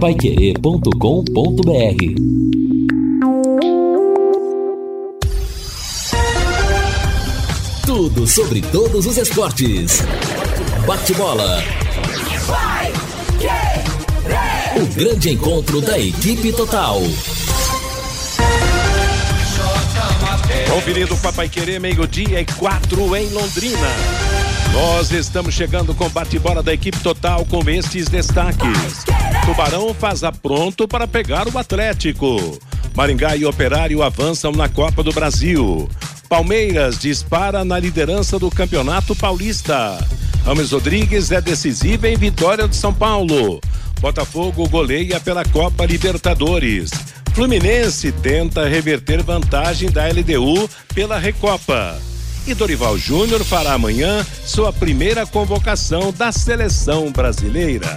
paiquerê.com.br 0.00 0.90
Tudo 7.86 8.26
sobre 8.26 8.60
todos 8.60 9.06
os 9.06 9.16
esportes. 9.16 10.02
Bate-bola. 10.86 11.62
O 14.76 14.86
grande 14.94 15.30
encontro 15.30 15.80
da 15.80 15.98
equipe 15.98 16.52
total. 16.52 17.00
Conferindo 20.70 21.16
Papai 21.16 21.48
Querer, 21.48 21.80
meio-dia 21.80 22.42
e 22.42 22.44
quatro 22.44 23.16
em 23.16 23.30
Londrina. 23.30 23.88
Nós 24.72 25.10
estamos 25.10 25.54
chegando 25.54 25.94
com 25.94 26.06
bate-bola 26.10 26.62
da 26.62 26.74
equipe 26.74 26.98
total 26.98 27.46
com 27.46 27.68
estes 27.70 28.08
destaques. 28.08 29.06
Tubarão 29.46 29.94
faz 29.94 30.22
pronto 30.42 30.88
para 30.88 31.06
pegar 31.06 31.46
o 31.46 31.56
Atlético. 31.56 32.58
Maringá 32.96 33.36
e 33.36 33.46
Operário 33.46 34.02
avançam 34.02 34.50
na 34.50 34.68
Copa 34.68 35.04
do 35.04 35.12
Brasil. 35.12 35.88
Palmeiras 36.28 36.98
dispara 36.98 37.64
na 37.64 37.78
liderança 37.78 38.40
do 38.40 38.50
Campeonato 38.50 39.14
Paulista. 39.14 40.04
Rames 40.44 40.72
Rodrigues 40.72 41.30
é 41.30 41.40
decisiva 41.40 42.08
em 42.08 42.16
vitória 42.16 42.66
de 42.66 42.74
São 42.74 42.92
Paulo. 42.92 43.60
Botafogo 44.00 44.68
goleia 44.68 45.20
pela 45.20 45.44
Copa 45.44 45.86
Libertadores. 45.86 46.90
Fluminense 47.32 48.10
tenta 48.10 48.68
reverter 48.68 49.22
vantagem 49.22 49.92
da 49.92 50.08
LDU 50.08 50.68
pela 50.92 51.20
Recopa. 51.20 51.96
E 52.48 52.52
Dorival 52.52 52.98
Júnior 52.98 53.44
fará 53.44 53.74
amanhã 53.74 54.26
sua 54.44 54.72
primeira 54.72 55.24
convocação 55.24 56.12
da 56.12 56.32
seleção 56.32 57.12
brasileira. 57.12 57.96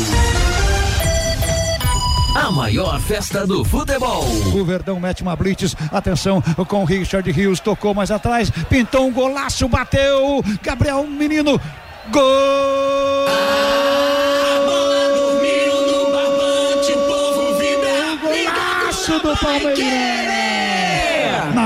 A 2.33 2.49
maior 2.49 2.99
festa 3.01 3.45
do 3.45 3.63
futebol. 3.65 4.23
O 4.55 4.63
Verdão 4.63 4.99
mete 4.99 5.21
uma 5.21 5.35
blitz. 5.35 5.75
Atenção 5.91 6.41
com 6.67 6.81
o 6.81 6.85
Richard 6.85 7.29
Rios. 7.29 7.59
Tocou 7.59 7.93
mais 7.93 8.09
atrás. 8.09 8.49
Pintou 8.69 9.07
um 9.07 9.11
golaço. 9.11 9.67
Bateu. 9.67 10.41
Gabriel 10.63 11.05
Menino. 11.05 11.59
Gol! 12.09 12.21
Golaço 19.11 19.19
do 19.19 19.35
Palmeiras 19.37 20.20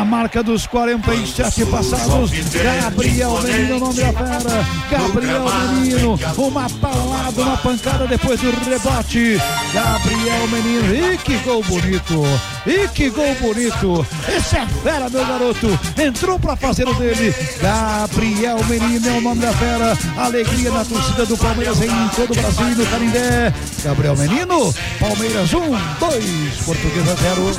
marca 0.06 0.44
dos 0.44 0.67
47 0.67 1.66
passados. 1.66 2.31
Gabriel 2.31 3.42
Menino, 3.42 3.80
nome 3.80 3.95
da 3.95 4.14
fera. 4.14 4.66
Gabriel 4.89 5.45
Menino, 5.73 6.20
uma 6.38 6.70
paulada, 6.70 7.42
uma 7.42 7.58
pancada 7.58 8.08
depois 8.08 8.39
do 8.39 8.52
rebote. 8.70 9.42
Gabriel 9.73 10.48
Menino, 10.48 11.14
e 11.14 11.17
que 11.17 11.38
gol 11.39 11.61
bonito! 11.64 12.23
E 12.66 12.88
que 12.89 13.09
gol 13.09 13.36
bonito! 13.42 14.06
Esse 14.28 14.58
é 14.58 14.67
fera, 14.83 15.09
meu 15.09 15.26
garoto. 15.26 15.80
Entrou 15.98 16.38
para 16.39 16.56
fazer 16.56 16.88
o 16.88 16.94
dele. 16.94 17.33
Gabriel 17.61 18.64
Menino 18.66 19.08
é 19.08 19.11
o 19.14 19.22
nome 19.22 19.42
da 19.42 19.52
fera. 19.53 19.98
Alegria 20.17 20.70
na 20.72 20.86
torcida 20.86 21.26
do 21.26 21.38
Palmeiras 21.38 21.81
em 21.81 22.09
todo 22.16 22.31
o 22.31 22.36
Brasil 22.36 22.76
no 22.76 22.86
Canindé. 22.86 23.53
Gabriel 23.83 24.16
Menino, 24.16 24.73
Palmeiras 25.00 25.53
1, 25.53 25.58
um, 25.58 25.78
2, 26.00 26.56
Portuguesa 26.66 27.15
0. 27.15 27.55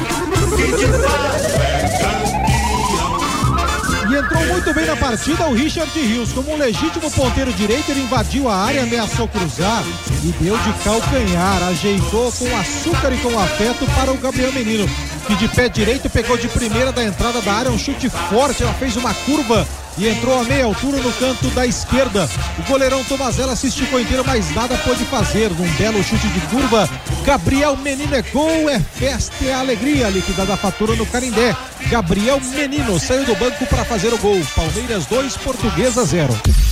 Entrou 4.16 4.46
muito 4.46 4.72
bem 4.72 4.86
na 4.86 4.96
partida 4.96 5.46
o 5.46 5.52
Richard 5.52 5.92
Rios. 6.00 6.32
Como 6.32 6.50
um 6.50 6.56
legítimo 6.56 7.10
ponteiro 7.10 7.52
direito, 7.52 7.90
ele 7.90 8.00
invadiu 8.00 8.48
a 8.48 8.56
área, 8.56 8.82
ameaçou 8.82 9.28
cruzar 9.28 9.84
e 10.24 10.32
deu 10.42 10.56
de 10.56 10.72
calcanhar. 10.82 11.62
Ajeitou 11.64 12.32
com 12.32 12.56
açúcar 12.56 13.12
e 13.12 13.18
com 13.18 13.38
afeto 13.38 13.84
para 13.94 14.10
o 14.10 14.16
Gabriel 14.16 14.54
Menino, 14.54 14.88
que 15.26 15.34
de 15.36 15.46
pé 15.48 15.68
direito 15.68 16.08
pegou 16.08 16.38
de 16.38 16.48
primeira 16.48 16.92
da 16.92 17.04
entrada 17.04 17.42
da 17.42 17.52
área 17.52 17.70
um 17.70 17.78
chute 17.78 18.08
forte. 18.08 18.62
Ela 18.62 18.72
fez 18.74 18.96
uma 18.96 19.12
curva 19.12 19.68
e 19.98 20.08
entrou 20.08 20.40
a 20.40 20.44
meia 20.44 20.64
altura 20.64 20.98
no 20.98 21.12
canto 21.12 21.48
da 21.50 21.66
esquerda. 21.66 22.28
O 22.58 22.62
goleirão 22.70 23.04
Tomazella 23.04 23.56
se 23.56 23.68
esticou 23.68 24.00
inteiro, 24.00 24.24
mas 24.26 24.54
nada 24.54 24.76
pôde 24.78 25.04
fazer. 25.04 25.50
Num 25.50 25.70
belo 25.74 26.02
chute 26.02 26.28
de 26.28 26.40
curva, 26.48 26.88
Gabriel 27.24 27.76
Menino 27.76 28.14
é 28.14 28.22
gol, 28.22 28.68
é 28.68 28.78
festa, 28.80 29.44
é 29.44 29.54
alegria. 29.54 30.08
Liquidada 30.08 30.54
a 30.54 30.56
fatura 30.56 30.94
no 30.94 31.06
Carindé. 31.06 31.56
Gabriel 31.88 32.40
Menino 32.40 32.98
saiu 32.98 33.24
do 33.24 33.34
banco 33.36 33.64
para 33.66 33.84
fazer 33.84 34.12
o 34.12 34.18
gol. 34.18 34.40
Palmeiras 34.54 35.06
2, 35.06 35.36
Portuguesa 35.38 36.04
0. 36.04 36.65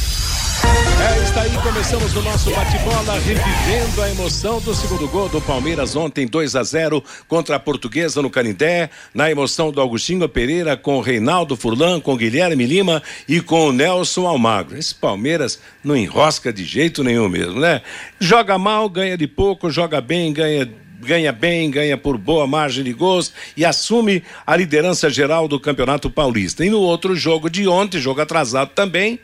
É, 1.04 1.22
está 1.22 1.42
aí, 1.42 1.50
começamos 1.62 2.14
o 2.16 2.22
nosso 2.22 2.50
bate-bola, 2.50 3.18
revivendo 3.18 4.02
a 4.02 4.10
emoção 4.10 4.60
do 4.60 4.74
segundo 4.74 5.08
gol 5.08 5.28
do 5.28 5.40
Palmeiras 5.40 5.96
ontem, 5.96 6.26
2 6.26 6.56
a 6.56 6.62
0 6.62 7.02
contra 7.28 7.56
a 7.56 7.60
Portuguesa 7.60 8.22
no 8.22 8.30
Canindé, 8.30 8.90
na 9.12 9.30
emoção 9.30 9.70
do 9.70 9.80
Agostinho 9.80 10.28
Pereira 10.28 10.76
com 10.76 10.96
o 10.96 11.00
Reinaldo 11.00 11.56
Furlan, 11.56 12.00
com 12.00 12.16
Guilherme 12.16 12.66
Lima 12.66 13.02
e 13.28 13.40
com 13.40 13.68
o 13.68 13.72
Nelson 13.72 14.26
Almagro. 14.26 14.78
Esse 14.78 14.94
Palmeiras 14.94 15.60
não 15.82 15.96
enrosca 15.96 16.52
de 16.52 16.64
jeito 16.64 17.04
nenhum 17.04 17.28
mesmo, 17.28 17.60
né? 17.60 17.82
Joga 18.18 18.56
mal, 18.56 18.88
ganha 18.88 19.16
de 19.16 19.26
pouco, 19.26 19.70
joga 19.70 20.00
bem, 20.00 20.32
ganha 20.32 20.70
ganha 21.04 21.32
bem, 21.32 21.70
ganha 21.70 21.96
por 21.96 22.16
boa 22.16 22.46
margem 22.46 22.82
de 22.82 22.92
gols 22.92 23.32
e 23.56 23.64
assume 23.64 24.22
a 24.46 24.56
liderança 24.56 25.10
geral 25.10 25.46
do 25.46 25.60
Campeonato 25.60 26.10
Paulista. 26.10 26.64
E 26.64 26.70
no 26.70 26.80
outro 26.80 27.14
jogo 27.14 27.50
de 27.50 27.68
ontem, 27.68 28.00
jogo 28.00 28.20
atrasado 28.20 28.70
também, 28.70 29.20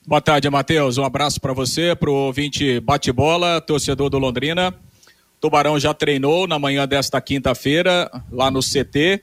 Boa 0.06 0.20
tarde, 0.20 0.48
Matheus. 0.48 0.98
Um 0.98 1.04
abraço 1.04 1.40
para 1.40 1.52
você, 1.52 1.94
para 1.94 2.10
o 2.10 2.14
ouvinte 2.14 2.80
bate-bola, 2.80 3.60
torcedor 3.60 4.08
do 4.08 4.18
Londrina. 4.18 4.74
Tubarão 5.40 5.78
já 5.78 5.94
treinou 5.94 6.46
na 6.46 6.58
manhã 6.58 6.86
desta 6.86 7.20
quinta-feira, 7.20 8.10
lá 8.30 8.50
no 8.50 8.60
CT 8.60 9.22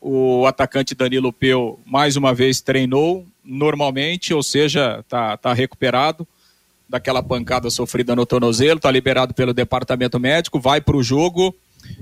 o 0.00 0.46
atacante 0.46 0.94
Danilo 0.94 1.32
Peu 1.32 1.78
mais 1.84 2.16
uma 2.16 2.32
vez 2.32 2.60
treinou 2.60 3.26
normalmente, 3.44 4.32
ou 4.32 4.42
seja, 4.42 5.00
está 5.00 5.36
tá 5.36 5.52
recuperado 5.52 6.26
daquela 6.88 7.22
pancada 7.22 7.68
sofrida 7.70 8.14
no 8.14 8.24
tornozelo, 8.24 8.78
está 8.78 8.90
liberado 8.90 9.34
pelo 9.34 9.52
departamento 9.52 10.18
médico, 10.18 10.60
vai 10.60 10.80
para 10.80 10.96
o 10.96 11.02
jogo. 11.02 11.54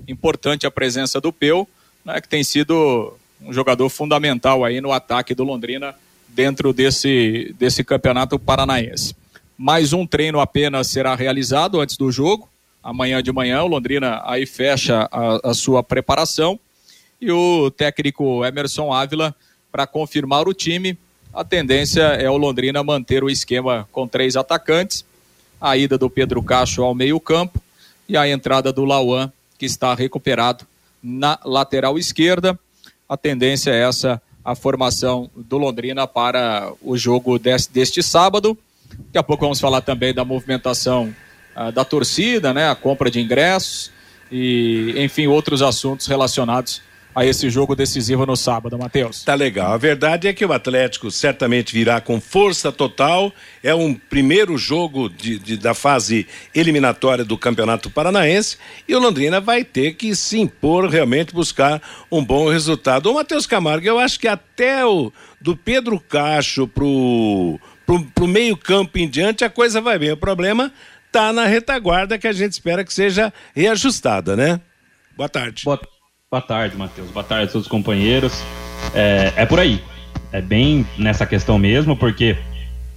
Importante 0.06 0.66
a 0.66 0.70
presença 0.70 1.20
do 1.20 1.32
Peu, 1.32 1.66
né, 2.04 2.20
que 2.20 2.28
tem 2.28 2.44
sido 2.44 3.16
um 3.40 3.52
jogador 3.52 3.88
fundamental 3.88 4.64
aí 4.64 4.80
no 4.80 4.92
ataque 4.92 5.34
do 5.34 5.44
Londrina 5.44 5.94
dentro 6.36 6.70
desse, 6.74 7.54
desse 7.58 7.82
campeonato 7.82 8.38
paranaense. 8.38 9.16
Mais 9.56 9.94
um 9.94 10.06
treino 10.06 10.38
apenas 10.38 10.88
será 10.88 11.14
realizado 11.14 11.80
antes 11.80 11.96
do 11.96 12.12
jogo. 12.12 12.46
Amanhã 12.82 13.22
de 13.22 13.32
manhã, 13.32 13.62
o 13.62 13.66
Londrina 13.66 14.20
aí 14.22 14.44
fecha 14.44 15.08
a, 15.10 15.50
a 15.50 15.54
sua 15.54 15.82
preparação 15.82 16.60
e 17.18 17.32
o 17.32 17.70
técnico 17.70 18.44
Emerson 18.44 18.92
Ávila 18.92 19.34
para 19.72 19.86
confirmar 19.86 20.46
o 20.46 20.52
time. 20.52 20.98
A 21.32 21.42
tendência 21.42 22.02
é 22.02 22.28
o 22.28 22.36
Londrina 22.36 22.84
manter 22.84 23.24
o 23.24 23.30
esquema 23.30 23.88
com 23.90 24.06
três 24.06 24.36
atacantes, 24.36 25.06
a 25.58 25.74
ida 25.74 25.96
do 25.96 26.10
Pedro 26.10 26.42
Cacho 26.42 26.82
ao 26.82 26.94
meio-campo 26.94 27.62
e 28.06 28.14
a 28.14 28.28
entrada 28.28 28.70
do 28.70 28.84
Lauan, 28.84 29.32
que 29.58 29.64
está 29.64 29.94
recuperado 29.94 30.66
na 31.02 31.38
lateral 31.46 31.98
esquerda. 31.98 32.58
A 33.08 33.16
tendência 33.16 33.70
é 33.70 33.88
essa, 33.88 34.20
a 34.46 34.54
formação 34.54 35.28
do 35.34 35.58
Londrina 35.58 36.06
para 36.06 36.72
o 36.80 36.96
jogo 36.96 37.36
deste, 37.36 37.72
deste 37.72 38.00
sábado. 38.00 38.56
Daqui 38.88 39.18
a 39.18 39.22
pouco 39.24 39.42
vamos 39.42 39.58
falar 39.58 39.80
também 39.80 40.14
da 40.14 40.24
movimentação 40.24 41.12
uh, 41.56 41.72
da 41.72 41.84
torcida, 41.84 42.54
né, 42.54 42.70
a 42.70 42.76
compra 42.76 43.10
de 43.10 43.20
ingressos 43.20 43.90
e, 44.30 44.94
enfim, 44.98 45.26
outros 45.26 45.62
assuntos 45.62 46.06
relacionados 46.06 46.80
a 47.16 47.24
esse 47.24 47.48
jogo 47.48 47.74
decisivo 47.74 48.26
no 48.26 48.36
sábado, 48.36 48.78
Matheus. 48.78 49.24
Tá 49.24 49.34
legal. 49.34 49.72
A 49.72 49.78
verdade 49.78 50.28
é 50.28 50.34
que 50.34 50.44
o 50.44 50.52
Atlético 50.52 51.10
certamente 51.10 51.72
virá 51.72 51.98
com 51.98 52.20
força 52.20 52.70
total. 52.70 53.32
É 53.62 53.74
um 53.74 53.94
primeiro 53.94 54.58
jogo 54.58 55.08
de, 55.08 55.38
de, 55.38 55.56
da 55.56 55.72
fase 55.72 56.26
eliminatória 56.54 57.24
do 57.24 57.38
Campeonato 57.38 57.88
Paranaense 57.88 58.58
e 58.86 58.94
o 58.94 58.98
Londrina 58.98 59.40
vai 59.40 59.64
ter 59.64 59.94
que 59.94 60.14
se 60.14 60.38
impor, 60.38 60.90
realmente 60.90 61.32
buscar 61.32 61.80
um 62.12 62.22
bom 62.22 62.50
resultado. 62.50 63.10
O 63.10 63.14
Matheus 63.14 63.46
Camargo, 63.46 63.86
eu 63.86 63.98
acho 63.98 64.20
que 64.20 64.28
até 64.28 64.84
o 64.84 65.10
do 65.40 65.56
Pedro 65.56 65.98
Cacho 65.98 66.68
pro, 66.68 67.58
pro, 67.86 68.04
pro 68.14 68.28
meio 68.28 68.58
campo 68.58 68.98
em 68.98 69.08
diante 69.08 69.42
a 69.42 69.48
coisa 69.48 69.80
vai 69.80 69.98
bem. 69.98 70.12
O 70.12 70.18
problema 70.18 70.70
tá 71.10 71.32
na 71.32 71.46
retaguarda 71.46 72.18
que 72.18 72.28
a 72.28 72.32
gente 72.32 72.52
espera 72.52 72.84
que 72.84 72.92
seja 72.92 73.32
reajustada, 73.54 74.36
né? 74.36 74.60
Boa 75.16 75.30
tarde. 75.30 75.64
Boa 75.64 75.78
Boa 76.36 76.46
tarde, 76.46 76.76
Matheus. 76.76 77.10
Boa 77.10 77.24
tarde 77.24 77.44
a 77.44 77.46
todos 77.50 77.66
os 77.66 77.70
companheiros. 77.70 78.42
É, 78.92 79.32
é, 79.36 79.46
por 79.46 79.58
aí. 79.58 79.82
É 80.30 80.42
bem 80.42 80.86
nessa 80.98 81.24
questão 81.24 81.58
mesmo, 81.58 81.96
porque 81.96 82.36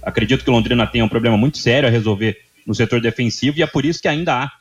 acredito 0.02 0.44
que 0.44 0.50
Londrina 0.50 0.86
tem 0.86 1.00
um 1.00 1.08
problema 1.08 1.38
muito 1.38 1.56
sério 1.56 1.88
a 1.88 1.90
resolver 1.90 2.36
no 2.66 2.74
setor 2.74 3.00
defensivo 3.00 3.58
e 3.58 3.62
é 3.62 3.66
por 3.66 3.86
isso 3.86 4.02
que 4.02 4.08
ainda 4.08 4.42
há 4.42 4.52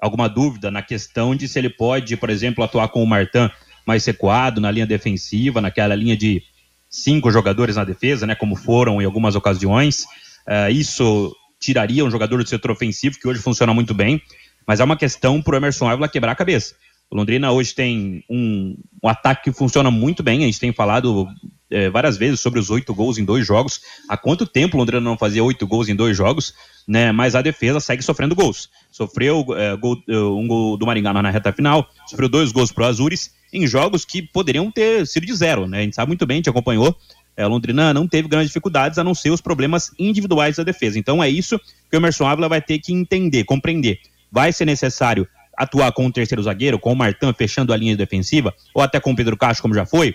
alguma 0.00 0.30
dúvida 0.30 0.70
na 0.70 0.80
questão 0.80 1.36
de 1.36 1.46
se 1.46 1.58
ele 1.58 1.68
pode, 1.68 2.16
por 2.16 2.30
exemplo, 2.30 2.64
atuar 2.64 2.88
com 2.88 3.02
o 3.02 3.06
Martin 3.06 3.50
mais 3.86 4.02
recuado 4.06 4.62
na 4.62 4.70
linha 4.70 4.86
defensiva, 4.86 5.60
naquela 5.60 5.94
linha 5.94 6.16
de 6.16 6.42
cinco 6.88 7.30
jogadores 7.30 7.76
na 7.76 7.84
defesa, 7.84 8.26
né, 8.26 8.34
como 8.34 8.56
foram 8.56 9.02
em 9.02 9.04
algumas 9.04 9.34
ocasiões. 9.34 10.06
É, 10.48 10.70
isso 10.70 11.36
tiraria 11.60 12.02
um 12.02 12.10
jogador 12.10 12.42
do 12.42 12.48
setor 12.48 12.70
ofensivo, 12.70 13.18
que 13.20 13.28
hoje 13.28 13.42
funciona 13.42 13.74
muito 13.74 13.92
bem, 13.92 14.22
mas 14.66 14.80
é 14.80 14.84
uma 14.84 14.96
questão 14.96 15.42
para 15.42 15.52
o 15.52 15.56
Emerson 15.58 15.86
Ávila 15.86 16.08
quebrar 16.08 16.32
a 16.32 16.34
cabeça. 16.36 16.74
O 17.12 17.14
Londrina 17.14 17.52
hoje 17.52 17.74
tem 17.74 18.24
um, 18.26 18.74
um 19.02 19.06
ataque 19.06 19.44
que 19.44 19.52
funciona 19.52 19.90
muito 19.90 20.22
bem. 20.22 20.44
A 20.44 20.46
gente 20.46 20.58
tem 20.58 20.72
falado 20.72 21.28
é, 21.70 21.90
várias 21.90 22.16
vezes 22.16 22.40
sobre 22.40 22.58
os 22.58 22.70
oito 22.70 22.94
gols 22.94 23.18
em 23.18 23.24
dois 23.24 23.46
jogos. 23.46 23.82
Há 24.08 24.16
quanto 24.16 24.46
tempo 24.46 24.78
o 24.78 24.80
Londrina 24.80 25.02
não 25.02 25.18
fazia 25.18 25.44
oito 25.44 25.66
gols 25.66 25.90
em 25.90 25.94
dois 25.94 26.16
jogos? 26.16 26.54
Né? 26.88 27.12
Mas 27.12 27.34
a 27.34 27.42
defesa 27.42 27.80
segue 27.80 28.02
sofrendo 28.02 28.34
gols. 28.34 28.70
Sofreu 28.90 29.44
é, 29.50 29.76
gol, 29.76 30.02
é, 30.08 30.16
um 30.16 30.48
gol 30.48 30.78
do 30.78 30.86
Maringá 30.86 31.12
na 31.12 31.28
reta 31.28 31.52
final, 31.52 31.86
sofreu 32.06 32.30
dois 32.30 32.50
gols 32.50 32.72
pro 32.72 32.86
Azures 32.86 33.30
em 33.52 33.66
jogos 33.66 34.06
que 34.06 34.22
poderiam 34.22 34.70
ter 34.70 35.06
sido 35.06 35.26
de 35.26 35.34
zero. 35.34 35.68
Né? 35.68 35.80
A 35.80 35.82
gente 35.82 35.94
sabe 35.94 36.08
muito 36.08 36.24
bem, 36.24 36.36
a 36.36 36.38
gente 36.38 36.48
acompanhou. 36.48 36.96
É, 37.36 37.46
Londrina 37.46 37.92
não 37.92 38.08
teve 38.08 38.26
grandes 38.26 38.48
dificuldades 38.48 38.98
a 38.98 39.04
não 39.04 39.14
ser 39.14 39.28
os 39.28 39.42
problemas 39.42 39.90
individuais 39.98 40.56
da 40.56 40.62
defesa. 40.62 40.98
Então 40.98 41.22
é 41.22 41.28
isso 41.28 41.58
que 41.90 41.94
o 41.94 41.98
Emerson 41.98 42.26
Ávila 42.26 42.48
vai 42.48 42.62
ter 42.62 42.78
que 42.78 42.90
entender, 42.90 43.44
compreender. 43.44 43.98
Vai 44.30 44.50
ser 44.50 44.64
necessário 44.64 45.28
atuar 45.56 45.92
com 45.92 46.06
o 46.06 46.12
terceiro 46.12 46.42
zagueiro, 46.42 46.78
com 46.78 46.92
o 46.92 46.96
Martão 46.96 47.32
fechando 47.32 47.72
a 47.72 47.76
linha 47.76 47.96
defensiva, 47.96 48.54
ou 48.74 48.82
até 48.82 48.98
com 49.00 49.12
o 49.12 49.16
Pedro 49.16 49.36
Castro, 49.36 49.62
como 49.62 49.74
já 49.74 49.84
foi, 49.84 50.14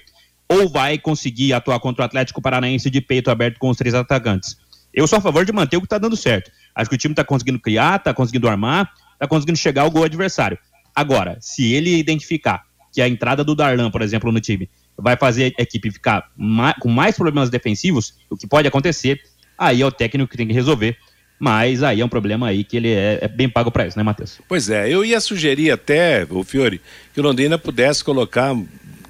ou 0.49 0.69
vai 0.69 0.97
conseguir 0.97 1.53
atuar 1.53 1.79
contra 1.79 2.03
o 2.03 2.05
Atlético 2.05 2.41
Paranaense 2.41 2.89
de 2.89 3.01
peito 3.01 3.29
aberto 3.29 3.59
com 3.59 3.69
os 3.69 3.77
três 3.77 3.93
atacantes. 3.93 4.57
Eu 4.93 5.07
sou 5.07 5.19
a 5.19 5.21
favor 5.21 5.45
de 5.45 5.51
manter 5.51 5.77
o 5.77 5.81
que 5.81 5.85
está 5.85 5.97
dando 5.97 6.15
certo. 6.15 6.51
Acho 6.73 6.89
que 6.89 6.95
o 6.95 6.99
time 6.99 7.11
está 7.11 7.23
conseguindo 7.23 7.59
criar, 7.59 7.97
está 7.97 8.13
conseguindo 8.13 8.47
armar, 8.47 8.91
está 9.13 9.27
conseguindo 9.27 9.57
chegar 9.57 9.83
ao 9.83 9.91
gol 9.91 10.03
adversário. 10.03 10.57
Agora, 10.95 11.37
se 11.39 11.73
ele 11.73 11.95
identificar 11.97 12.63
que 12.91 13.01
a 13.01 13.07
entrada 13.07 13.43
do 13.43 13.53
Darlan, 13.53 13.91
por 13.91 14.01
exemplo, 14.01 14.31
no 14.31 14.39
time, 14.39 14.69
vai 14.97 15.15
fazer 15.15 15.53
a 15.59 15.61
equipe 15.61 15.91
ficar 15.91 16.31
mais, 16.35 16.75
com 16.79 16.89
mais 16.89 17.15
problemas 17.15 17.49
defensivos, 17.49 18.15
o 18.29 18.35
que 18.35 18.47
pode 18.47 18.67
acontecer, 18.67 19.21
aí 19.57 19.81
é 19.81 19.85
o 19.85 19.91
técnico 19.91 20.31
que 20.31 20.37
tem 20.37 20.47
que 20.47 20.53
resolver 20.53 20.97
mas 21.39 21.83
aí 21.83 22.01
é 22.01 22.05
um 22.05 22.09
problema 22.09 22.47
aí 22.47 22.63
que 22.63 22.77
ele 22.77 22.91
é, 22.91 23.19
é 23.21 23.27
bem 23.27 23.47
pago 23.47 23.71
para 23.71 23.85
isso, 23.87 23.97
né, 23.97 24.03
Matheus? 24.03 24.39
Pois 24.47 24.69
é, 24.69 24.89
eu 24.89 25.05
ia 25.05 25.19
sugerir 25.19 25.71
até, 25.71 26.25
o 26.29 26.43
Fiore, 26.43 26.81
que 27.13 27.19
o 27.19 27.23
Londrina 27.23 27.57
pudesse 27.57 28.03
colocar 28.03 28.55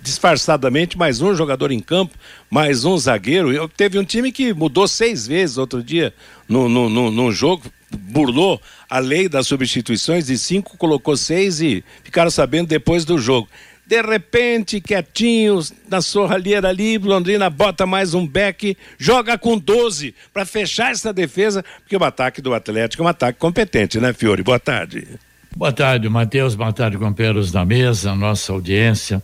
disfarçadamente 0.01 0.97
mais 0.97 1.21
um 1.21 1.35
jogador 1.35 1.71
em 1.71 1.79
campo, 1.79 2.15
mais 2.49 2.85
um 2.85 2.97
zagueiro. 2.97 3.51
Eu, 3.51 3.67
teve 3.67 3.99
um 3.99 4.05
time 4.05 4.31
que 4.31 4.53
mudou 4.53 4.87
seis 4.87 5.27
vezes 5.27 5.57
outro 5.57 5.83
dia 5.83 6.13
no, 6.47 6.69
no, 6.69 6.89
no, 6.89 7.11
no 7.11 7.31
jogo, 7.31 7.63
burlou 7.91 8.61
a 8.89 8.99
lei 8.99 9.27
das 9.27 9.47
substituições, 9.47 10.27
de 10.27 10.37
cinco 10.37 10.77
colocou 10.77 11.17
seis 11.17 11.61
e 11.61 11.83
ficaram 12.03 12.31
sabendo 12.31 12.67
depois 12.67 13.03
do 13.03 13.17
jogo. 13.17 13.49
De 13.87 14.01
repente, 14.01 14.81
quietinhos, 14.81 15.73
na 15.89 16.01
sorralheira 16.01 16.67
ali, 16.67 16.97
Londrina 16.97 17.49
bota 17.49 17.85
mais 17.85 18.13
um 18.13 18.27
back, 18.27 18.77
joga 18.97 19.37
com 19.37 19.57
12 19.57 20.13
para 20.33 20.45
fechar 20.45 20.91
essa 20.91 21.13
defesa, 21.13 21.63
porque 21.79 21.95
o 21.95 22.03
ataque 22.03 22.41
do 22.41 22.53
Atlético 22.53 23.01
é 23.01 23.05
um 23.05 23.07
ataque 23.07 23.39
competente, 23.39 23.97
né, 23.97 24.11
Fiore? 24.11 24.43
Boa 24.43 24.59
tarde. 24.59 25.07
Boa 25.55 25.71
tarde, 25.71 26.09
Matheus. 26.09 26.53
Boa 26.53 26.73
tarde, 26.73 26.97
companheiros 26.97 27.49
da 27.49 27.63
mesa, 27.63 28.13
nossa 28.13 28.51
audiência. 28.51 29.23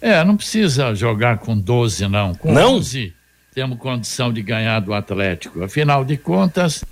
É, 0.00 0.24
não 0.24 0.36
precisa 0.36 0.92
jogar 0.92 1.38
com 1.38 1.56
12, 1.56 2.08
não. 2.08 2.34
Com 2.34 2.52
não? 2.52 2.78
11, 2.78 3.14
temos 3.54 3.78
condição 3.78 4.32
de 4.32 4.42
ganhar 4.42 4.80
do 4.80 4.92
Atlético. 4.92 5.62
Afinal 5.62 6.04
de 6.04 6.16
contas, 6.16 6.84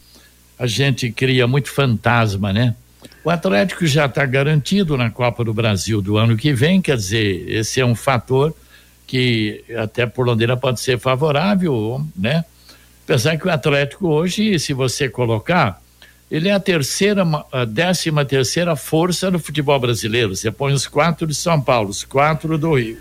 a 0.57 0.69
gente 0.69 1.11
cria 1.11 1.49
muito 1.49 1.69
fantasma, 1.69 2.53
né? 2.53 2.77
O 3.25 3.31
Atlético 3.31 3.87
já 3.87 4.07
está 4.07 4.25
garantido 4.25 4.97
na 4.97 5.11
Copa 5.11 5.45
do 5.45 5.53
Brasil 5.53 6.01
do 6.01 6.17
ano 6.17 6.37
que 6.37 6.53
vem, 6.53 6.81
quer 6.81 6.97
dizer, 6.97 7.49
esse 7.51 7.81
é 7.81 7.85
um 7.85 7.95
fator 7.95 8.55
que 9.07 9.65
até 9.77 10.07
por 10.07 10.27
Londrina 10.27 10.57
pode 10.57 10.81
ser 10.81 10.99
favorável, 10.99 12.05
né? 12.17 12.45
Apesar 13.05 13.37
que 13.39 13.47
o 13.47 13.51
Atlético 13.51 14.07
hoje, 14.09 14.59
se 14.59 14.73
você 14.73 15.09
colocar, 15.09 15.81
ele 16.31 16.49
é 16.49 16.53
a 16.53 16.61
terceira, 16.61 17.25
a 17.51 17.65
décima 17.65 18.25
terceira 18.25 18.77
força 18.77 19.31
no 19.31 19.39
futebol 19.39 19.81
brasileiro. 19.81 20.37
Você 20.37 20.51
põe 20.51 20.75
os 20.75 20.87
quatro 20.87 21.27
de 21.27 21.35
São 21.35 21.61
Paulo, 21.61 21.89
os 21.89 22.05
quatro 22.05 22.59
do 22.59 22.75
Rio. 22.75 22.99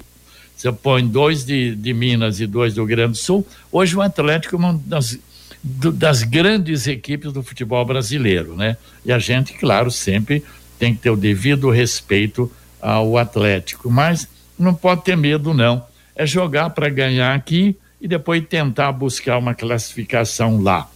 Você 0.55 0.71
põe 0.71 1.05
dois 1.05 1.45
de, 1.45 1.75
de 1.75 1.93
Minas 1.93 2.39
e 2.39 2.47
dois 2.47 2.73
do 2.73 2.85
Grande 2.85 3.17
Sul. 3.17 3.45
Hoje 3.69 3.95
o 3.95 4.01
Atlético 4.01 4.55
é 4.55 4.59
uma 4.59 4.81
das 4.85 5.19
do, 5.63 5.91
das 5.91 6.23
grandes 6.23 6.87
equipes 6.87 7.33
do 7.33 7.43
futebol 7.43 7.85
brasileiro, 7.85 8.55
né? 8.55 8.77
E 9.03 9.11
a 9.11 9.19
gente, 9.19 9.51
claro, 9.53 9.91
sempre 9.91 10.41
tem 10.79 10.95
que 10.95 11.01
ter 11.01 11.09
o 11.09 11.17
devido 11.17 11.69
respeito 11.69 12.49
ao 12.81 13.17
Atlético, 13.17 13.89
mas 13.89 14.29
não 14.57 14.73
pode 14.73 15.03
ter 15.03 15.17
medo, 15.17 15.53
não. 15.53 15.85
É 16.15 16.25
jogar 16.25 16.69
para 16.71 16.89
ganhar 16.89 17.35
aqui 17.35 17.77
e 17.99 18.07
depois 18.07 18.43
tentar 18.47 18.91
buscar 18.91 19.37
uma 19.37 19.53
classificação 19.53 20.59
lá. 20.61 20.89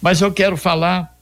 Mas 0.00 0.20
eu 0.20 0.32
quero 0.32 0.56
falar 0.56 1.16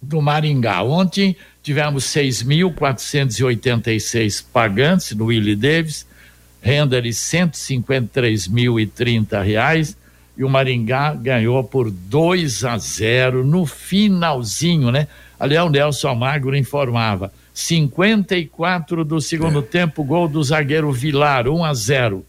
do 0.00 0.20
Maringá. 0.20 0.82
Ontem 0.82 1.36
tivemos 1.62 2.04
6.486 2.04 4.44
pagantes 4.52 5.14
no 5.14 5.26
Willie 5.26 5.54
Davis, 5.56 6.06
renda 6.60 7.00
de 7.00 7.10
153.030 7.10 9.42
reais 9.42 9.96
e 10.36 10.42
o 10.42 10.48
Maringá 10.48 11.14
ganhou 11.14 11.62
por 11.62 11.90
2 11.90 12.64
a 12.64 12.76
0 12.76 13.44
no 13.44 13.64
finalzinho, 13.66 14.90
né? 14.90 15.06
Aliás, 15.38 15.66
o 15.66 15.70
Nelson 15.70 16.14
Magro 16.14 16.56
informava: 16.56 17.32
54 17.52 19.04
do 19.04 19.20
segundo 19.20 19.60
é. 19.60 19.62
tempo, 19.62 20.02
gol 20.02 20.28
do 20.28 20.42
zagueiro 20.42 20.90
Vilar, 20.92 21.48
1 21.48 21.64
a 21.64 21.74
0. 21.74 22.26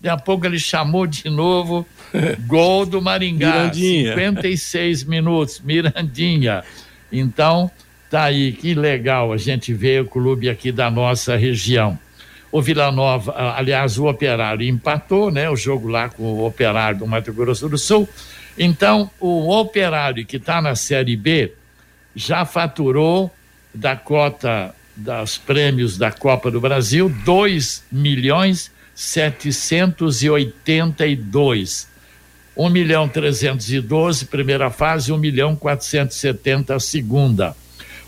Daqui 0.00 0.14
a 0.14 0.16
pouco 0.16 0.46
ele 0.46 0.58
chamou 0.58 1.06
de 1.06 1.28
novo, 1.30 1.86
gol 2.46 2.84
do 2.84 3.00
Maringá, 3.00 3.52
Mirandinha. 3.52 4.14
56 4.14 5.04
minutos, 5.04 5.60
Mirandinha. 5.60 6.64
Então, 7.12 7.70
tá 8.10 8.24
aí, 8.24 8.52
que 8.52 8.74
legal 8.74 9.32
a 9.32 9.36
gente 9.36 9.72
ver 9.72 10.02
o 10.02 10.06
clube 10.06 10.48
aqui 10.48 10.72
da 10.72 10.90
nossa 10.90 11.36
região. 11.36 11.98
O 12.52 12.62
Vila 12.62 12.92
Nova, 12.92 13.34
aliás, 13.56 13.98
o 13.98 14.06
Operário 14.06 14.68
empatou, 14.68 15.30
né? 15.30 15.48
O 15.48 15.56
jogo 15.56 15.88
lá 15.88 16.10
com 16.10 16.22
o 16.22 16.46
Operário 16.46 16.98
do 16.98 17.06
Mato 17.06 17.32
Grosso 17.32 17.66
do 17.66 17.78
Sul. 17.78 18.06
Então, 18.58 19.10
o 19.18 19.50
Operário 19.58 20.26
que 20.26 20.36
está 20.36 20.60
na 20.60 20.74
Série 20.74 21.16
B 21.16 21.54
já 22.14 22.44
faturou 22.44 23.30
da 23.74 23.96
cota 23.96 24.74
dos 24.94 25.38
prêmios 25.38 25.96
da 25.96 26.12
Copa 26.12 26.50
do 26.50 26.60
Brasil 26.60 27.08
2 27.24 27.84
milhões 27.90 28.70
782. 28.94 31.90
1 32.54 32.68
milhão 32.68 33.08
312 33.08 34.26
primeira 34.26 34.70
fase, 34.70 35.10
1 35.10 35.16
milhão 35.16 35.56
470 35.56 36.78
segunda. 36.78 37.56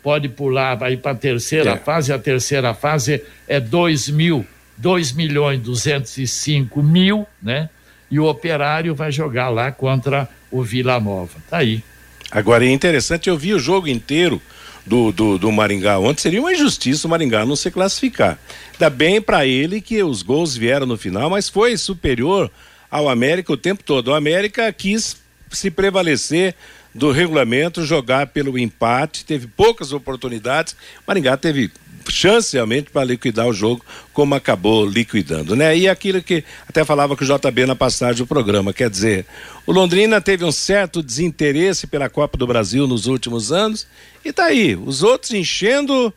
pode 0.02 0.30
pular, 0.30 0.76
vai 0.76 0.98
para 0.98 1.12
a 1.12 1.16
terceira 1.16 1.72
é. 1.72 1.78
fase. 1.78 2.12
A 2.12 2.20
terceira 2.20 2.74
fase 2.74 3.24
é 3.48 3.60
2 3.60 4.10
mil, 4.10 4.46
2 4.78 5.12
milhões 5.14 5.60
205 5.60 6.82
mil, 6.82 7.28
né? 7.42 7.70
E 8.10 8.20
o 8.20 8.26
operário 8.26 8.94
vai 8.94 9.12
jogar 9.12 9.50
lá 9.50 9.72
contra 9.72 10.28
o 10.52 10.62
Vila 10.62 11.00
Nova. 11.00 11.40
Tá 11.50 11.58
aí. 11.58 11.84
Agora 12.30 12.66
é 12.66 12.70
interessante, 12.70 13.30
eu 13.30 13.38
vi 13.38 13.54
o 13.54 13.60
jogo 13.60 13.88
inteiro 13.88 14.42
do, 14.86 15.12
do, 15.12 15.38
do 15.38 15.52
Maringá 15.52 16.00
ontem, 16.00 16.22
seria 16.22 16.40
uma 16.40 16.54
injustiça 16.54 17.08
o 17.08 17.10
Maringá 17.10 17.46
não 17.46 17.56
se 17.56 17.70
classificar. 17.70 18.40
Ainda 18.74 18.90
bem 18.90 19.22
para 19.22 19.46
ele 19.46 19.80
que 19.82 20.02
os 20.02 20.22
gols 20.22 20.56
vieram 20.56 20.86
no 20.86 20.98
final, 20.98 21.30
mas 21.30 21.50
foi 21.50 21.78
superior 21.78 22.50
ao 22.90 23.08
América 23.08 23.54
o 23.54 23.58
tempo 23.58 23.84
todo. 23.84 24.10
O 24.10 24.14
América 24.14 24.72
quis 24.74 25.18
se 25.52 25.70
prevalecer 25.70 26.56
do 26.94 27.12
regulamento, 27.12 27.86
jogar 27.86 28.28
pelo 28.28 28.58
empate, 28.58 29.26
teve 29.26 29.48
poucas 29.48 29.94
oportunidades. 29.94 30.76
Maringá 31.08 31.38
teve 31.38 31.72
chance 32.10 32.54
realmente 32.56 32.90
para 32.90 33.04
liquidar 33.04 33.48
o 33.48 33.54
jogo, 33.54 33.86
como 34.12 34.36
acabou 34.36 34.86
liquidando, 34.86 35.56
né? 35.56 35.78
E 35.78 35.88
aquilo 35.88 36.22
que 36.22 36.44
até 36.68 36.84
falava 36.84 37.16
com 37.16 37.24
o 37.24 37.28
JB 37.28 37.66
na 37.66 37.76
passagem 37.76 38.24
do 38.24 38.28
programa, 38.28 38.74
quer 38.74 38.90
dizer, 38.90 39.26
o 39.66 39.72
Londrina 39.72 40.20
teve 40.20 40.44
um 40.44 40.52
certo 40.52 41.04
desinteresse 41.04 41.88
pela 41.88 42.10
Copa 42.10 42.38
do 42.38 42.48
Brasil 42.48 42.88
nos 42.88 43.06
últimos 43.06 43.52
anos, 43.52 43.88
e 44.26 44.34
tá 44.34 44.46
aí, 44.46 44.76
os 44.76 45.04
outros 45.04 45.32
enchendo 45.32 46.14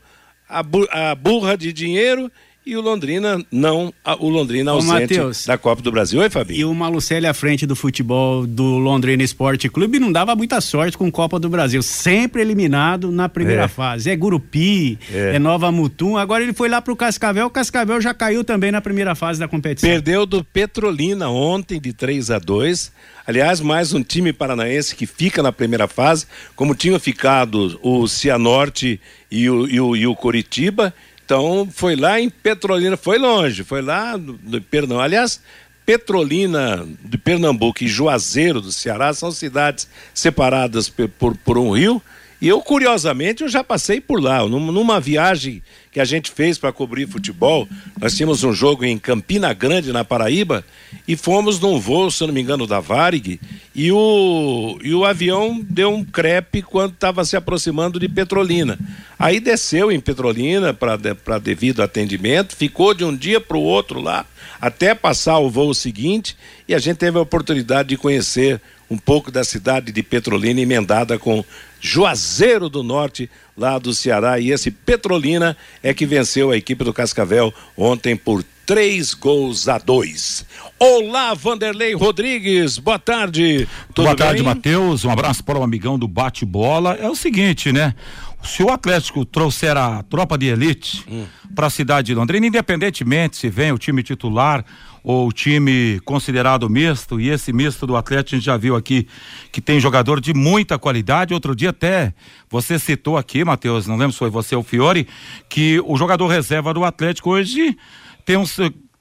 a, 0.49 0.63
bu 0.63 0.89
a 0.91 1.15
burra 1.15 1.57
de 1.57 1.73
dinheiro 1.73 2.31
e 2.67 2.77
o 2.77 2.81
Londrina 2.81 3.45
não, 3.51 3.93
o 4.19 4.29
Londrina 4.29 4.73
Ô, 4.73 4.77
ausente 4.77 5.15
Mateus, 5.19 5.45
da 5.45 5.59
Copa 5.59 5.83
do 5.83 5.93
Brasil, 5.93 6.21
oi 6.21 6.31
Fabinho? 6.31 6.61
E 6.61 6.65
o 6.65 6.75
Malucelli 6.75 7.27
à 7.27 7.35
frente 7.35 7.67
do 7.67 7.77
futebol 7.77 8.47
do 8.47 8.79
Londrina 8.79 9.23
Esporte 9.23 9.69
Clube 9.69 9.99
não 9.99 10.11
dava 10.11 10.35
muita 10.35 10.61
sorte 10.61 10.97
com 10.97 11.11
Copa 11.11 11.39
do 11.39 11.49
Brasil, 11.49 11.83
sempre 11.83 12.41
eliminado 12.41 13.13
na 13.13 13.29
primeira 13.29 13.65
é. 13.65 13.69
fase, 13.69 14.11
é 14.11 14.17
Gurupi, 14.17 14.99
é. 15.13 15.37
é. 15.37 15.39
Nova 15.39 15.71
Mutum, 15.71 16.17
agora 16.17 16.43
ele 16.43 16.55
foi 16.55 16.69
lá 16.69 16.81
pro 16.81 16.97
Cascavel, 16.97 17.47
o 17.47 17.51
Cascavel 17.51 18.01
já 18.01 18.15
caiu 18.15 18.43
também 18.43 18.73
na 18.73 18.81
primeira 18.81 19.15
fase 19.15 19.39
da 19.39 19.47
competição. 19.47 19.89
Perdeu 19.89 20.25
do 20.25 20.43
Petrolina 20.43 21.29
ontem 21.29 21.79
de 21.79 21.93
3 21.93 22.31
a 22.31 22.39
2 22.39 22.93
Aliás, 23.27 23.59
mais 23.59 23.95
um 23.95 24.03
time 24.03 24.35
paranaense 24.35 24.95
que 24.95 25.07
fica 25.07 25.43
na 25.43 25.51
primeira 25.51 25.89
fase, 25.89 26.27
como 26.55 26.75
tinham 26.75 27.01
ficado 27.01 27.79
o 27.83 28.07
Cianorte 28.07 29.01
e 29.31 29.49
o, 29.49 29.67
e 29.67 29.81
o, 29.81 29.97
e 29.97 30.07
o 30.07 30.15
Coritiba, 30.15 30.93
então, 31.25 31.67
foi 31.73 31.97
lá 31.97 32.21
em 32.21 32.29
Petrolina, 32.29 32.97
foi 32.97 33.19
longe, 33.19 33.65
foi 33.65 33.81
lá 33.81 34.19
no 34.19 34.61
Pernambuco. 34.61 35.01
Aliás, 35.01 35.41
Petrolina 35.87 36.87
de 37.03 37.17
Pernambuco 37.17 37.83
e 37.83 37.89
Juazeiro 37.89 38.61
do 38.61 38.71
Ceará 38.71 39.13
são 39.15 39.31
cidades 39.31 39.89
separadas 40.13 40.89
por, 40.89 41.09
por, 41.09 41.37
por 41.37 41.59
um 41.59 41.71
rio. 41.71 42.03
E 42.41 42.49
eu, 42.49 42.61
curiosamente, 42.61 43.43
eu 43.43 43.49
já 43.49 43.65
passei 43.65 44.01
por 44.01 44.23
lá, 44.23 44.47
numa 44.47 45.01
viagem 45.01 45.63
que 45.95 46.01
a 46.01 46.05
gente 46.05 46.33
fez 46.33 46.59
para 46.59 46.73
cobrir 46.73 47.07
futebol. 47.07 47.69
Nós 48.01 48.17
tínhamos 48.17 48.43
um 48.43 48.53
jogo 48.53 48.85
em 48.85 48.99
Campina 48.99 49.55
Grande, 49.55 49.93
na 49.93 50.05
Paraíba, 50.05 50.65
e 51.07 51.15
fomos 51.15 51.61
num 51.61 51.79
voo, 51.79 52.11
se 52.11 52.21
eu 52.21 52.27
não 52.27 52.35
me 52.35 52.41
engano, 52.41 52.67
da 52.67 52.81
Varig, 52.81 53.41
e 53.73 53.93
o, 53.93 54.77
e 54.83 54.93
o 54.93 55.05
avião 55.05 55.61
deu 55.63 55.95
um 55.95 56.05
crepe 56.05 56.63
quando 56.63 56.95
estava 56.95 57.25
se 57.25 57.37
aproximando 57.37 58.01
de 58.01 58.09
Petrolina. 58.09 58.77
Aí 59.17 59.39
desceu 59.39 59.93
em 59.93 60.01
Petrolina 60.01 60.75
para 60.75 61.39
devido 61.39 61.81
atendimento, 61.81 62.57
ficou 62.57 62.93
de 62.93 63.05
um 63.05 63.17
dia 63.17 63.41
para 63.41 63.57
o 63.57 63.63
outro 63.63 64.01
lá, 64.01 64.27
até 64.61 64.97
passar 64.97 65.39
o 65.39 65.49
voo 65.49 65.73
seguinte, 65.73 66.37
e 66.67 66.75
a 66.75 66.79
gente 66.81 66.97
teve 66.97 67.19
a 67.19 67.23
oportunidade 67.23 67.91
de 67.91 67.97
conhecer 67.97 68.61
um 68.91 68.99
pouco 68.99 69.31
da 69.31 69.45
cidade 69.45 69.93
de 69.93 70.03
Petrolina, 70.03 70.61
emendada 70.61 71.19
com 71.19 71.45
Juazeiro 71.81 72.69
do 72.69 72.83
Norte, 72.83 73.31
lá 73.57 73.79
do 73.79 73.93
Ceará. 73.95 74.39
E 74.39 74.51
esse 74.51 74.71
Petrolina 74.71 75.57
é 75.83 75.93
que 75.93 76.07
venceu 76.07 76.51
a 76.51 76.57
equipe 76.57 76.85
do 76.85 76.93
Cascavel 76.93 77.53
ontem 77.77 78.17
por 78.17 78.45
três 78.67 79.13
gols 79.13 79.69
a 79.69 79.79
dois. 79.79 80.45
Olá, 80.79 81.35
Vanderlei 81.35 81.95
Rodrigues, 81.95 82.79
boa 82.79 82.99
tarde. 82.99 83.69
Tudo 83.95 84.05
boa 84.05 84.17
bem? 84.17 84.27
tarde, 84.27 84.43
Matheus. 84.43 85.05
Um 85.05 85.11
abraço 85.11 85.45
para 85.45 85.59
o 85.59 85.63
amigão 85.63 85.99
do 85.99 86.09
bate-bola. 86.09 86.95
É 86.95 87.09
o 87.09 87.15
seguinte, 87.15 87.73
né? 87.73 87.95
Se 88.43 88.63
o 88.63 88.71
Atlético 88.71 89.25
trouxer 89.25 89.77
a 89.77 90.03
tropa 90.03 90.37
de 90.37 90.47
elite 90.47 91.03
hum. 91.09 91.27
para 91.55 91.67
a 91.67 91.71
cidade 91.71 92.09
de 92.09 92.15
Londrina, 92.15 92.47
independentemente 92.47 93.37
se 93.37 93.49
vem 93.49 93.73
o 93.73 93.79
time 93.79 94.03
titular 94.03 94.65
o 95.07 95.31
time 95.31 96.01
considerado 96.07 96.69
misto, 96.71 97.21
e 97.21 97.29
esse 97.29 97.53
misto 97.53 97.87
do 97.87 97.95
Atlético 97.95 98.35
a 98.35 98.39
gente 98.39 98.47
já 98.47 98.57
viu 98.57 98.75
aqui 98.75 99.07
que 99.53 99.61
tem 99.61 99.79
jogador 99.79 100.19
de 100.19 100.33
muita 100.33 100.79
qualidade. 100.79 101.35
Outro 101.35 101.55
dia 101.55 101.71
até 101.71 102.15
você 102.49 102.79
citou 102.79 103.19
aqui, 103.19 103.45
Matheus, 103.45 103.87
não 103.87 103.99
lembro 103.99 104.15
se 104.15 104.19
foi 104.19 104.31
você 104.31 104.57
ou 104.57 104.63
o 104.63 104.65
Fiore, 104.65 105.07
que 105.47 105.79
o 105.85 105.95
jogador 105.99 106.27
reserva 106.29 106.73
do 106.73 106.83
Atlético 106.85 107.31
hoje 107.31 107.77
tem 108.25 108.39
um, 108.39 108.45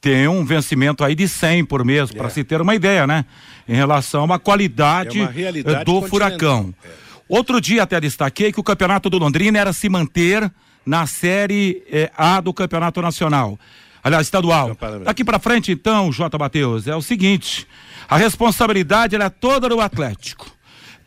tem 0.01 0.27
um 0.27 0.43
vencimento 0.43 1.05
aí 1.05 1.15
de 1.15 1.25
100 1.25 1.63
por 1.63 1.85
mês, 1.85 2.11
é. 2.11 2.13
para 2.13 2.29
se 2.29 2.43
ter 2.43 2.59
uma 2.59 2.75
ideia, 2.75 3.07
né? 3.07 3.23
Em 3.65 3.75
relação 3.75 4.25
uma 4.25 4.37
qualidade 4.37 5.21
é 5.21 5.85
do 5.85 6.01
Furacão. 6.01 6.73
É. 6.83 6.89
Outro 7.29 7.61
dia 7.61 7.83
até 7.83 8.01
destaquei 8.01 8.51
que 8.51 8.59
o 8.59 8.63
campeonato 8.63 9.09
do 9.09 9.17
Londrina 9.17 9.57
era 9.57 9.71
se 9.71 9.87
manter 9.87 10.51
na 10.85 11.07
Série 11.07 11.81
eh, 11.89 12.11
A 12.17 12.41
do 12.41 12.53
Campeonato 12.53 13.01
Nacional 13.01 13.57
aliás, 14.03 14.27
estadual. 14.27 14.77
Daqui 15.03 15.23
para 15.23 15.39
frente, 15.39 15.71
então, 15.71 16.11
J. 16.11 16.37
Mateus, 16.37 16.87
é 16.87 16.95
o 16.95 17.01
seguinte: 17.01 17.67
a 18.09 18.17
responsabilidade 18.17 19.15
é 19.15 19.29
toda 19.29 19.69
do 19.69 19.79
Atlético. 19.79 20.51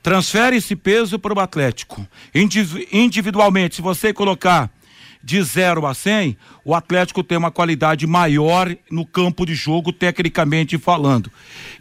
Transfere 0.02 0.56
esse 0.56 0.76
peso 0.76 1.18
para 1.18 1.34
o 1.34 1.40
Atlético. 1.40 2.06
Individualmente, 2.92 3.76
se 3.76 3.82
você 3.82 4.12
colocar 4.12 4.70
de 5.26 5.42
0 5.42 5.84
a 5.84 5.92
100, 5.92 6.36
o 6.64 6.72
Atlético 6.72 7.24
tem 7.24 7.36
uma 7.36 7.50
qualidade 7.50 8.06
maior 8.06 8.72
no 8.88 9.04
campo 9.04 9.44
de 9.44 9.56
jogo, 9.56 9.92
tecnicamente 9.92 10.78
falando. 10.78 11.28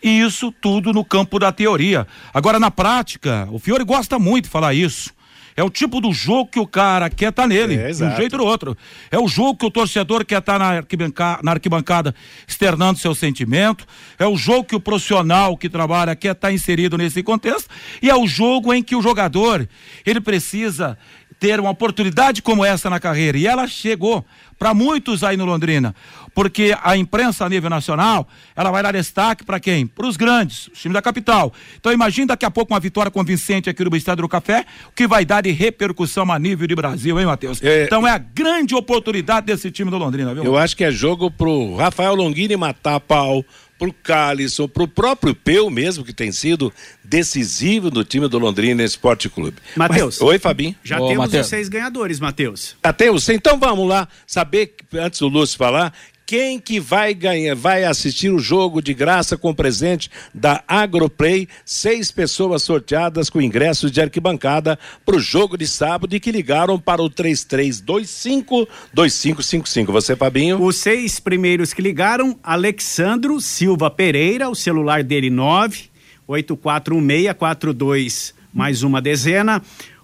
E 0.01 0.19
isso 0.19 0.51
tudo 0.51 0.91
no 0.91 1.05
campo 1.05 1.37
da 1.37 1.51
teoria. 1.51 2.07
Agora, 2.33 2.59
na 2.59 2.71
prática, 2.71 3.47
o 3.51 3.59
Fiore 3.59 3.83
gosta 3.83 4.17
muito 4.17 4.45
de 4.45 4.49
falar 4.49 4.73
isso. 4.73 5.13
É 5.57 5.63
o 5.63 5.69
tipo 5.69 6.01
do 6.01 6.11
jogo 6.11 6.49
que 6.51 6.59
o 6.59 6.67
cara 6.67 7.09
quer 7.09 7.29
estar 7.29 7.43
tá 7.43 7.47
nele, 7.47 7.75
é, 7.75 7.91
de 7.91 8.03
um 8.03 8.15
jeito 8.17 8.33
ou 8.33 8.39
do 8.39 8.45
outro. 8.45 8.77
É 9.09 9.17
o 9.17 9.25
jogo 9.25 9.55
que 9.55 9.65
o 9.65 9.71
torcedor 9.71 10.25
quer 10.25 10.39
estar 10.39 10.53
tá 10.53 10.59
na, 10.59 10.65
arquibancada, 10.79 11.39
na 11.41 11.51
arquibancada 11.51 12.13
externando 12.45 12.97
seu 12.97 13.15
sentimento. 13.15 13.85
É 14.19 14.27
o 14.27 14.35
jogo 14.35 14.65
que 14.65 14.75
o 14.75 14.81
profissional 14.81 15.55
que 15.55 15.69
trabalha 15.69 16.13
quer 16.13 16.33
estar 16.33 16.49
tá 16.49 16.53
inserido 16.53 16.97
nesse 16.97 17.23
contexto. 17.23 17.69
E 18.01 18.09
é 18.09 18.15
o 18.15 18.27
jogo 18.27 18.73
em 18.73 18.83
que 18.83 18.97
o 18.97 19.01
jogador 19.01 19.67
ele 20.05 20.19
precisa 20.19 20.97
ter 21.39 21.59
uma 21.59 21.69
oportunidade 21.69 22.41
como 22.41 22.63
essa 22.63 22.89
na 22.89 22.99
carreira. 22.99 23.37
E 23.37 23.47
ela 23.47 23.67
chegou 23.67 24.25
para 24.57 24.73
muitos 24.73 25.23
aí 25.23 25.35
no 25.35 25.45
Londrina, 25.45 25.93
porque 26.33 26.75
a 26.81 26.95
imprensa 26.95 27.45
a 27.45 27.49
nível 27.49 27.69
nacional, 27.69 28.27
ela 28.55 28.71
vai 28.71 28.81
dar 28.81 28.93
destaque 28.93 29.43
para 29.43 29.59
quem? 29.59 29.85
Para 29.85 30.07
os 30.07 30.15
grandes, 30.15 30.67
o 30.67 30.71
time 30.71 30.93
da 30.93 31.01
capital. 31.01 31.51
Então 31.77 31.91
imagine 31.91 32.27
daqui 32.27 32.45
a 32.45 32.51
pouco 32.51 32.73
uma 32.73 32.79
vitória 32.79 33.11
convincente 33.11 33.69
aqui 33.69 33.83
no 33.83 33.95
Estádio 33.95 34.21
do 34.21 34.29
Café, 34.29 34.65
o 34.87 34.91
que 34.93 35.07
vai 35.07 35.25
dar 35.25 35.41
de 35.41 35.51
repercussão 35.51 36.31
a 36.31 36.39
nível 36.39 36.67
de 36.67 36.75
Brasil, 36.75 37.19
hein, 37.19 37.25
Matheus? 37.25 37.61
É... 37.61 37.83
Então 37.83 38.07
é 38.07 38.11
a 38.11 38.17
grande 38.17 38.73
oportunidade 38.75 39.45
desse 39.45 39.69
time 39.71 39.91
do 39.91 39.97
Londrina, 39.97 40.33
viu? 40.33 40.43
Eu 40.43 40.57
acho 40.57 40.75
que 40.75 40.83
é 40.83 40.91
jogo 40.91 41.29
pro 41.29 41.75
Rafael 41.75 42.15
Longini 42.15 42.55
matar 42.55 42.99
pau, 43.01 43.43
pro 43.77 43.91
Calisson, 43.91 44.67
pro 44.67 44.87
próprio 44.87 45.35
Peu 45.35 45.69
mesmo, 45.69 46.03
que 46.03 46.13
tem 46.13 46.31
sido 46.31 46.73
decisivo 47.03 47.91
no 47.91 48.03
time 48.03 48.27
do 48.27 48.39
Londrina 48.39 48.83
Esporte 48.83 49.29
Clube. 49.29 49.57
Matheus. 49.75 50.21
Oi, 50.21 50.39
Fabinho. 50.39 50.75
Já 50.83 50.99
Ô, 50.99 51.07
temos 51.07 51.25
Mateus. 51.25 51.45
os 51.45 51.49
seis 51.49 51.69
ganhadores, 51.69 52.19
Matheus. 52.19 52.75
Já 52.83 52.93
temos? 52.93 53.27
Então 53.29 53.59
vamos 53.59 53.87
lá 53.87 54.07
saber, 54.25 54.75
antes 54.93 55.19
do 55.19 55.27
Lúcio 55.27 55.57
falar, 55.57 55.93
quem 56.25 56.57
que 56.59 56.79
vai 56.79 57.13
ganhar, 57.13 57.53
vai 57.55 57.83
assistir 57.83 58.29
o 58.29 58.39
jogo 58.39 58.81
de 58.81 58.93
graça 58.93 59.35
com 59.37 59.53
presente 59.53 60.09
da 60.33 60.63
Agroplay? 60.67 61.47
Seis 61.63 62.11
pessoas 62.11 62.63
sorteadas 62.63 63.29
com 63.29 63.39
ingressos 63.41 63.91
de 63.91 64.01
arquibancada 64.01 64.79
para 65.05 65.15
o 65.15 65.19
jogo 65.19 65.55
de 65.57 65.67
sábado 65.67 66.15
e 66.15 66.19
que 66.19 66.31
ligaram 66.31 66.79
para 66.79 67.03
o 67.03 67.09
3325-2555. 67.09 69.91
Você, 69.91 70.15
Fabinho? 70.15 70.63
Os 70.63 70.77
seis 70.77 71.19
primeiros 71.19 71.73
que 71.73 71.81
ligaram, 71.81 72.39
Alexandro 72.41 73.39
Silva 73.39 73.91
Pereira, 73.91 74.49
o 74.49 74.55
celular 74.55 75.03
dele 75.03 75.29
9 75.29 75.93
841642 76.27 78.33
mais 78.55 78.83
uma 78.83 79.01
dezena. 79.01 79.61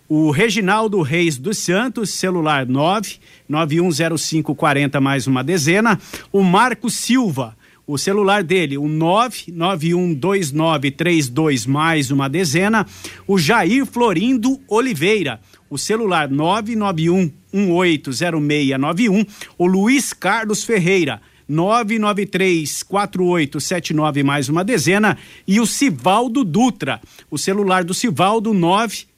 O 0.09 0.29
Reginaldo 0.29 1.01
Reis 1.01 1.37
dos 1.37 1.57
Santos, 1.57 2.09
celular 2.09 2.65
9 2.65 3.17
910540 3.49 4.99
mais 4.99 5.25
uma 5.27 5.41
dezena. 5.43 5.99
O 6.31 6.43
Marco 6.43 6.89
Silva, 6.89 7.55
o 7.85 7.97
celular 7.97 8.41
dele, 8.43 8.77
o 8.77 8.83
9912932 8.83 11.67
mais 11.67 12.09
uma 12.11 12.29
dezena. 12.29 12.85
O 13.27 13.37
Jair 13.37 13.85
Florindo 13.85 14.57
Oliveira, 14.67 15.41
o 15.69 15.77
celular 15.77 16.29
991180691. 16.29 19.27
O 19.57 19.65
Luiz 19.65 20.13
Carlos 20.13 20.63
Ferreira, 20.63 21.19
9934879 21.51 24.23
mais 24.23 24.47
uma 24.47 24.63
dezena 24.63 25.17
e 25.45 25.59
o 25.59 25.67
Sivaldo 25.67 26.45
Dutra, 26.45 27.01
o 27.29 27.37
celular 27.37 27.83
do 27.83 27.93
Sivaldo 27.93 28.53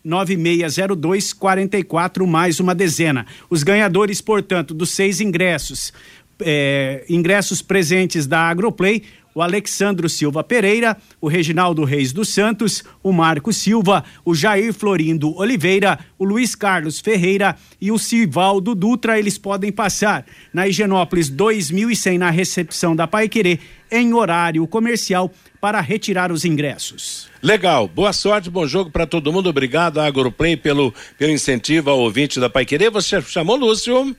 99602 0.04 1.34
44 1.34 2.28
mais 2.28 2.60
uma 2.60 2.76
dezena. 2.76 3.26
Os 3.50 3.64
ganhadores, 3.64 4.22
portanto, 4.22 4.74
dos 4.74 4.90
seis 4.92 5.22
ingressos, 5.22 5.94
é, 6.42 7.06
ingressos 7.10 7.62
presentes 7.62 8.28
da 8.28 8.40
Agroplay 8.40 9.04
o 9.36 9.42
Alexandro 9.42 10.08
Silva 10.10 10.44
Pereira, 10.44 10.98
o 11.20 11.28
Reginaldo 11.28 11.84
Reis 11.84 12.12
dos 12.12 12.30
Santos, 12.30 12.84
o 13.02 13.12
Marco 13.12 13.52
Silva, 13.52 14.04
o 14.24 14.34
Jair 14.36 14.74
Florindo 14.74 15.36
Oliveira, 15.38 16.00
o 16.18 16.26
Luiz 16.26 16.56
Carlos 16.56 17.00
Ferreira 17.00 17.56
e 17.80 17.92
o 17.92 17.98
Sivaldo 17.98 18.76
Dutra. 18.76 19.18
Eles 19.18 19.38
podem 19.38 19.72
passar 19.72 20.26
na 20.54 20.68
Higienópolis 20.68 21.30
2100 21.30 22.18
na 22.18 22.30
recepção 22.30 22.96
da 22.96 23.08
Pai 23.08 23.28
Querer 23.30 23.60
em 23.92 24.14
horário 24.14 24.66
comercial 24.68 25.32
para 25.62 25.80
retirar 25.80 26.32
os 26.32 26.44
ingressos. 26.44 27.30
Legal, 27.42 27.88
boa 27.88 28.12
sorte, 28.12 28.50
bom 28.50 28.66
jogo 28.68 28.90
para 28.90 29.06
todo 29.06 29.32
mundo. 29.32 29.50
Obrigado, 29.50 30.02
Agroplay, 30.02 30.58
pelo, 30.58 30.94
pelo 31.18 31.32
incentivo 31.32 31.90
ao 31.90 32.00
ouvinte 32.00 32.40
da 32.40 32.50
Pai 32.50 32.66
Querer. 32.66 32.90
Você 32.90 33.22
chamou, 33.22 33.56
Lúcio? 33.56 34.16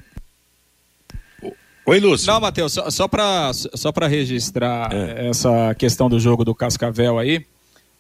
Oi, 1.87 2.01
Lúcio. 2.01 2.33
Não, 2.33 2.41
Matheus, 2.41 2.73
só, 2.73 2.91
só 2.91 3.07
para 3.07 3.53
só 3.53 3.93
registrar 4.09 4.91
é. 4.91 5.29
essa 5.29 5.75
questão 5.75 6.09
do 6.09 6.19
jogo 6.19 6.43
do 6.43 6.55
Cascavel 6.55 7.19
aí, 7.19 7.45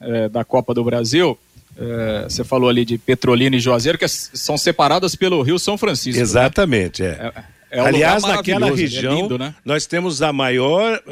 é, 0.00 0.28
da 0.28 0.42
Copa 0.42 0.72
do 0.72 0.82
Brasil. 0.82 1.38
É, 1.76 2.24
você 2.24 2.42
falou 2.44 2.70
ali 2.70 2.84
de 2.84 2.96
Petrolina 2.96 3.56
e 3.56 3.60
Juazeiro, 3.60 3.98
que 3.98 4.08
são 4.08 4.56
separadas 4.56 5.14
pelo 5.14 5.42
Rio 5.42 5.58
São 5.58 5.76
Francisco. 5.76 6.16
Né? 6.16 6.22
Exatamente, 6.22 7.02
né? 7.02 7.30
é. 7.70 7.78
é 7.78 7.82
um 7.82 7.86
Aliás, 7.86 8.22
naquela 8.22 8.68
é 8.68 8.74
região, 8.74 9.16
lindo, 9.16 9.36
né? 9.36 9.54
nós 9.64 9.84
temos 9.84 10.22
a 10.22 10.32
maior, 10.32 11.02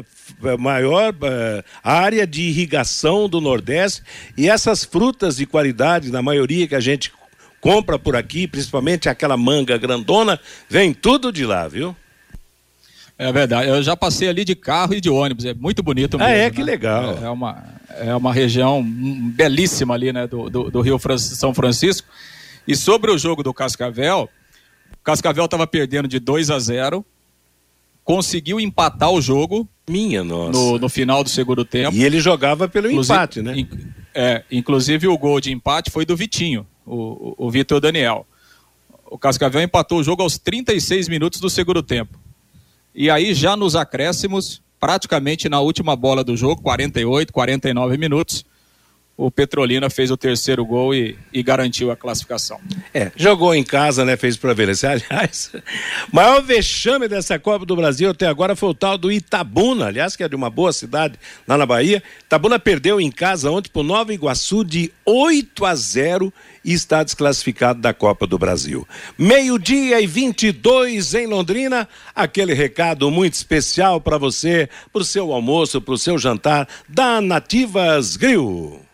maior 0.58 1.12
uh, 1.12 1.64
área 1.84 2.26
de 2.26 2.42
irrigação 2.42 3.28
do 3.28 3.38
Nordeste 3.38 4.02
e 4.34 4.48
essas 4.48 4.82
frutas 4.82 5.36
de 5.36 5.44
qualidade, 5.44 6.10
na 6.10 6.22
maioria 6.22 6.66
que 6.66 6.74
a 6.74 6.80
gente 6.80 7.12
compra 7.60 7.98
por 7.98 8.16
aqui, 8.16 8.46
principalmente 8.46 9.10
aquela 9.10 9.36
manga 9.36 9.76
grandona, 9.76 10.40
vem 10.70 10.94
tudo 10.94 11.30
de 11.30 11.44
lá, 11.44 11.68
viu? 11.68 11.94
É 13.18 13.32
verdade. 13.32 13.68
Eu 13.68 13.82
já 13.82 13.96
passei 13.96 14.28
ali 14.28 14.44
de 14.44 14.54
carro 14.54 14.94
e 14.94 15.00
de 15.00 15.08
ônibus. 15.08 15.44
É 15.44 15.54
muito 15.54 15.82
bonito 15.82 16.18
mesmo. 16.18 16.32
Ah, 16.32 16.34
é? 16.34 16.50
Que 16.50 16.58
né? 16.58 16.64
legal. 16.64 17.18
É, 17.20 17.24
é, 17.24 17.30
uma, 17.30 17.64
é 18.00 18.14
uma 18.14 18.32
região 18.32 18.82
belíssima 18.82 19.94
ali, 19.94 20.12
né? 20.12 20.26
Do, 20.26 20.50
do, 20.50 20.70
do 20.70 20.80
Rio 20.80 20.98
São 21.18 21.54
Francisco. 21.54 22.08
E 22.66 22.76
sobre 22.76 23.10
o 23.10 23.18
jogo 23.18 23.42
do 23.42 23.52
Cascavel, 23.52 24.28
o 24.92 25.04
Cascavel 25.04 25.44
estava 25.44 25.66
perdendo 25.66 26.08
de 26.08 26.18
2 26.18 26.50
a 26.50 26.58
0 26.58 27.04
conseguiu 28.04 28.60
empatar 28.60 29.10
o 29.10 29.20
jogo. 29.20 29.68
Minha 29.88 30.22
nossa. 30.22 30.52
No, 30.52 30.78
no 30.78 30.88
final 30.88 31.24
do 31.24 31.30
segundo 31.30 31.64
tempo. 31.64 31.96
E 31.96 32.04
ele 32.04 32.20
jogava 32.20 32.68
pelo 32.68 32.88
inclusive, 32.88 33.14
empate, 33.14 33.42
né? 33.42 33.58
In, 33.58 33.68
é, 34.14 34.44
inclusive 34.50 35.08
o 35.08 35.18
gol 35.18 35.40
de 35.40 35.52
empate 35.52 35.90
foi 35.90 36.04
do 36.04 36.16
Vitinho, 36.16 36.66
o, 36.86 36.94
o, 36.94 37.46
o 37.46 37.50
Vitor 37.50 37.80
Daniel. 37.80 38.26
O 39.06 39.18
Cascavel 39.18 39.62
empatou 39.62 39.98
o 39.98 40.04
jogo 40.04 40.22
aos 40.22 40.38
36 40.38 41.08
minutos 41.08 41.40
do 41.40 41.50
segundo 41.50 41.82
tempo. 41.82 42.18
E 42.94 43.10
aí, 43.10 43.32
já 43.32 43.56
nos 43.56 43.74
acréscimos, 43.74 44.62
praticamente 44.78 45.48
na 45.48 45.60
última 45.60 45.96
bola 45.96 46.22
do 46.22 46.36
jogo, 46.36 46.60
48, 46.62 47.32
49 47.32 47.96
minutos, 47.96 48.44
o 49.16 49.30
Petrolina 49.30 49.90
fez 49.90 50.10
o 50.10 50.16
terceiro 50.16 50.64
gol 50.64 50.94
e, 50.94 51.18
e, 51.32 51.42
garantiu 51.42 51.90
a 51.90 51.96
classificação. 51.96 52.58
É, 52.94 53.12
jogou 53.14 53.54
em 53.54 53.62
casa, 53.62 54.04
né? 54.04 54.16
Fez 54.16 54.36
para 54.36 54.54
ver. 54.54 54.70
Aliás, 54.84 55.52
maior 56.10 56.42
vexame 56.42 57.06
dessa 57.06 57.38
Copa 57.38 57.66
do 57.66 57.76
Brasil 57.76 58.10
até 58.10 58.26
agora 58.26 58.56
foi 58.56 58.70
o 58.70 58.74
tal 58.74 58.96
do 58.96 59.12
Itabuna, 59.12 59.86
aliás, 59.86 60.16
que 60.16 60.24
é 60.24 60.28
de 60.28 60.34
uma 60.34 60.48
boa 60.48 60.72
cidade 60.72 61.18
lá 61.46 61.58
na 61.58 61.66
Bahia. 61.66 62.02
Itabuna 62.24 62.58
perdeu 62.58 63.00
em 63.00 63.10
casa 63.10 63.50
ontem 63.50 63.70
por 63.70 63.82
Nova 63.82 64.14
Iguaçu 64.14 64.64
de 64.64 64.90
8 65.04 65.66
a 65.66 65.74
0 65.74 66.32
e 66.64 66.72
está 66.72 67.02
desclassificado 67.02 67.80
da 67.80 67.92
Copa 67.92 68.26
do 68.26 68.38
Brasil. 68.38 68.88
Meio-dia 69.18 70.00
e 70.00 70.06
22 70.06 71.14
em 71.14 71.26
Londrina. 71.26 71.86
Aquele 72.14 72.54
recado 72.54 73.10
muito 73.10 73.34
especial 73.34 74.00
para 74.00 74.16
você, 74.16 74.68
para 74.92 75.02
o 75.02 75.04
seu 75.04 75.32
almoço, 75.32 75.80
para 75.80 75.94
o 75.94 75.98
seu 75.98 76.18
jantar 76.18 76.66
da 76.88 77.20
Nativas 77.20 78.16
Grill. 78.16 78.91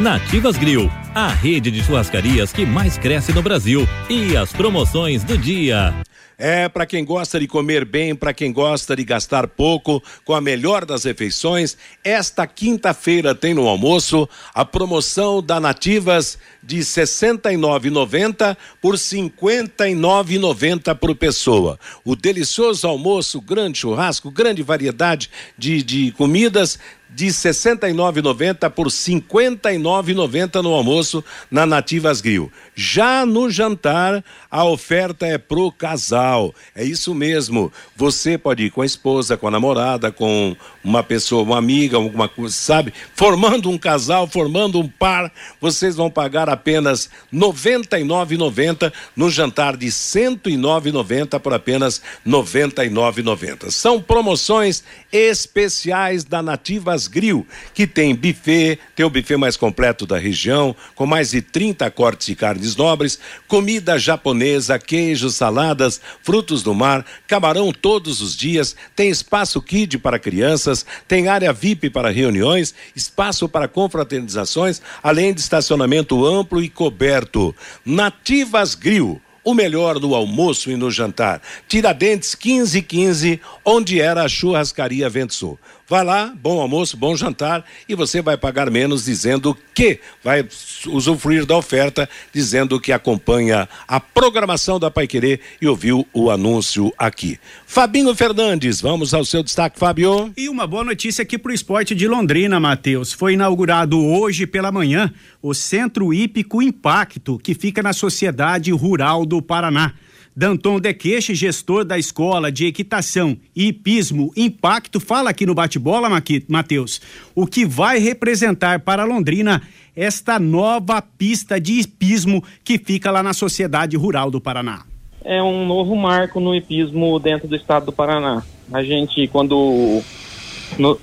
Nativas 0.00 0.56
Grill, 0.56 0.88
a 1.12 1.26
rede 1.26 1.72
de 1.72 1.82
churrascarias 1.82 2.52
que 2.52 2.64
mais 2.64 2.96
cresce 2.96 3.32
no 3.32 3.42
Brasil. 3.42 3.86
E 4.08 4.36
as 4.36 4.52
promoções 4.52 5.24
do 5.24 5.36
dia. 5.36 5.92
É 6.40 6.68
para 6.68 6.86
quem 6.86 7.04
gosta 7.04 7.40
de 7.40 7.48
comer 7.48 7.84
bem, 7.84 8.14
para 8.14 8.32
quem 8.32 8.52
gosta 8.52 8.94
de 8.94 9.02
gastar 9.02 9.48
pouco, 9.48 10.00
com 10.24 10.32
a 10.36 10.40
melhor 10.40 10.84
das 10.84 11.02
refeições. 11.02 11.76
Esta 12.04 12.46
quinta-feira 12.46 13.34
tem 13.34 13.52
no 13.52 13.66
almoço 13.66 14.28
a 14.54 14.64
promoção 14.64 15.42
da 15.42 15.58
Nativas 15.58 16.38
de 16.62 16.76
R$ 16.76 16.82
69,90 16.82 18.56
por 18.80 18.92
R$ 18.94 19.00
59,90 19.00 20.94
por 20.94 21.12
pessoa. 21.16 21.76
O 22.04 22.14
delicioso 22.14 22.86
almoço, 22.86 23.40
grande 23.40 23.80
churrasco, 23.80 24.30
grande 24.30 24.62
variedade 24.62 25.28
de, 25.58 25.82
de 25.82 26.12
comidas 26.12 26.78
de 27.10 27.26
R$ 27.26 27.30
69,90 27.32 28.70
por 28.70 28.86
R$ 28.86 28.92
59,90 28.92 30.62
no 30.62 30.72
almoço 30.72 31.24
na 31.50 31.64
Nativas 31.64 32.20
Grill. 32.20 32.52
Já 32.74 33.24
no 33.24 33.50
jantar, 33.50 34.22
a 34.50 34.64
oferta 34.64 35.26
é 35.26 35.38
pro 35.38 35.72
casal. 35.72 36.54
É 36.74 36.84
isso 36.84 37.14
mesmo. 37.14 37.72
Você 37.96 38.36
pode 38.36 38.64
ir 38.64 38.70
com 38.70 38.82
a 38.82 38.86
esposa, 38.86 39.36
com 39.36 39.48
a 39.48 39.50
namorada, 39.50 40.12
com 40.12 40.56
uma 40.84 41.02
pessoa, 41.02 41.42
uma 41.42 41.58
amiga, 41.58 41.96
alguma 41.96 42.28
coisa, 42.28 42.54
sabe? 42.54 42.92
Formando 43.14 43.70
um 43.70 43.78
casal, 43.78 44.26
formando 44.26 44.78
um 44.78 44.88
par, 44.88 45.32
vocês 45.60 45.96
vão 45.96 46.10
pagar 46.10 46.48
apenas 46.48 47.10
R$ 47.32 47.38
99,90 47.38 48.92
no 49.16 49.30
jantar 49.30 49.76
de 49.76 49.86
R$ 49.86 49.92
109,90 49.92 51.40
por 51.40 51.54
apenas 51.54 51.98
R$ 52.24 52.30
99,90. 52.30 53.70
São 53.70 54.00
promoções 54.00 54.84
especiais 55.12 56.24
da 56.24 56.42
Nativas 56.42 56.97
Grill, 57.06 57.46
que 57.72 57.86
tem 57.86 58.14
buffet, 58.14 58.78
tem 58.96 59.04
o 59.04 59.10
buffet 59.10 59.36
mais 59.36 59.56
completo 59.56 60.06
da 60.06 60.18
região, 60.18 60.74
com 60.94 61.06
mais 61.06 61.30
de 61.30 61.40
30 61.40 61.90
cortes 61.90 62.26
de 62.26 62.34
carnes 62.34 62.74
nobres, 62.74 63.18
comida 63.46 63.98
japonesa, 63.98 64.78
queijos, 64.78 65.36
saladas, 65.36 66.00
frutos 66.22 66.62
do 66.62 66.74
mar, 66.74 67.04
camarão 67.26 67.72
todos 67.72 68.20
os 68.20 68.34
dias, 68.34 68.74
tem 68.96 69.10
espaço 69.10 69.62
kid 69.62 69.98
para 69.98 70.18
crianças, 70.18 70.84
tem 71.06 71.28
área 71.28 71.52
VIP 71.52 71.90
para 71.90 72.10
reuniões, 72.10 72.74
espaço 72.96 73.48
para 73.48 73.68
confraternizações, 73.68 74.82
além 75.02 75.32
de 75.32 75.40
estacionamento 75.40 76.24
amplo 76.24 76.62
e 76.62 76.68
coberto. 76.68 77.54
Nativas 77.84 78.74
Grill 78.74 79.20
o 79.48 79.54
melhor 79.54 79.98
no 79.98 80.14
almoço 80.14 80.70
e 80.70 80.76
no 80.76 80.90
jantar. 80.90 81.40
Tiradentes 81.66 82.36
1515, 82.36 83.40
onde 83.64 83.98
era 83.98 84.22
a 84.22 84.28
churrascaria 84.28 85.08
Vento 85.08 85.32
Sul. 85.32 85.58
Vá 85.88 86.02
lá, 86.02 86.34
bom 86.42 86.60
almoço, 86.60 86.98
bom 86.98 87.16
jantar 87.16 87.64
e 87.88 87.94
você 87.94 88.20
vai 88.20 88.36
pagar 88.36 88.70
menos 88.70 89.06
dizendo 89.06 89.56
que 89.74 89.98
vai 90.22 90.46
usufruir 90.86 91.46
da 91.46 91.56
oferta, 91.56 92.06
dizendo 92.30 92.78
que 92.78 92.92
acompanha 92.92 93.66
a 93.88 93.98
programação 93.98 94.78
da 94.78 94.90
Pai 94.90 95.06
Querer 95.06 95.40
e 95.62 95.66
ouviu 95.66 96.06
o 96.12 96.30
anúncio 96.30 96.92
aqui. 96.98 97.38
Fabinho 97.66 98.14
Fernandes, 98.14 98.82
vamos 98.82 99.14
ao 99.14 99.24
seu 99.24 99.42
destaque, 99.42 99.78
Fábio. 99.78 100.30
E 100.36 100.50
uma 100.50 100.66
boa 100.66 100.84
notícia 100.84 101.22
aqui 101.22 101.38
para 101.38 101.52
o 101.52 101.54
esporte 101.54 101.94
de 101.94 102.06
Londrina, 102.06 102.60
Matheus. 102.60 103.14
Foi 103.14 103.32
inaugurado 103.32 103.98
hoje 103.98 104.46
pela 104.46 104.70
manhã 104.70 105.10
o 105.40 105.54
Centro 105.54 106.12
Hípico 106.12 106.60
Impacto, 106.60 107.38
que 107.38 107.54
fica 107.54 107.82
na 107.82 107.94
Sociedade 107.94 108.70
Rural 108.72 109.24
do 109.24 109.40
Paraná. 109.40 109.94
Danton 110.38 110.78
Dequeche, 110.78 111.34
gestor 111.34 111.84
da 111.84 111.98
Escola 111.98 112.52
de 112.52 112.64
Equitação 112.64 113.36
e 113.56 113.66
Hipismo 113.66 114.32
Impacto, 114.36 115.00
fala 115.00 115.30
aqui 115.30 115.44
no 115.44 115.52
bate-bola, 115.52 116.08
Matheus, 116.46 117.00
o 117.34 117.44
que 117.44 117.66
vai 117.66 117.98
representar 117.98 118.78
para 118.78 119.02
Londrina 119.02 119.60
esta 119.96 120.38
nova 120.38 121.02
pista 121.02 121.60
de 121.60 121.80
hipismo 121.80 122.40
que 122.62 122.78
fica 122.78 123.10
lá 123.10 123.20
na 123.20 123.32
Sociedade 123.32 123.96
Rural 123.96 124.30
do 124.30 124.40
Paraná. 124.40 124.84
É 125.24 125.42
um 125.42 125.66
novo 125.66 125.96
marco 125.96 126.38
no 126.38 126.54
hipismo 126.54 127.18
dentro 127.18 127.48
do 127.48 127.56
estado 127.56 127.86
do 127.86 127.92
Paraná. 127.92 128.40
A 128.72 128.84
gente, 128.84 129.26
quando 129.26 130.00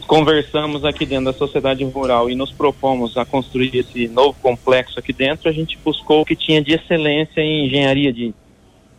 conversamos 0.07 0.85
aqui 0.85 1.05
dentro 1.05 1.25
da 1.25 1.33
sociedade 1.33 1.83
rural 1.83 2.29
e 2.29 2.35
nos 2.35 2.53
propomos 2.53 3.17
a 3.17 3.25
construir 3.25 3.75
esse 3.75 4.07
novo 4.07 4.37
complexo 4.41 4.97
aqui 4.97 5.11
dentro, 5.11 5.49
a 5.49 5.51
gente 5.51 5.77
buscou 5.83 6.21
o 6.21 6.25
que 6.25 6.37
tinha 6.37 6.61
de 6.61 6.71
excelência 6.71 7.41
em 7.41 7.65
engenharia 7.65 8.13
de 8.13 8.33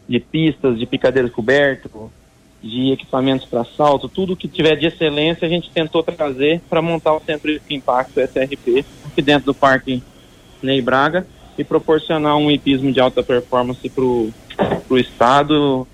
de 0.09 0.21
pistas, 0.21 0.79
de 0.79 0.87
picadeiro 0.87 1.31
coberto, 1.31 2.11
de 2.63 2.93
equipamentos 2.93 3.47
para 3.47 3.65
salto, 3.65 4.09
tudo 4.09 4.37
que 4.37 4.49
tiver 4.49 4.77
de 4.77 4.87
excelência 4.87 5.47
a 5.47 5.51
gente 5.51 5.71
tentou 5.71 6.03
trazer 6.03 6.61
para 6.69 6.83
montar 6.83 7.15
o 7.15 7.21
Centro 7.21 7.53
de 7.53 7.75
Impacto 7.75 8.21
SRP 8.21 8.85
aqui 9.05 9.23
dentro 9.23 9.47
do 9.47 9.55
Parque 9.55 10.03
Ney 10.63 10.81
Braga 10.83 11.27
e 11.59 11.65
proporcionar 11.65 12.37
um 12.37 12.51
hipismo 12.51 12.93
de 12.93 13.01
alta 13.01 13.23
performance 13.23 13.89
para 13.89 14.05
o 14.05 14.99
estado, 14.99 15.87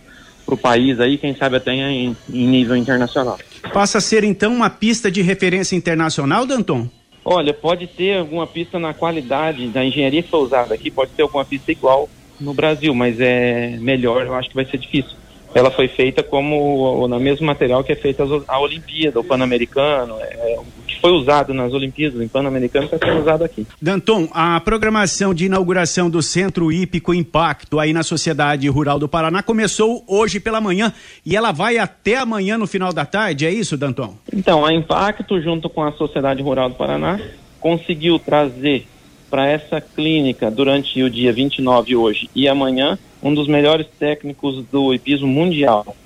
para 0.44 0.54
o 0.54 0.58
país 0.58 0.98
aí, 0.98 1.18
quem 1.18 1.34
sabe 1.36 1.56
até 1.56 1.72
em, 1.72 2.16
em 2.32 2.46
nível 2.46 2.76
internacional. 2.76 3.38
Passa 3.72 3.98
a 3.98 4.00
ser 4.00 4.24
então 4.24 4.52
uma 4.52 4.70
pista 4.70 5.10
de 5.10 5.22
referência 5.22 5.76
internacional, 5.76 6.46
Danton? 6.46 6.88
Olha, 7.24 7.54
pode 7.54 7.86
ter 7.86 8.18
alguma 8.18 8.46
pista 8.46 8.78
na 8.78 8.92
qualidade 8.92 9.68
da 9.68 9.84
engenharia 9.84 10.22
que 10.22 10.30
foi 10.30 10.40
usada 10.40 10.74
aqui, 10.74 10.90
pode 10.90 11.12
ter 11.12 11.22
alguma 11.22 11.44
pista 11.44 11.70
igual 11.70 12.08
no 12.40 12.54
Brasil, 12.54 12.94
mas 12.94 13.20
é 13.20 13.76
melhor, 13.80 14.26
eu 14.26 14.34
acho 14.34 14.48
que 14.48 14.54
vai 14.54 14.64
ser 14.64 14.78
difícil. 14.78 15.16
Ela 15.54 15.70
foi 15.70 15.86
feita 15.86 16.22
como 16.22 17.06
na 17.08 17.18
mesmo 17.18 17.46
material 17.46 17.84
que 17.84 17.92
é 17.92 17.96
feita 17.96 18.24
a 18.48 18.58
Olimpíada, 18.58 19.20
o 19.20 19.24
Pan-Americano, 19.24 20.16
é, 20.20 20.58
o 20.58 20.82
que 20.86 20.98
foi 20.98 21.10
usado 21.10 21.52
nas 21.52 21.74
Olimpíadas, 21.74 22.24
o 22.24 22.28
Pan-Americano 22.28 22.86
está 22.86 22.98
sendo 22.98 23.20
usado 23.20 23.44
aqui. 23.44 23.66
Danton, 23.80 24.28
a 24.32 24.58
programação 24.60 25.34
de 25.34 25.46
inauguração 25.46 26.08
do 26.08 26.22
Centro 26.22 26.72
Hípico 26.72 27.12
Impacto 27.12 27.78
aí 27.78 27.92
na 27.92 28.02
Sociedade 28.02 28.66
Rural 28.68 28.98
do 28.98 29.08
Paraná 29.08 29.42
começou 29.42 30.02
hoje 30.06 30.40
pela 30.40 30.60
manhã 30.60 30.92
e 31.24 31.36
ela 31.36 31.52
vai 31.52 31.76
até 31.76 32.16
amanhã 32.16 32.56
no 32.56 32.66
final 32.66 32.92
da 32.92 33.04
tarde, 33.04 33.44
é 33.44 33.50
isso, 33.50 33.76
Danton? 33.76 34.16
Então, 34.32 34.64
a 34.64 34.72
Impacto, 34.72 35.40
junto 35.40 35.68
com 35.68 35.82
a 35.82 35.92
Sociedade 35.92 36.42
Rural 36.42 36.70
do 36.70 36.76
Paraná, 36.76 37.20
conseguiu 37.60 38.18
trazer 38.18 38.86
para 39.32 39.48
essa 39.48 39.80
clínica 39.80 40.50
durante 40.50 41.02
o 41.02 41.08
dia 41.08 41.32
29 41.32 41.96
hoje 41.96 42.28
e 42.34 42.46
amanhã 42.46 42.98
um 43.22 43.32
dos 43.32 43.48
melhores 43.48 43.86
técnicos 43.98 44.62
do 44.66 44.92
hipismo 44.92 45.26
mundial, 45.26 45.96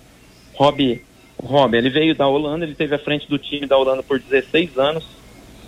Rob. 0.54 1.02
Rob, 1.42 1.76
ele 1.76 1.90
veio 1.90 2.14
da 2.14 2.28
Holanda, 2.28 2.64
ele 2.64 2.76
teve 2.76 2.94
à 2.94 2.98
frente 3.00 3.28
do 3.28 3.36
time 3.36 3.66
da 3.66 3.76
Holanda 3.76 4.04
por 4.04 4.20
16 4.20 4.78
anos, 4.78 5.04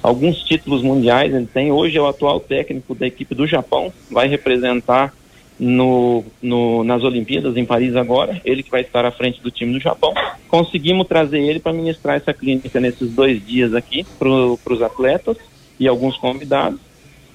alguns 0.00 0.40
títulos 0.44 0.82
mundiais 0.82 1.34
ele 1.34 1.46
tem. 1.46 1.72
Hoje 1.72 1.98
é 1.98 2.00
o 2.00 2.06
atual 2.06 2.38
técnico 2.38 2.94
da 2.94 3.08
equipe 3.08 3.34
do 3.34 3.44
Japão, 3.44 3.92
vai 4.08 4.28
representar 4.28 5.12
no, 5.58 6.24
no, 6.40 6.84
nas 6.84 7.02
Olimpíadas 7.02 7.56
em 7.56 7.64
Paris 7.64 7.96
agora, 7.96 8.40
ele 8.44 8.62
que 8.62 8.70
vai 8.70 8.82
estar 8.82 9.04
à 9.04 9.10
frente 9.10 9.42
do 9.42 9.50
time 9.50 9.72
do 9.72 9.80
Japão. 9.80 10.14
Conseguimos 10.46 11.08
trazer 11.08 11.40
ele 11.40 11.58
para 11.58 11.72
ministrar 11.72 12.16
essa 12.18 12.32
clínica 12.32 12.78
nesses 12.78 13.10
dois 13.10 13.44
dias 13.44 13.74
aqui 13.74 14.06
para 14.16 14.28
os 14.28 14.80
atletas 14.80 15.36
e 15.80 15.88
alguns 15.88 16.16
convidados 16.16 16.87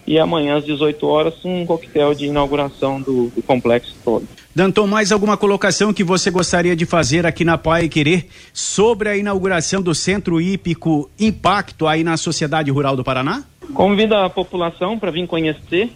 e 0.05 0.19
amanhã 0.19 0.57
às 0.57 0.65
18 0.65 1.05
horas 1.07 1.33
um 1.45 1.65
coquetel 1.65 2.13
de 2.13 2.25
inauguração 2.25 3.01
do, 3.01 3.27
do 3.29 3.41
complexo 3.41 3.95
todo. 4.03 4.27
Danton, 4.55 4.85
mais 4.85 5.11
alguma 5.11 5.35
colocação 5.35 5.93
que 5.93 6.03
você 6.03 6.29
gostaria 6.29 6.75
de 6.75 6.85
fazer 6.85 7.25
aqui 7.25 7.43
na 7.43 7.57
Pai 7.57 7.89
Querer 7.89 8.27
sobre 8.53 9.09
a 9.09 9.17
inauguração 9.17 9.81
do 9.81 9.95
Centro 9.95 10.39
Hípico 10.39 11.09
Impacto 11.19 11.87
aí 11.87 12.03
na 12.03 12.17
Sociedade 12.17 12.69
Rural 12.69 12.95
do 12.95 13.03
Paraná? 13.03 13.43
Convido 13.73 14.13
a 14.15 14.29
população 14.29 14.99
para 14.99 15.09
vir 15.09 15.25
conhecer. 15.25 15.89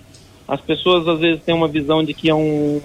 As 0.48 0.62
pessoas 0.62 1.08
às 1.08 1.20
vezes 1.20 1.44
têm 1.44 1.54
uma 1.54 1.68
visão 1.68 2.04
de 2.04 2.14
que 2.14 2.30
é, 2.30 2.34
um, 2.34 2.82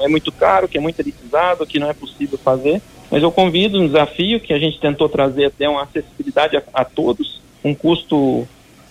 é 0.00 0.08
muito 0.08 0.32
caro, 0.32 0.66
que 0.66 0.78
é 0.78 0.80
muito 0.80 0.98
elitizado, 0.98 1.66
que 1.66 1.78
não 1.78 1.88
é 1.88 1.92
possível 1.92 2.38
fazer. 2.38 2.80
Mas 3.10 3.22
eu 3.22 3.30
convido 3.30 3.78
um 3.78 3.86
desafio 3.86 4.40
que 4.40 4.54
a 4.54 4.58
gente 4.58 4.80
tentou 4.80 5.08
trazer 5.08 5.44
até 5.44 5.68
uma 5.68 5.82
acessibilidade 5.82 6.56
a, 6.56 6.62
a 6.72 6.84
todos, 6.84 7.42
um 7.62 7.74
custo 7.74 8.48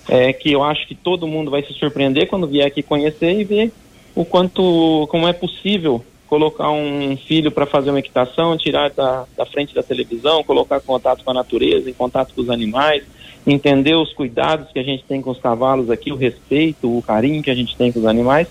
é, 0.10 0.34
que 0.34 0.52
eu 0.52 0.64
acho 0.64 0.88
que 0.88 0.96
todo 0.96 1.28
mundo 1.28 1.52
vai 1.52 1.64
se 1.64 1.74
surpreender 1.74 2.28
quando 2.28 2.48
vier 2.48 2.66
aqui 2.66 2.82
conhecer 2.82 3.40
e 3.40 3.44
ver 3.44 3.72
o 4.16 4.26
quanto, 4.26 5.08
como 5.10 5.28
é 5.28 5.34
possível 5.34 6.04
colocar 6.28 6.72
um 6.72 7.18
filho 7.18 7.52
para 7.52 7.66
fazer 7.66 7.90
uma 7.90 8.00
equitação, 8.00 8.58
tirar 8.58 8.90
da, 8.92 9.26
da 9.36 9.46
frente 9.46 9.76
da 9.76 9.84
televisão, 9.84 10.44
colocar 10.44 10.80
contato 10.80 11.24
com 11.24 11.32
a 11.32 11.34
natureza, 11.34 11.90
em 11.90 11.94
contato 11.94 12.34
com 12.34 12.42
os 12.42 12.50
animais, 12.50 13.04
entender 13.46 13.96
os 13.96 14.14
cuidados 14.14 14.72
que 14.72 14.80
a 14.80 14.84
gente 14.84 15.04
tem 15.04 15.22
com 15.22 15.32
os 15.32 15.40
cavalos 15.40 15.90
aqui, 15.90 16.12
o 16.12 16.16
respeito, 16.16 16.98
o 16.98 17.02
carinho 17.02 17.44
que 17.44 17.52
a 17.52 17.56
gente 17.56 17.76
tem 17.76 17.92
com 17.92 18.00
os 18.00 18.06
animais 18.06 18.48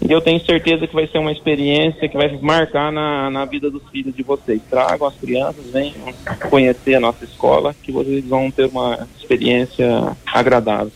e 0.00 0.12
eu 0.12 0.20
tenho 0.20 0.44
certeza 0.44 0.86
que 0.86 0.94
vai 0.94 1.06
ser 1.06 1.18
uma 1.18 1.32
experiência 1.32 2.08
que 2.08 2.16
vai 2.16 2.36
marcar 2.40 2.92
na, 2.92 3.30
na 3.30 3.44
vida 3.44 3.70
dos 3.70 3.82
filhos 3.90 4.14
de 4.14 4.22
vocês. 4.22 4.60
Tragam 4.68 5.06
as 5.06 5.14
crianças, 5.14 5.64
venham 5.72 5.94
conhecer 6.50 6.94
a 6.94 7.00
nossa 7.00 7.24
escola, 7.24 7.74
que 7.82 7.90
vocês 7.90 8.24
vão 8.24 8.50
ter 8.50 8.66
uma 8.66 9.08
experiência 9.18 10.14
agradável. 10.26 10.92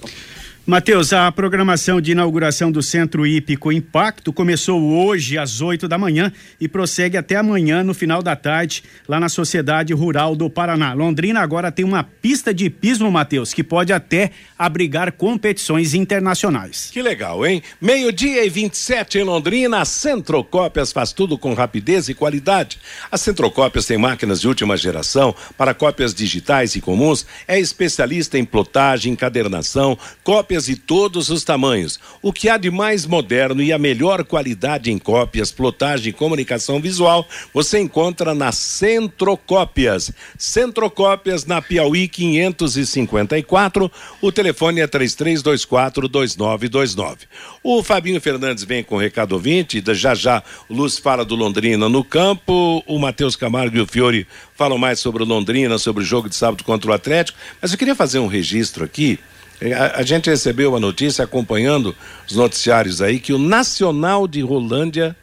Matheus, 0.71 1.15
a 1.15 1.33
programação 1.33 1.99
de 1.99 2.13
inauguração 2.13 2.71
do 2.71 2.83
Centro 2.83 3.27
Hípico 3.27 3.73
Impacto 3.73 4.35
começou 4.35 4.83
hoje 4.83 5.39
às 5.39 5.63
8 5.63 5.89
da 5.89 5.97
manhã 5.97 6.31
e 6.61 6.69
prossegue 6.69 7.17
até 7.17 7.37
amanhã 7.37 7.83
no 7.83 7.95
final 7.95 8.23
da 8.23 8.37
tarde 8.37 8.85
lá 9.09 9.19
na 9.19 9.31
Sociedade 9.31 9.95
Rural 9.95 10.37
do 10.37 10.51
Paraná. 10.51 10.93
Londrina 10.93 11.41
agora 11.41 11.73
tem 11.73 11.87
uma 11.87 12.05
pista 12.05 12.53
de 12.53 12.67
hipismo, 12.67 13.11
Matheus, 13.11 13.55
que 13.55 13.65
pode 13.65 13.95
até 13.95 14.31
abrigar 14.59 15.11
competições 15.13 15.95
internacionais. 15.95 16.91
Que 16.93 17.01
legal, 17.01 17.47
hein? 17.47 17.63
Meio-dia 17.81 18.45
e 18.45 18.51
27 18.51 19.21
em 19.21 19.25
Londrina, 19.25 19.81
a 19.81 19.87
Centrocópias 19.87 20.93
faz 20.93 21.15
tudo 21.15 21.39
com 21.39 21.55
rapidez 21.55 22.11
e 22.11 22.15
qualidade. 22.15 22.79
A 23.11 23.17
Centrocópias 23.17 23.87
tem 23.87 23.97
máquinas 23.97 24.43
de 24.43 24.49
última 24.49 24.77
geração 24.77 25.35
para 25.57 25.73
cópias 25.73 26.13
digitais 26.13 26.77
e 26.77 26.83
comuns, 26.83 27.25
é 27.47 27.59
especialista 27.59 28.37
em 28.37 28.45
plotagem, 28.45 29.15
encadernação, 29.15 29.97
cópias 30.23 30.58
de 30.67 30.77
todos 30.77 31.31
os 31.31 31.45
tamanhos. 31.45 31.99
O 32.23 32.33
que 32.33 32.49
há 32.49 32.57
de 32.57 32.71
mais 32.71 33.07
moderno 33.07 33.63
e 33.63 33.73
a 33.73 33.79
melhor 33.79 34.25
qualidade 34.25 34.91
em 34.91 34.99
cópias, 34.99 35.51
plotagem 35.51 36.11
e 36.11 36.13
comunicação 36.13 36.81
visual, 36.81 37.27
você 37.53 37.79
encontra 37.79 38.35
na 38.35 38.53
Centrocópias. 38.53 40.13
Centrocópias 40.37 41.45
na 41.45 41.61
Piauí 41.61 42.09
554. 42.09 43.91
O 44.21 44.33
telefone 44.33 44.81
é 44.81 44.87
3324 44.87 46.09
2929. 46.09 47.27
O 47.63 47.83
Fabinho 47.83 48.21
Fernandes 48.21 48.65
vem 48.65 48.83
com 48.83 48.97
o 48.97 48.99
recado 48.99 49.33
ouvinte, 49.33 49.83
já 49.95 50.15
já 50.15 50.43
Luz 50.69 50.99
fala 50.99 51.25
do 51.25 51.35
Londrina 51.35 51.89
no 51.89 52.05
campo, 52.05 52.83
o 52.87 52.99
Matheus 52.99 53.37
Camargo 53.37 53.77
e 53.77 53.81
o 53.81 53.87
Fiore 53.87 54.27
falam 54.55 54.79
mais 54.79 54.99
sobre 54.99 55.23
o 55.23 55.27
Londrina, 55.27 55.79
sobre 55.79 56.03
o 56.03 56.07
jogo 56.07 56.29
de 56.29 56.35
sábado 56.35 56.65
contra 56.65 56.91
o 56.91 56.95
Atlético, 56.95 57.39
mas 57.61 57.73
eu 57.73 57.79
queria 57.79 57.95
fazer 57.95 58.19
um 58.19 58.27
registro 58.27 58.85
aqui. 58.85 59.19
É, 59.61 59.73
a, 59.73 59.97
a 59.97 60.03
gente 60.03 60.31
recebeu 60.31 60.75
a 60.77 60.81
notícia 60.81 61.25
acompanhando 61.25 61.95
os 62.29 62.37
noticiários 62.37 63.03
aí 63.03 63.19
que 63.19 63.33
o 63.33 63.39
Nacional 63.39 64.29
de 64.29 64.41
Rolândia 64.41 65.17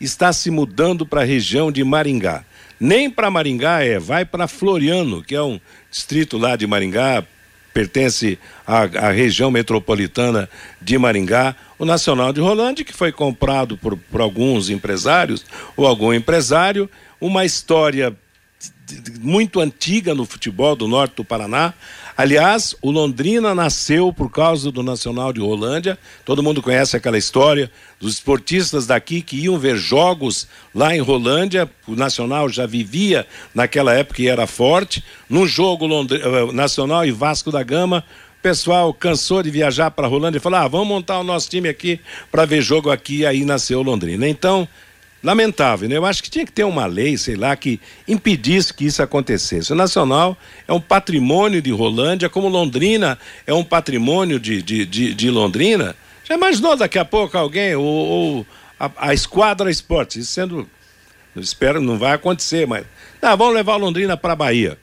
está 0.00 0.32
se 0.32 0.50
mudando 0.50 1.06
para 1.06 1.22
a 1.22 1.24
região 1.24 1.70
de 1.70 1.84
Maringá. 1.84 2.44
Nem 2.80 3.08
para 3.08 3.30
Maringá 3.30 3.84
é, 3.84 3.98
vai 3.98 4.24
para 4.24 4.48
Floriano, 4.48 5.22
que 5.22 5.34
é 5.34 5.42
um 5.42 5.60
distrito 5.90 6.36
lá 6.36 6.56
de 6.56 6.66
Maringá, 6.66 7.24
pertence 7.72 8.38
à, 8.66 8.82
à, 8.82 9.10
região 9.10 9.50
metropolitana 9.50 10.48
de 10.80 10.98
Maringá, 10.98 11.54
o 11.78 11.84
Nacional 11.84 12.32
de 12.32 12.40
Rolândia, 12.40 12.84
que 12.84 12.92
foi 12.92 13.12
comprado 13.12 13.76
por, 13.76 13.96
por 13.96 14.20
alguns 14.20 14.68
empresários 14.68 15.44
ou 15.76 15.86
algum 15.86 16.12
empresário, 16.12 16.90
uma 17.20 17.44
história 17.44 18.14
muito 19.20 19.60
antiga 19.60 20.14
no 20.14 20.26
futebol 20.26 20.76
do 20.76 20.86
norte 20.86 21.16
do 21.16 21.24
Paraná. 21.24 21.72
Aliás, 22.16 22.74
o 22.82 22.90
Londrina 22.90 23.54
nasceu 23.54 24.12
por 24.12 24.30
causa 24.30 24.70
do 24.70 24.82
Nacional 24.82 25.32
de 25.32 25.40
Rolândia. 25.40 25.98
Todo 26.24 26.42
mundo 26.42 26.62
conhece 26.62 26.96
aquela 26.96 27.16
história 27.16 27.70
dos 27.98 28.14
esportistas 28.14 28.86
daqui 28.86 29.22
que 29.22 29.36
iam 29.36 29.58
ver 29.58 29.76
jogos 29.76 30.46
lá 30.74 30.94
em 30.94 31.00
Rolândia. 31.00 31.70
O 31.86 31.94
Nacional 31.94 32.48
já 32.48 32.66
vivia 32.66 33.26
naquela 33.54 33.94
época 33.94 34.20
e 34.20 34.28
era 34.28 34.46
forte. 34.46 35.02
Num 35.28 35.46
jogo. 35.46 35.86
Eh, 36.14 36.52
Nacional 36.52 37.06
e 37.06 37.10
Vasco 37.10 37.50
da 37.50 37.62
Gama, 37.62 38.04
o 38.38 38.42
pessoal 38.42 38.92
cansou 38.92 39.42
de 39.42 39.50
viajar 39.50 39.90
para 39.90 40.06
Rolândia 40.06 40.38
e 40.38 40.40
falou: 40.40 40.58
ah, 40.58 40.68
vamos 40.68 40.88
montar 40.88 41.18
o 41.18 41.24
nosso 41.24 41.48
time 41.48 41.68
aqui 41.68 41.98
para 42.30 42.44
ver 42.44 42.60
jogo 42.60 42.90
aqui. 42.90 43.24
Aí 43.24 43.44
nasceu 43.44 43.82
Londrina. 43.82 44.28
Então, 44.28 44.68
lamentável, 45.22 45.88
né? 45.88 45.96
Eu 45.96 46.04
acho 46.04 46.22
que 46.22 46.30
tinha 46.30 46.44
que 46.44 46.52
ter 46.52 46.64
uma 46.64 46.84
lei, 46.86 47.16
sei 47.16 47.36
lá, 47.36 47.54
que 47.54 47.80
impedisse 48.08 48.74
que 48.74 48.84
isso 48.84 49.02
acontecesse. 49.02 49.72
O 49.72 49.76
Nacional 49.76 50.36
é 50.66 50.72
um 50.72 50.80
patrimônio 50.80 51.62
de 51.62 51.70
Rolândia, 51.70 52.28
como 52.28 52.48
Londrina 52.48 53.18
é 53.46 53.54
um 53.54 53.62
patrimônio 53.62 54.40
de, 54.40 54.60
de, 54.60 54.84
de, 54.84 55.14
de 55.14 55.30
Londrina. 55.30 55.94
Já 56.24 56.34
imaginou 56.34 56.76
daqui 56.76 56.98
a 56.98 57.04
pouco 57.04 57.38
alguém, 57.38 57.74
ou, 57.76 57.84
ou 57.84 58.46
a, 58.78 58.90
a, 58.96 59.14
Esquadra 59.14 59.70
Esportes, 59.70 60.16
isso 60.16 60.32
sendo, 60.32 60.68
espero, 61.36 61.80
não 61.80 61.98
vai 61.98 62.12
acontecer, 62.12 62.66
mas, 62.66 62.84
não, 63.20 63.36
vamos 63.36 63.54
levar 63.54 63.76
Londrina 63.76 64.16
para 64.16 64.32
a 64.32 64.36
Bahia. 64.36 64.76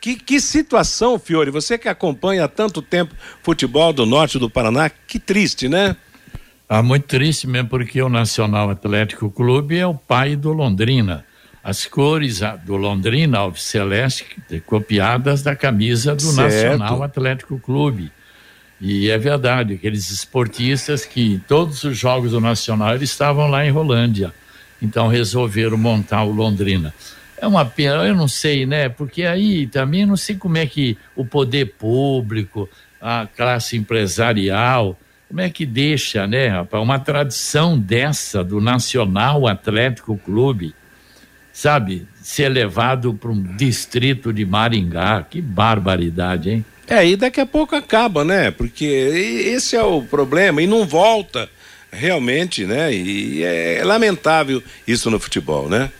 Que, 0.00 0.14
que 0.14 0.40
situação, 0.40 1.18
Fiore, 1.18 1.50
você 1.50 1.76
que 1.76 1.88
acompanha 1.88 2.44
há 2.44 2.48
tanto 2.48 2.80
tempo 2.80 3.14
futebol 3.42 3.92
do 3.92 4.06
norte 4.06 4.38
do 4.38 4.48
Paraná, 4.48 4.88
que 4.88 5.18
triste, 5.18 5.68
né? 5.68 5.96
Ah, 6.68 6.82
muito 6.82 7.06
triste 7.06 7.46
mesmo, 7.46 7.68
porque 7.68 8.02
o 8.02 8.08
Nacional 8.08 8.70
Atlético 8.70 9.30
Clube 9.30 9.78
é 9.78 9.86
o 9.86 9.94
pai 9.94 10.34
do 10.34 10.52
Londrina. 10.52 11.24
As 11.62 11.86
cores 11.86 12.40
do 12.64 12.76
Londrina, 12.76 13.38
Alves 13.38 13.62
Celeste, 13.62 14.24
copiadas 14.66 15.42
da 15.42 15.54
camisa 15.54 16.14
do 16.14 16.22
certo. 16.22 16.40
Nacional 16.40 17.02
Atlético 17.04 17.58
Clube. 17.58 18.10
E 18.80 19.08
é 19.08 19.16
verdade, 19.16 19.74
aqueles 19.74 20.10
esportistas 20.10 21.04
que 21.04 21.34
em 21.34 21.38
todos 21.38 21.84
os 21.84 21.96
jogos 21.96 22.32
do 22.32 22.40
Nacional 22.40 22.94
eles 22.94 23.10
estavam 23.10 23.48
lá 23.48 23.64
em 23.64 23.70
Rolândia. 23.70 24.32
Então 24.82 25.08
resolveram 25.08 25.78
montar 25.78 26.24
o 26.24 26.32
Londrina. 26.32 26.92
É 27.38 27.46
uma 27.46 27.64
pena, 27.64 28.04
eu 28.04 28.14
não 28.14 28.28
sei, 28.28 28.66
né? 28.66 28.88
Porque 28.88 29.24
aí 29.24 29.66
também 29.66 30.04
não 30.04 30.16
sei 30.16 30.36
como 30.36 30.56
é 30.58 30.66
que 30.66 30.98
o 31.14 31.24
poder 31.24 31.74
público, 31.78 32.68
a 33.00 33.26
classe 33.36 33.76
empresarial, 33.76 34.98
como 35.28 35.40
é 35.40 35.50
que 35.50 35.66
deixa, 35.66 36.26
né, 36.26 36.48
rapaz, 36.48 36.82
uma 36.82 36.98
tradição 36.98 37.78
dessa 37.78 38.44
do 38.44 38.60
Nacional 38.60 39.46
Atlético 39.46 40.16
Clube, 40.16 40.74
sabe, 41.52 42.06
ser 42.22 42.48
levado 42.48 43.14
para 43.14 43.30
um 43.30 43.42
distrito 43.56 44.32
de 44.32 44.44
Maringá? 44.44 45.24
Que 45.28 45.40
barbaridade, 45.40 46.50
hein? 46.50 46.64
É, 46.88 47.04
e 47.04 47.16
daqui 47.16 47.40
a 47.40 47.46
pouco 47.46 47.74
acaba, 47.74 48.24
né? 48.24 48.52
Porque 48.52 48.84
esse 48.84 49.74
é 49.74 49.82
o 49.82 50.02
problema 50.02 50.62
e 50.62 50.66
não 50.68 50.86
volta 50.86 51.48
realmente, 51.90 52.64
né? 52.64 52.94
E 52.94 53.42
é 53.42 53.82
lamentável 53.84 54.62
isso 54.86 55.10
no 55.10 55.18
futebol, 55.18 55.68
né? 55.68 55.90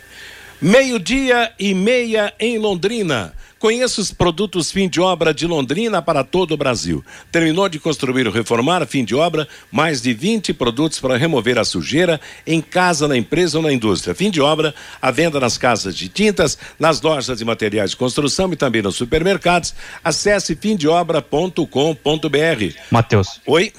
Meio-dia 0.61 1.51
e 1.59 1.73
meia 1.73 2.33
em 2.39 2.57
Londrina. 2.57 3.33
Conheça 3.59 3.99
os 3.99 4.11
produtos 4.11 4.71
fim 4.71 4.87
de 4.87 5.01
obra 5.01 5.33
de 5.33 5.47
Londrina 5.47 6.01
para 6.01 6.23
todo 6.23 6.53
o 6.53 6.57
Brasil. 6.57 7.03
Terminou 7.31 7.67
de 7.67 7.79
construir 7.79 8.27
ou 8.27 8.33
reformar, 8.33 8.85
fim 8.85 9.03
de 9.03 9.15
obra, 9.15 9.47
mais 9.71 10.01
de 10.01 10.13
20 10.13 10.53
produtos 10.53 10.99
para 10.99 11.17
remover 11.17 11.57
a 11.57 11.65
sujeira 11.65 12.21
em 12.45 12.61
casa, 12.61 13.07
na 13.07 13.17
empresa 13.17 13.57
ou 13.57 13.63
na 13.63 13.73
indústria. 13.73 14.13
Fim 14.13 14.29
de 14.29 14.39
obra, 14.39 14.75
a 15.01 15.09
venda 15.09 15.39
nas 15.39 15.57
casas 15.57 15.95
de 15.95 16.07
tintas, 16.07 16.57
nas 16.79 17.01
lojas 17.01 17.37
de 17.37 17.45
materiais 17.45 17.91
de 17.91 17.97
construção 17.97 18.51
e 18.53 18.55
também 18.55 18.81
nos 18.81 18.95
supermercados. 18.95 19.73
Acesse 20.03 20.55
fimdeobra.com.br. 20.55 21.65
Matheus. 22.91 23.41
Oi. 23.47 23.73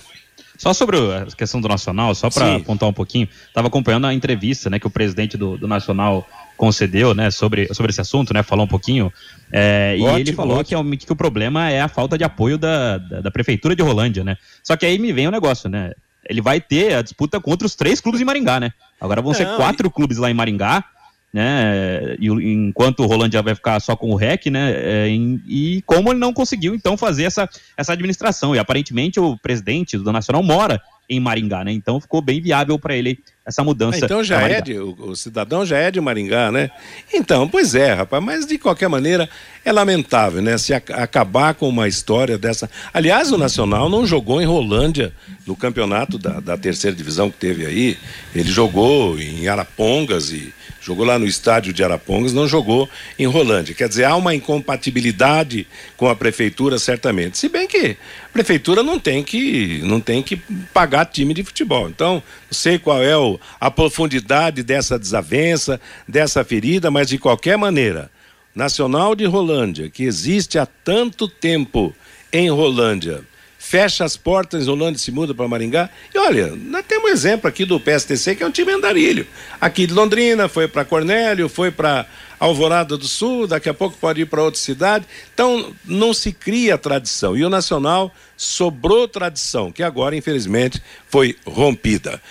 Só 0.56 0.74
sobre 0.74 0.96
a 0.96 1.24
questão 1.36 1.60
do 1.60 1.68
Nacional, 1.68 2.16
só 2.16 2.28
para 2.28 2.56
apontar 2.56 2.88
um 2.88 2.92
pouquinho, 2.92 3.28
estava 3.46 3.68
acompanhando 3.68 4.08
a 4.08 4.12
entrevista 4.12 4.68
né, 4.68 4.80
que 4.80 4.88
o 4.88 4.90
presidente 4.90 5.36
do, 5.36 5.56
do 5.56 5.68
Nacional 5.68 6.26
concedeu, 6.58 7.14
né, 7.14 7.30
sobre, 7.30 7.72
sobre 7.72 7.90
esse 7.90 8.00
assunto, 8.00 8.34
né, 8.34 8.42
falou 8.42 8.66
um 8.66 8.68
pouquinho, 8.68 9.10
é, 9.50 9.96
ótimo, 9.98 10.18
e 10.18 10.20
ele 10.20 10.32
falou 10.34 10.62
que, 10.62 10.74
é, 10.74 10.96
que, 10.96 11.12
o 11.12 11.16
problema 11.16 11.70
é 11.70 11.80
a 11.80 11.88
falta 11.88 12.18
de 12.18 12.24
apoio 12.24 12.58
da, 12.58 12.98
da, 12.98 13.20
da, 13.22 13.30
prefeitura 13.30 13.74
de 13.74 13.82
Rolândia, 13.82 14.24
né, 14.24 14.36
só 14.62 14.76
que 14.76 14.84
aí 14.84 14.98
me 14.98 15.12
vem 15.12 15.26
o 15.26 15.28
um 15.28 15.32
negócio, 15.32 15.70
né, 15.70 15.92
ele 16.28 16.42
vai 16.42 16.60
ter 16.60 16.94
a 16.94 17.00
disputa 17.00 17.40
contra 17.40 17.64
os 17.64 17.74
três 17.74 18.00
clubes 18.00 18.20
em 18.20 18.24
Maringá, 18.24 18.60
né, 18.60 18.72
agora 19.00 19.22
vão 19.22 19.30
Não, 19.30 19.38
ser 19.38 19.46
quatro 19.56 19.86
e... 19.86 19.90
clubes 19.90 20.18
lá 20.18 20.30
em 20.30 20.34
Maringá, 20.34 20.84
né, 21.32 22.16
e, 22.18 22.26
enquanto 22.26 23.00
o 23.00 23.06
Rolândia 23.06 23.40
vai 23.40 23.54
ficar 23.54 23.78
só 23.80 23.94
com 23.94 24.10
o 24.10 24.16
REC, 24.16 24.46
né, 24.46 24.72
é, 24.74 25.08
e 25.08 25.80
como 25.86 26.10
ele 26.10 26.18
não 26.18 26.32
conseguiu, 26.32 26.74
então, 26.74 26.96
fazer 26.96 27.22
essa, 27.22 27.48
essa 27.76 27.92
administração, 27.92 28.54
e 28.54 28.58
aparentemente 28.58 29.20
o 29.20 29.38
presidente 29.38 29.96
do 29.96 30.12
Nacional 30.12 30.42
mora 30.42 30.82
em 31.08 31.18
Maringá, 31.18 31.64
né? 31.64 31.72
Então 31.72 32.00
ficou 32.00 32.20
bem 32.20 32.40
viável 32.40 32.78
para 32.78 32.94
ele 32.94 33.18
essa 33.48 33.64
mudança. 33.64 33.96
Ah, 33.96 34.04
então 34.04 34.22
já 34.22 34.42
é 34.42 34.61
de, 34.61 34.78
o, 34.78 34.94
o, 34.98 35.16
cidadão 35.16 35.64
já 35.64 35.78
é 35.78 35.90
de 35.90 35.98
Maringá, 36.00 36.52
né? 36.52 36.70
Então, 37.12 37.48
pois 37.48 37.74
é, 37.74 37.94
rapaz, 37.94 38.22
mas 38.22 38.46
de 38.46 38.58
qualquer 38.58 38.88
maneira 38.88 39.26
é 39.64 39.72
lamentável, 39.72 40.42
né? 40.42 40.58
Se 40.58 40.74
a, 40.74 40.76
acabar 40.76 41.54
com 41.54 41.66
uma 41.66 41.88
história 41.88 42.37
dessa. 42.37 42.70
Aliás, 42.92 43.32
o 43.32 43.38
Nacional 43.38 43.88
não 43.88 44.06
jogou 44.06 44.42
em 44.42 44.44
Rolândia 44.44 45.14
no 45.46 45.56
campeonato 45.56 46.18
da, 46.18 46.40
da 46.40 46.58
terceira 46.58 46.94
divisão 46.94 47.30
que 47.30 47.38
teve 47.38 47.64
aí. 47.64 47.96
Ele 48.34 48.50
jogou 48.50 49.18
em 49.18 49.48
Arapongas 49.48 50.30
e 50.30 50.52
jogou 50.88 51.04
lá 51.04 51.18
no 51.18 51.26
estádio 51.26 51.72
de 51.72 51.84
Arapongas, 51.84 52.32
não 52.32 52.48
jogou 52.48 52.88
em 53.18 53.26
Rolândia. 53.26 53.74
Quer 53.74 53.88
dizer, 53.88 54.04
há 54.04 54.16
uma 54.16 54.34
incompatibilidade 54.34 55.66
com 55.96 56.08
a 56.08 56.16
prefeitura, 56.16 56.78
certamente. 56.78 57.37
Se 57.37 57.48
bem 57.48 57.66
que 57.66 57.96
a 58.24 58.28
prefeitura 58.32 58.82
não 58.82 58.98
tem 58.98 59.22
que, 59.22 59.80
não 59.84 60.00
tem 60.00 60.22
que 60.22 60.37
pagar 60.72 61.04
time 61.04 61.34
de 61.34 61.44
futebol. 61.44 61.88
Então, 61.88 62.14
não 62.14 62.22
sei 62.50 62.78
qual 62.78 63.02
é 63.02 63.16
o, 63.16 63.38
a 63.61 63.70
profundidade 63.70 64.62
dessa 64.62 64.98
desavença, 64.98 65.81
dessa 66.07 66.44
ferida, 66.44 66.90
mas 66.90 67.09
de 67.09 67.18
qualquer 67.18 67.57
maneira, 67.57 68.11
Nacional 68.55 69.14
de 69.14 69.24
Rolândia, 69.24 69.88
que 69.88 70.05
existe 70.05 70.59
há 70.59 70.66
tanto 70.66 71.29
tempo 71.29 71.94
em 72.33 72.51
Rolândia, 72.51 73.22
fecha 73.68 74.05
as 74.05 74.16
portas, 74.16 74.66
Rolândia 74.66 74.98
se 74.98 75.12
muda 75.12 75.35
para 75.35 75.46
Maringá. 75.46 75.90
E 76.14 76.18
olha, 76.18 76.57
nós 76.57 76.85
temos 76.87 77.11
um 77.11 77.12
exemplo 77.12 77.46
aqui 77.48 77.64
do 77.64 77.79
PSTC, 77.79 78.35
que 78.35 78.42
é 78.42 78.46
um 78.46 78.51
time 78.51 78.72
andarilho. 78.72 79.27
Aqui 79.61 79.87
de 79.87 79.92
Londrina, 79.92 80.48
foi 80.48 80.66
para 80.66 80.85
Cornélio, 80.85 81.48
foi 81.48 81.70
para 81.70 82.07
Alvorada 82.40 82.96
do 82.96 83.07
Sul, 83.07 83.46
daqui 83.46 83.68
a 83.68 83.74
pouco 83.74 83.96
pode 83.98 84.22
ir 84.22 84.27
para 84.27 84.42
outra 84.42 84.59
cidade. 84.59 85.05
Então, 85.35 85.74
não 85.85 86.14
se 86.14 86.33
cria 86.33 86.79
tradição. 86.79 87.37
E 87.37 87.44
o 87.44 87.51
Nacional 87.51 88.14
sobrou 88.37 89.07
tradição, 89.07 89.70
que 89.70 89.83
agora, 89.83 90.16
infelizmente, 90.16 90.81
foi 91.09 91.37
rompida. 91.44 92.22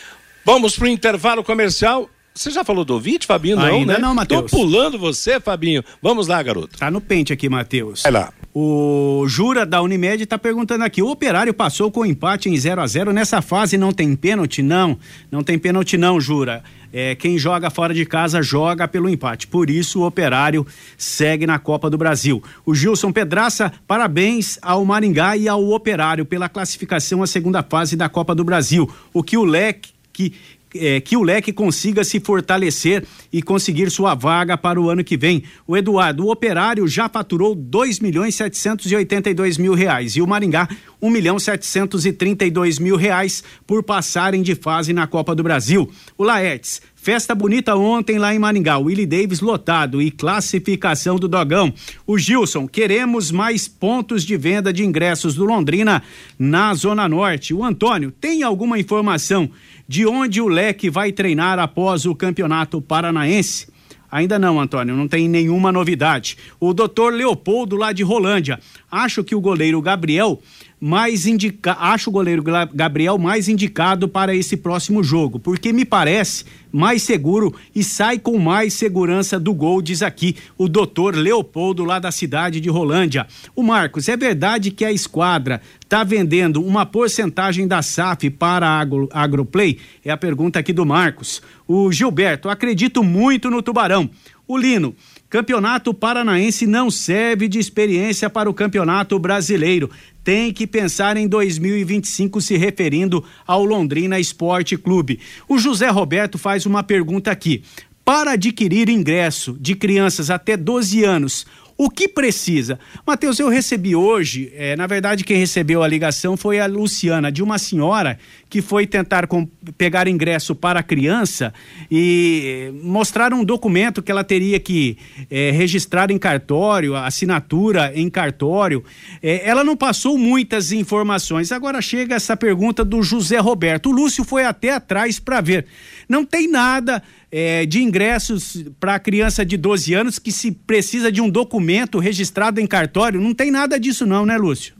Vamos 0.47 0.77
para 0.77 0.85
o 0.85 0.87
intervalo 0.87 1.43
comercial. 1.43 2.09
Você 2.33 2.49
já 2.51 2.63
falou 2.63 2.85
do 2.85 2.93
ouvinte, 2.93 3.27
Fabinho? 3.27 3.57
Não, 3.57 3.65
Ainda 3.65 3.95
né? 3.95 3.99
não, 3.99 4.15
Matheus. 4.15 4.49
Tô 4.49 4.57
pulando 4.57 4.97
você, 4.97 5.41
Fabinho. 5.41 5.83
Vamos 6.01 6.29
lá, 6.29 6.41
garoto. 6.41 6.77
Tá 6.77 6.89
no 6.89 7.01
pente 7.01 7.33
aqui, 7.33 7.49
Matheus. 7.49 8.03
Vai 8.03 8.13
lá. 8.13 8.31
O 8.53 9.25
Jura 9.27 9.65
da 9.65 9.81
Unimed 9.81 10.23
está 10.23 10.37
perguntando 10.37 10.85
aqui: 10.85 11.01
o 11.01 11.09
operário 11.09 11.53
passou 11.53 11.91
com 11.91 12.05
empate 12.05 12.47
em 12.47 12.55
0 12.55 12.79
a 12.79 12.87
0 12.87 13.11
nessa 13.11 13.41
fase 13.41 13.77
não 13.77 13.91
tem 13.91 14.15
pênalti? 14.15 14.61
Não, 14.61 14.97
não 15.29 15.43
tem 15.43 15.59
pênalti, 15.59 15.97
não, 15.97 16.17
Jura. 16.21 16.63
É, 16.93 17.13
quem 17.13 17.37
joga 17.37 17.69
fora 17.69 17.93
de 17.93 18.05
casa 18.05 18.41
joga 18.41 18.87
pelo 18.87 19.09
empate. 19.09 19.47
Por 19.47 19.69
isso, 19.69 19.99
o 19.99 20.05
operário 20.05 20.65
segue 20.97 21.45
na 21.45 21.59
Copa 21.59 21.89
do 21.89 21.97
Brasil. 21.97 22.41
O 22.65 22.73
Gilson 22.73 23.11
Pedraça, 23.11 23.73
parabéns 23.85 24.57
ao 24.61 24.85
Maringá 24.85 25.35
e 25.35 25.49
ao 25.49 25.71
operário 25.71 26.25
pela 26.25 26.47
classificação 26.47 27.21
à 27.21 27.27
segunda 27.27 27.61
fase 27.61 27.97
da 27.97 28.07
Copa 28.07 28.33
do 28.33 28.45
Brasil. 28.45 28.89
O 29.13 29.21
que 29.21 29.35
o 29.35 29.43
leque. 29.43 29.96
Que, 30.17 30.33
é, 30.73 30.99
que 30.99 31.15
o 31.15 31.21
leque 31.21 31.53
consiga 31.53 32.03
se 32.03 32.19
fortalecer 32.19 33.05
e 33.31 33.39
conseguir 33.39 33.91
sua 33.91 34.15
vaga 34.15 34.57
para 34.57 34.81
o 34.81 34.89
ano 34.89 35.03
que 35.03 35.15
vem. 35.15 35.43
O 35.67 35.77
Eduardo, 35.77 36.25
o 36.25 36.31
operário 36.31 36.87
já 36.87 37.07
faturou 37.07 37.53
2 37.53 37.99
milhões 37.99 38.33
782 38.33 39.59
mil 39.59 39.75
reais 39.75 40.15
e 40.15 40.21
o 40.21 40.27
Maringá 40.27 40.67
1 40.99 41.09
milhão 41.11 41.37
732 41.37 42.79
mil 42.79 42.95
reais 42.95 43.43
por 43.67 43.83
passarem 43.83 44.41
de 44.41 44.55
fase 44.55 44.91
na 44.91 45.05
Copa 45.05 45.35
do 45.35 45.43
Brasil. 45.43 45.87
O 46.17 46.23
Laertes, 46.23 46.81
Festa 47.07 47.33
bonita 47.33 47.73
ontem 47.73 48.17
lá 48.17 48.35
em 48.35 48.39
Maringá. 48.39 48.77
Willie 48.79 49.05
Davis 49.05 49.39
lotado 49.39 50.01
e 50.01 50.11
classificação 50.11 51.15
do 51.15 51.29
Dogão. 51.29 51.73
O 52.05 52.17
Gilson, 52.17 52.67
queremos 52.67 53.31
mais 53.31 53.65
pontos 53.65 54.25
de 54.25 54.35
venda 54.35 54.73
de 54.73 54.83
ingressos 54.83 55.35
do 55.35 55.45
Londrina 55.45 56.03
na 56.37 56.73
Zona 56.73 57.07
Norte. 57.07 57.53
O 57.53 57.63
Antônio, 57.63 58.11
tem 58.11 58.43
alguma 58.43 58.77
informação 58.77 59.49
de 59.87 60.05
onde 60.05 60.41
o 60.41 60.47
Leque 60.47 60.89
vai 60.89 61.11
treinar 61.11 61.59
após 61.59 62.05
o 62.05 62.13
Campeonato 62.13 62.81
Paranaense? 62.81 63.67
Ainda 64.09 64.39
não, 64.39 64.59
Antônio, 64.59 64.95
não 64.95 65.07
tem 65.07 65.27
nenhuma 65.27 65.71
novidade. 65.71 66.37
O 66.59 66.73
doutor 66.73 67.13
Leopoldo, 67.13 67.75
lá 67.75 67.91
de 67.91 68.03
Rolândia. 68.03 68.59
Acho 68.89 69.23
que 69.23 69.35
o 69.35 69.41
goleiro 69.41 69.81
Gabriel 69.81 70.41
mais 70.79 71.25
indica, 71.25 71.75
acho 71.79 72.09
o 72.09 72.13
goleiro 72.13 72.43
Gabriel 72.73 73.17
mais 73.17 73.49
indicado 73.49 74.07
para 74.07 74.35
esse 74.35 74.55
próximo 74.55 75.03
jogo, 75.03 75.39
porque 75.39 75.73
me 75.73 75.83
parece 75.83 76.45
mais 76.71 77.01
seguro 77.01 77.55
e 77.73 77.83
sai 77.83 78.19
com 78.19 78.37
mais 78.37 78.73
segurança 78.73 79.39
do 79.39 79.53
gol, 79.53 79.81
diz 79.81 80.03
aqui 80.03 80.35
o 80.55 80.67
doutor 80.67 81.15
Leopoldo 81.15 81.83
lá 81.83 81.97
da 81.97 82.11
cidade 82.11 82.59
de 82.59 82.69
Rolândia. 82.69 83.25
O 83.55 83.63
Marcos, 83.63 84.07
é 84.07 84.15
verdade 84.15 84.69
que 84.69 84.85
a 84.85 84.91
esquadra 84.91 85.61
está 85.81 86.03
vendendo 86.03 86.61
uma 86.61 86.85
porcentagem 86.85 87.67
da 87.67 87.81
SAF 87.81 88.29
para 88.29 88.67
a 88.67 88.79
Agro, 88.79 89.09
Agroplay? 89.11 89.79
É 90.05 90.11
a 90.11 90.17
pergunta 90.17 90.59
aqui 90.59 90.71
do 90.71 90.85
Marcos. 90.85 91.41
O 91.67 91.91
Gilberto, 91.91 92.49
acredito 92.49 93.03
muito 93.03 93.49
no 93.49 93.63
Tubarão. 93.63 94.09
O 94.47 94.57
Lino, 94.57 94.95
Campeonato 95.29 95.93
Paranaense 95.93 96.65
não 96.65 96.89
serve 96.89 97.49
de 97.49 97.59
experiência 97.59 98.29
para 98.29 98.49
o 98.49 98.53
Campeonato 98.53 99.19
Brasileiro. 99.19 99.89
Tem 100.27 100.51
que 100.51 100.67
pensar 100.67 101.15
em 101.15 101.25
2025 101.25 102.41
se 102.41 102.57
referindo 102.57 103.23
ao 103.47 103.63
Londrina 103.63 104.19
Esporte 104.19 104.75
Clube. 104.75 105.21
O 105.47 105.57
José 105.57 105.87
Roberto 105.87 106.37
faz 106.37 106.65
uma 106.65 106.83
pergunta 106.83 107.31
aqui. 107.31 107.63
Para 108.03 108.31
adquirir 108.31 108.89
ingresso 108.89 109.55
de 109.57 109.73
crianças 109.73 110.29
até 110.29 110.57
12 110.57 111.01
anos, 111.05 111.45
o 111.77 111.91
que 111.91 112.07
precisa? 112.07 112.79
Matheus, 113.05 113.39
eu 113.39 113.49
recebi 113.49 113.95
hoje, 113.95 114.51
é, 114.55 114.75
na 114.75 114.87
verdade, 114.87 115.23
quem 115.23 115.37
recebeu 115.37 115.83
a 115.83 115.87
ligação 115.87 116.35
foi 116.35 116.59
a 116.59 116.65
Luciana, 116.65 117.31
de 117.31 117.43
uma 117.43 117.59
senhora 117.59 118.17
que 118.49 118.61
foi 118.61 118.87
tentar 118.87 119.27
com, 119.27 119.45
pegar 119.77 120.07
ingresso 120.07 120.55
para 120.55 120.79
a 120.79 120.83
criança 120.83 121.53
e 121.91 122.71
mostrar 122.81 123.33
um 123.33 123.43
documento 123.43 124.01
que 124.01 124.11
ela 124.11 124.23
teria 124.23 124.59
que 124.59 124.97
é, 125.29 125.51
registrar 125.51 126.09
em 126.09 126.17
cartório, 126.17 126.95
assinatura 126.95 127.91
em 127.93 128.09
cartório. 128.09 128.83
É, 129.21 129.47
ela 129.47 129.63
não 129.63 129.77
passou 129.77 130.17
muitas 130.17 130.71
informações. 130.71 131.51
Agora 131.51 131.79
chega 131.81 132.15
essa 132.15 132.35
pergunta 132.35 132.83
do 132.83 133.03
José 133.03 133.37
Roberto. 133.37 133.89
O 133.89 133.93
Lúcio 133.93 134.23
foi 134.23 134.45
até 134.45 134.73
atrás 134.73 135.19
para 135.19 135.41
ver. 135.41 135.65
Não 136.07 136.25
tem 136.25 136.47
nada 136.49 137.03
é, 137.31 137.65
de 137.65 137.81
ingressos 137.81 138.63
para 138.79 138.99
criança 138.99 139.45
de 139.45 139.57
12 139.57 139.93
anos 139.93 140.19
que 140.19 140.31
se 140.31 140.51
precisa 140.51 141.11
de 141.11 141.21
um 141.21 141.29
documento 141.29 141.99
registrado 141.99 142.59
em 142.59 142.67
cartório. 142.67 143.19
Não 143.19 143.33
tem 143.33 143.51
nada 143.51 143.79
disso, 143.79 144.05
não, 144.05 144.25
né, 144.25 144.37
Lúcio? 144.37 144.75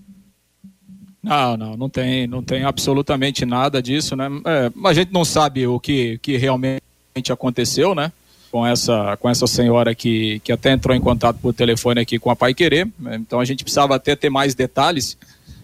Não, 1.22 1.58
não, 1.58 1.76
não 1.76 1.90
tem, 1.90 2.26
não 2.26 2.42
tem 2.42 2.63
absolutamente 2.63 3.46
nada 3.46 3.82
disso, 3.82 4.16
né? 4.16 4.30
É, 4.46 4.72
a 4.86 4.94
gente 4.94 5.12
não 5.12 5.26
sabe 5.26 5.68
o 5.68 5.80
que, 5.80 6.18
que 6.20 6.38
realmente 6.38 6.82
aconteceu, 7.30 7.94
né? 7.94 8.12
Com 8.50 8.66
essa, 8.66 9.18
com 9.18 9.30
essa 9.30 9.46
senhora 9.46 9.94
que, 9.94 10.40
que 10.40 10.54
até 10.54 10.72
entrou 10.72 10.96
em 10.96 11.02
contato 11.02 11.38
por 11.40 11.54
telefone 11.54 12.00
aqui 12.00 12.18
com 12.18 12.32
a 12.32 12.36
Pai 12.36 12.54
Querer. 12.54 12.88
Então 13.12 13.42
a 13.42 13.46
gente 13.46 13.66
precisava 13.66 13.96
até 13.96 14.16
ter 14.16 14.30
mais 14.30 14.56
detalhes 14.56 15.18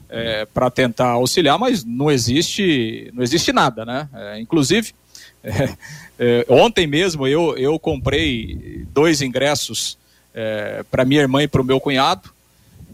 é, 0.09 0.45
para 0.45 0.69
tentar 0.69 1.11
auxiliar, 1.11 1.57
mas 1.57 1.85
não 1.85 2.11
existe, 2.11 3.09
não 3.13 3.23
existe 3.23 3.53
nada, 3.53 3.85
né? 3.85 4.09
É, 4.13 4.39
inclusive, 4.41 4.93
é, 5.43 5.75
é, 6.17 6.45
ontem 6.47 6.87
mesmo 6.87 7.27
eu, 7.27 7.57
eu 7.57 7.77
comprei 7.77 8.85
dois 8.93 9.21
ingressos 9.21 9.97
é, 10.33 10.83
para 10.89 11.05
minha 11.05 11.21
irmã 11.21 11.43
e 11.43 11.47
para 11.47 11.61
o 11.61 11.65
meu 11.65 11.79
cunhado 11.79 12.31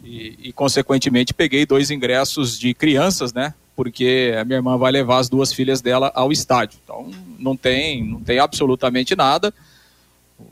e, 0.04 0.36
e, 0.46 0.54
consequentemente 0.54 1.34
peguei 1.34 1.66
dois 1.66 1.92
ingressos 1.92 2.58
de 2.58 2.74
crianças, 2.74 3.32
né? 3.32 3.54
Porque 3.76 4.34
a 4.40 4.44
minha 4.44 4.58
irmã 4.58 4.78
vai 4.78 4.92
levar 4.92 5.20
as 5.20 5.30
duas 5.30 5.54
filhas 5.54 5.82
dela 5.82 6.12
ao 6.16 6.32
estádio. 6.32 6.80
Então 6.84 7.12
não 7.38 7.56
tem, 7.56 8.04
não 8.04 8.20
tem 8.20 8.40
absolutamente 8.40 9.16
nada. 9.16 9.54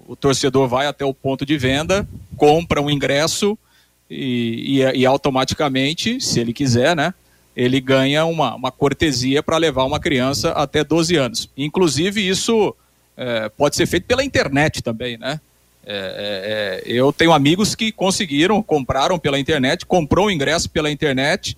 O 0.07 0.15
torcedor 0.15 0.67
vai 0.67 0.85
até 0.85 1.03
o 1.03 1.13
ponto 1.13 1.45
de 1.45 1.57
venda, 1.57 2.07
compra 2.35 2.81
um 2.81 2.89
ingresso 2.89 3.57
e, 4.09 4.79
e, 4.79 4.99
e 4.99 5.05
automaticamente, 5.05 6.21
se 6.21 6.39
ele 6.39 6.53
quiser, 6.53 6.95
né? 6.95 7.13
Ele 7.57 7.81
ganha 7.81 8.23
uma, 8.23 8.53
uma 8.53 8.71
cortesia 8.71 9.41
para 9.41 9.57
levar 9.57 9.83
uma 9.83 9.99
criança 9.99 10.51
até 10.51 10.83
12 10.83 11.15
anos. 11.15 11.49
Inclusive, 11.57 12.25
isso 12.25 12.75
é, 13.17 13.49
pode 13.49 13.75
ser 13.75 13.87
feito 13.87 14.05
pela 14.05 14.23
internet 14.23 14.83
também, 14.83 15.17
né? 15.17 15.41
É, 15.83 16.83
é, 16.85 16.91
é 16.91 16.93
eu 16.93 17.11
tenho 17.11 17.33
amigos 17.33 17.73
que 17.73 17.91
conseguiram, 17.91 18.61
compraram 18.61 19.17
pela 19.17 19.39
internet, 19.39 19.87
comprou 19.87 20.27
o 20.27 20.31
ingresso 20.31 20.69
pela 20.69 20.91
internet 20.91 21.57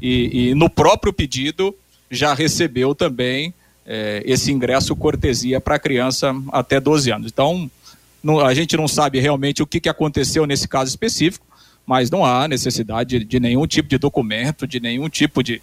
e, 0.00 0.50
e 0.50 0.54
no 0.54 0.70
próprio 0.70 1.12
pedido 1.12 1.74
já 2.08 2.32
recebeu 2.32 2.94
também 2.94 3.52
é, 3.84 4.22
esse 4.24 4.52
ingresso 4.52 4.94
cortesia 4.94 5.60
para 5.60 5.80
criança 5.80 6.32
até 6.52 6.78
12 6.78 7.10
anos. 7.10 7.32
Então, 7.32 7.68
não, 8.22 8.38
a 8.38 8.54
gente 8.54 8.76
não 8.76 8.86
sabe 8.86 9.18
realmente 9.18 9.64
o 9.64 9.66
que, 9.66 9.80
que 9.80 9.88
aconteceu 9.88 10.46
nesse 10.46 10.68
caso 10.68 10.90
específico, 10.90 11.44
mas 11.86 12.10
não 12.10 12.24
há 12.24 12.48
necessidade 12.48 13.18
de, 13.18 13.24
de 13.24 13.40
nenhum 13.40 13.66
tipo 13.66 13.88
de 13.88 13.98
documento, 13.98 14.66
de 14.66 14.80
nenhum 14.80 15.08
tipo 15.08 15.42
de, 15.42 15.60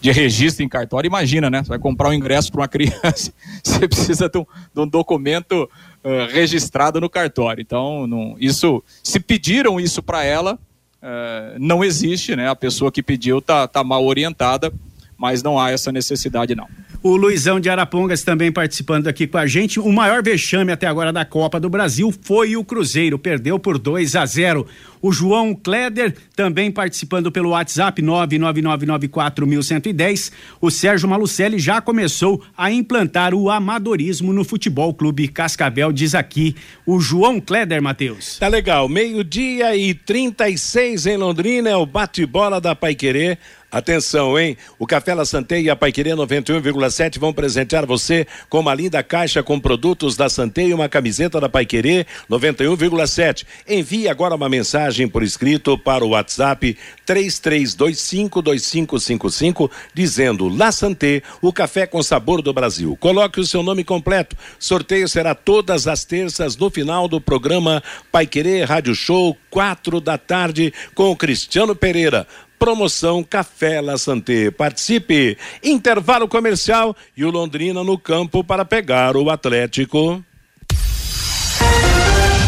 de 0.00 0.10
registro 0.10 0.64
em 0.64 0.68
cartório. 0.68 1.08
Imagina, 1.08 1.48
né? 1.48 1.62
Você 1.62 1.68
vai 1.68 1.78
comprar 1.78 2.10
um 2.10 2.12
ingresso 2.12 2.52
para 2.52 2.60
uma 2.62 2.68
criança, 2.68 3.32
você 3.62 3.88
precisa 3.88 4.28
de 4.28 4.38
um, 4.38 4.46
de 4.74 4.80
um 4.80 4.86
documento 4.86 5.68
uh, 6.04 6.32
registrado 6.32 7.00
no 7.00 7.08
cartório. 7.08 7.62
Então, 7.62 8.06
não, 8.06 8.36
isso, 8.38 8.82
se 9.02 9.18
pediram 9.18 9.80
isso 9.80 10.02
para 10.02 10.24
ela, 10.24 10.58
uh, 11.02 11.58
não 11.58 11.84
existe, 11.84 12.36
né? 12.36 12.48
A 12.48 12.56
pessoa 12.56 12.92
que 12.92 13.02
pediu 13.02 13.38
está 13.38 13.66
tá 13.66 13.82
mal 13.82 14.04
orientada, 14.04 14.72
mas 15.16 15.42
não 15.42 15.58
há 15.58 15.70
essa 15.70 15.90
necessidade, 15.90 16.54
não. 16.54 16.68
O 17.02 17.14
Luizão 17.14 17.60
de 17.60 17.70
Arapongas 17.70 18.24
também 18.24 18.50
participando 18.50 19.06
aqui 19.06 19.26
com 19.26 19.38
a 19.38 19.46
gente. 19.46 19.78
O 19.78 19.92
maior 19.92 20.22
vexame 20.22 20.72
até 20.72 20.86
agora 20.86 21.12
da 21.12 21.24
Copa 21.24 21.60
do 21.60 21.70
Brasil 21.70 22.12
foi 22.22 22.56
o 22.56 22.64
Cruzeiro, 22.64 23.18
perdeu 23.18 23.58
por 23.58 23.78
2 23.78 24.16
a 24.16 24.26
0. 24.26 24.66
O 25.00 25.10
João 25.12 25.54
Kleder 25.54 26.14
também 26.34 26.70
participando 26.70 27.32
pelo 27.32 27.50
WhatsApp 27.50 28.00
99994110. 28.02 30.32
O 30.60 30.70
Sérgio 30.70 31.08
Malucelli 31.08 31.58
já 31.58 31.80
começou 31.80 32.42
a 32.56 32.70
implantar 32.70 33.34
o 33.34 33.50
amadorismo 33.50 34.32
no 34.32 34.44
Futebol 34.44 34.94
Clube 34.94 35.26
Cascavel, 35.28 35.92
diz 35.92 36.14
aqui 36.14 36.54
o 36.84 37.00
João 37.00 37.40
Kleder, 37.40 37.82
Matheus. 37.82 38.38
Tá 38.38 38.48
legal, 38.48 38.88
meio-dia 38.88 39.76
e 39.76 39.94
36 39.94 41.06
em 41.06 41.16
Londrina, 41.16 41.70
é 41.70 41.76
o 41.76 41.86
bate-bola 41.86 42.60
da 42.60 42.74
Paiquerê. 42.74 43.38
Atenção, 43.70 44.38
hein? 44.38 44.56
O 44.78 44.86
Café 44.86 45.12
La 45.12 45.24
Santé 45.24 45.60
e 45.60 45.68
a 45.68 45.74
Paiquerê 45.74 46.12
91,7 46.12 47.18
vão 47.18 47.32
presentear 47.32 47.84
você 47.84 48.24
com 48.48 48.60
uma 48.60 48.72
linda 48.72 49.02
caixa 49.02 49.42
com 49.42 49.58
produtos 49.58 50.16
da 50.16 50.28
Santé 50.28 50.66
e 50.66 50.72
uma 50.72 50.88
camiseta 50.88 51.40
da 51.40 51.48
Paiquerê 51.48 52.06
91,7. 52.30 53.44
Envie 53.68 54.08
agora 54.08 54.36
uma 54.36 54.48
mensagem 54.48 54.85
por 55.10 55.24
escrito 55.24 55.76
para 55.76 56.04
o 56.04 56.10
WhatsApp 56.10 56.78
33252555 57.06 59.68
dizendo 59.92 60.48
La 60.48 60.70
Santé, 60.70 61.24
o 61.42 61.52
café 61.52 61.86
com 61.86 62.00
sabor 62.02 62.40
do 62.40 62.52
Brasil. 62.52 62.96
Coloque 63.00 63.40
o 63.40 63.46
seu 63.46 63.64
nome 63.64 63.82
completo. 63.82 64.36
Sorteio 64.58 65.08
será 65.08 65.34
todas 65.34 65.88
as 65.88 66.04
terças 66.04 66.56
no 66.56 66.70
final 66.70 67.08
do 67.08 67.20
programa 67.20 67.82
Paiquerê 68.12 68.62
Rádio 68.62 68.94
Show, 68.94 69.36
quatro 69.50 70.00
da 70.00 70.16
tarde, 70.16 70.72
com 70.94 71.10
o 71.10 71.16
Cristiano 71.16 71.74
Pereira. 71.74 72.28
Promoção 72.58 73.22
Café 73.24 73.80
La 73.80 73.96
Santé. 73.98 74.52
Participe. 74.52 75.36
Intervalo 75.62 76.28
comercial 76.28 76.94
e 77.16 77.24
o 77.24 77.30
Londrina 77.30 77.82
no 77.82 77.96
campo 77.98 78.44
para 78.44 78.64
pegar 78.64 79.16
o 79.16 79.28
Atlético. 79.30 80.22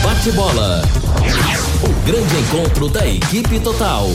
Bate 0.02 0.32
bola. 0.32 0.82
Grande 2.08 2.36
encontro 2.36 2.88
da 2.88 3.06
equipe 3.06 3.60
total. 3.60 4.06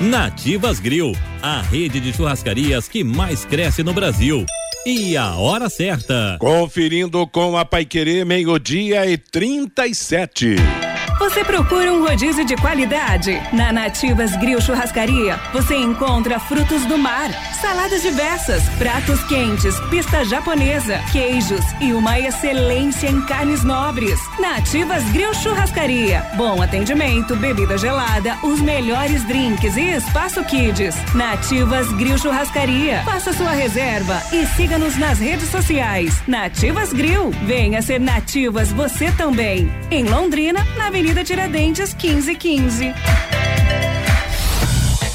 Nativas 0.00 0.80
Grill, 0.80 1.12
a 1.42 1.60
rede 1.60 2.00
de 2.00 2.10
churrascarias 2.10 2.88
que 2.88 3.04
mais 3.04 3.44
cresce 3.44 3.82
no 3.82 3.92
Brasil. 3.92 4.46
E 4.86 5.14
a 5.14 5.34
hora 5.34 5.68
certa. 5.68 6.38
Conferindo 6.40 7.26
com 7.26 7.54
a 7.54 7.66
Paiquerê, 7.66 8.24
meio-dia 8.24 9.04
e 9.04 9.18
37. 9.18 10.56
Você 11.18 11.44
procura 11.44 11.92
um 11.92 12.02
rodízio 12.02 12.44
de 12.44 12.56
qualidade? 12.56 13.40
Na 13.52 13.72
Nativas 13.72 14.34
Grill 14.36 14.60
Churrascaria, 14.60 15.38
você 15.52 15.76
encontra 15.76 16.40
frutos 16.40 16.84
do 16.86 16.98
mar, 16.98 17.30
saladas 17.60 18.02
diversas, 18.02 18.68
pratos 18.70 19.22
quentes, 19.24 19.78
pista 19.90 20.24
japonesa, 20.24 20.98
queijos 21.12 21.64
e 21.80 21.92
uma 21.92 22.18
excelência 22.18 23.08
em 23.08 23.20
carnes 23.22 23.62
nobres. 23.62 24.18
Nativas 24.40 25.04
Grill 25.12 25.32
Churrascaria. 25.34 26.20
Bom 26.36 26.60
atendimento, 26.60 27.36
bebida 27.36 27.78
gelada, 27.78 28.36
os 28.42 28.60
melhores 28.60 29.22
drinks 29.24 29.76
e 29.76 29.92
espaço 29.92 30.42
kids. 30.44 30.96
Nativas 31.14 31.90
Grill 31.92 32.18
Churrascaria. 32.18 33.02
Faça 33.04 33.32
sua 33.32 33.52
reserva 33.52 34.20
e 34.32 34.44
siga-nos 34.46 34.96
nas 34.98 35.20
redes 35.20 35.48
sociais. 35.48 36.20
Nativas 36.26 36.92
Grill. 36.92 37.30
Venha 37.44 37.80
ser 37.80 38.00
nativas 38.00 38.72
você 38.72 39.12
também. 39.12 39.72
Em 39.90 40.04
Londrina, 40.04 40.66
na 40.76 40.88
Avenida 40.88 41.03
Avenida 41.04 41.22
Tiradentes, 41.22 41.94
1515. 41.94 42.94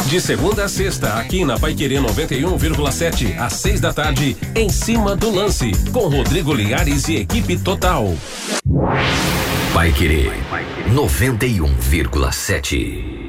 De 0.06 0.22
segunda 0.22 0.66
a 0.66 0.70
sexta, 0.70 1.16
aqui 1.16 1.44
na 1.44 1.58
Paiquerê 1.58 1.96
91,7, 1.96 3.36
às 3.40 3.54
seis 3.54 3.82
da 3.82 3.92
tarde, 3.92 4.38
em 4.56 4.70
cima 4.70 5.16
do 5.16 5.32
lance, 5.32 5.72
com 5.92 6.08
Rodrigo 6.08 6.54
Linhares 6.54 7.08
e 7.08 7.16
equipe 7.16 7.58
total. 7.58 8.14
Paiquerê 9.74 10.30
91,7. 10.94 13.29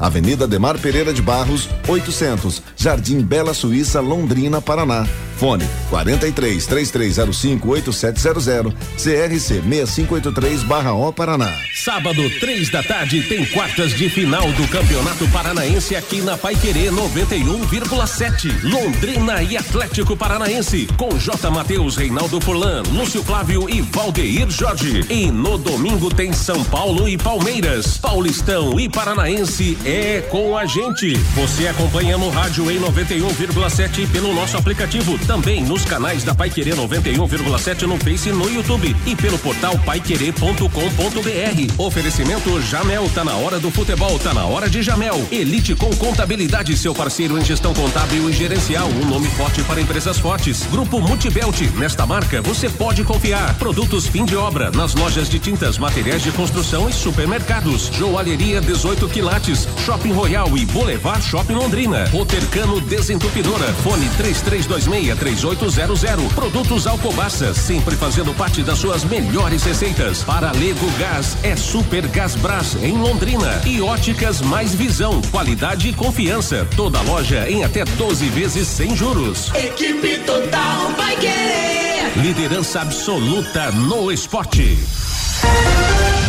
Avenida 0.00 0.48
Demar 0.48 0.78
Pereira 0.78 1.12
de 1.12 1.20
Barros, 1.20 1.68
800, 1.86 2.62
Jardim 2.74 3.20
Bela 3.20 3.52
Suíça, 3.52 4.00
Londrina, 4.00 4.60
Paraná. 4.60 5.06
Fone 5.40 5.66
43 5.88 6.66
3305 6.66 7.68
8700 7.70 8.74
CRC 8.96 9.62
6583/O 9.62 11.12
Paraná. 11.14 11.50
Sábado, 11.82 12.28
três 12.38 12.70
da 12.70 12.82
tarde, 12.82 13.22
tem 13.22 13.46
quartas 13.46 13.96
de 13.96 14.10
final 14.10 14.52
do 14.52 14.68
Campeonato 14.68 15.26
Paranaense 15.28 15.96
aqui 15.96 16.20
na 16.20 16.36
Paiquerê 16.36 16.90
91,7. 16.90 18.52
Londrina 18.64 19.42
e 19.42 19.56
Atlético 19.56 20.14
Paranaense, 20.14 20.86
com 20.98 21.18
J. 21.18 21.50
Matheus, 21.50 21.96
Reinaldo 21.96 22.38
Furlan, 22.38 22.82
Lúcio 22.92 23.22
Flávio 23.24 23.66
e 23.70 23.80
Valdeir 23.80 24.50
Jorge. 24.50 25.06
E 25.08 25.30
no 25.30 25.56
domingo 25.56 26.14
tem 26.14 26.34
São 26.34 26.62
Paulo 26.64 27.08
e 27.08 27.16
Palmeiras. 27.16 27.96
Paulistão 27.96 28.78
e 28.78 28.90
Paranaense 28.90 29.78
é 29.90 30.20
com 30.20 30.56
a 30.56 30.64
gente. 30.66 31.14
Você 31.34 31.66
acompanha 31.66 32.16
no 32.16 32.28
rádio 32.28 32.70
em 32.70 32.78
91,7 32.78 34.08
pelo 34.10 34.32
nosso 34.32 34.56
aplicativo 34.56 35.18
também 35.26 35.64
nos 35.64 35.84
canais 35.84 36.22
da 36.22 36.32
Pai 36.32 36.48
Querer 36.48 36.76
91,7 36.76 37.82
no 37.82 37.96
Face 37.98 38.28
e 38.28 38.32
no 38.32 38.48
YouTube 38.48 38.94
e 39.04 39.16
pelo 39.16 39.38
portal 39.38 39.76
paiquerer.com.br. 39.78 41.74
Oferecimento 41.76 42.60
Jamel, 42.62 43.10
tá 43.12 43.24
na 43.24 43.34
hora 43.34 43.58
do 43.58 43.70
futebol, 43.70 44.16
tá 44.18 44.32
na 44.32 44.44
hora 44.44 44.68
de 44.68 44.80
Jamel. 44.80 45.26
Elite 45.32 45.74
com 45.74 45.90
contabilidade, 45.96 46.76
seu 46.76 46.94
parceiro 46.94 47.36
em 47.36 47.44
gestão 47.44 47.74
contábil 47.74 48.30
e 48.30 48.32
gerencial, 48.32 48.88
um 48.88 49.06
nome 49.06 49.28
forte 49.28 49.62
para 49.64 49.80
empresas 49.80 50.18
fortes. 50.18 50.66
Grupo 50.70 51.00
Multibelt, 51.00 51.62
nesta 51.76 52.06
marca 52.06 52.40
você 52.42 52.68
pode 52.68 53.02
confiar. 53.02 53.54
Produtos 53.56 54.06
fim 54.06 54.24
de 54.24 54.36
obra 54.36 54.70
nas 54.70 54.94
lojas 54.94 55.28
de 55.28 55.40
tintas, 55.40 55.78
materiais 55.78 56.22
de 56.22 56.30
construção 56.30 56.88
e 56.88 56.92
supermercados. 56.92 57.90
Joalheria 57.96 58.60
18 58.60 59.08
quilates, 59.08 59.66
Shopping 59.84 60.12
Royal 60.12 60.56
e 60.56 60.66
Boulevard 60.66 61.24
Shopping 61.24 61.54
Londrina. 61.54 62.04
Rotercano 62.10 62.80
Desentupidora, 62.80 63.72
fone 63.82 64.08
3326 64.16 65.18
3800. 65.18 66.32
Produtos 66.34 66.86
Alcobaça, 66.86 67.54
sempre 67.54 67.96
fazendo 67.96 68.34
parte 68.34 68.62
das 68.62 68.78
suas 68.78 69.04
melhores 69.04 69.62
receitas. 69.62 70.22
Para 70.22 70.52
Lego 70.52 70.90
Gás, 70.98 71.36
é 71.42 71.56
Super 71.56 72.06
Gás 72.08 72.34
Brás 72.34 72.76
em 72.82 72.92
Londrina. 72.98 73.60
E 73.64 73.80
Óticas 73.80 74.40
Mais 74.42 74.74
Visão, 74.74 75.22
qualidade 75.30 75.88
e 75.88 75.92
confiança. 75.92 76.66
Toda 76.76 77.00
loja 77.02 77.48
em 77.50 77.64
até 77.64 77.84
12 77.84 78.26
vezes 78.26 78.68
sem 78.68 78.94
juros. 78.94 79.50
Equipe 79.54 80.18
total 80.18 80.92
vai 80.96 81.16
querer. 81.16 82.12
Liderança 82.16 82.82
absoluta 82.82 83.70
no 83.72 84.12
esporte. 84.12 84.78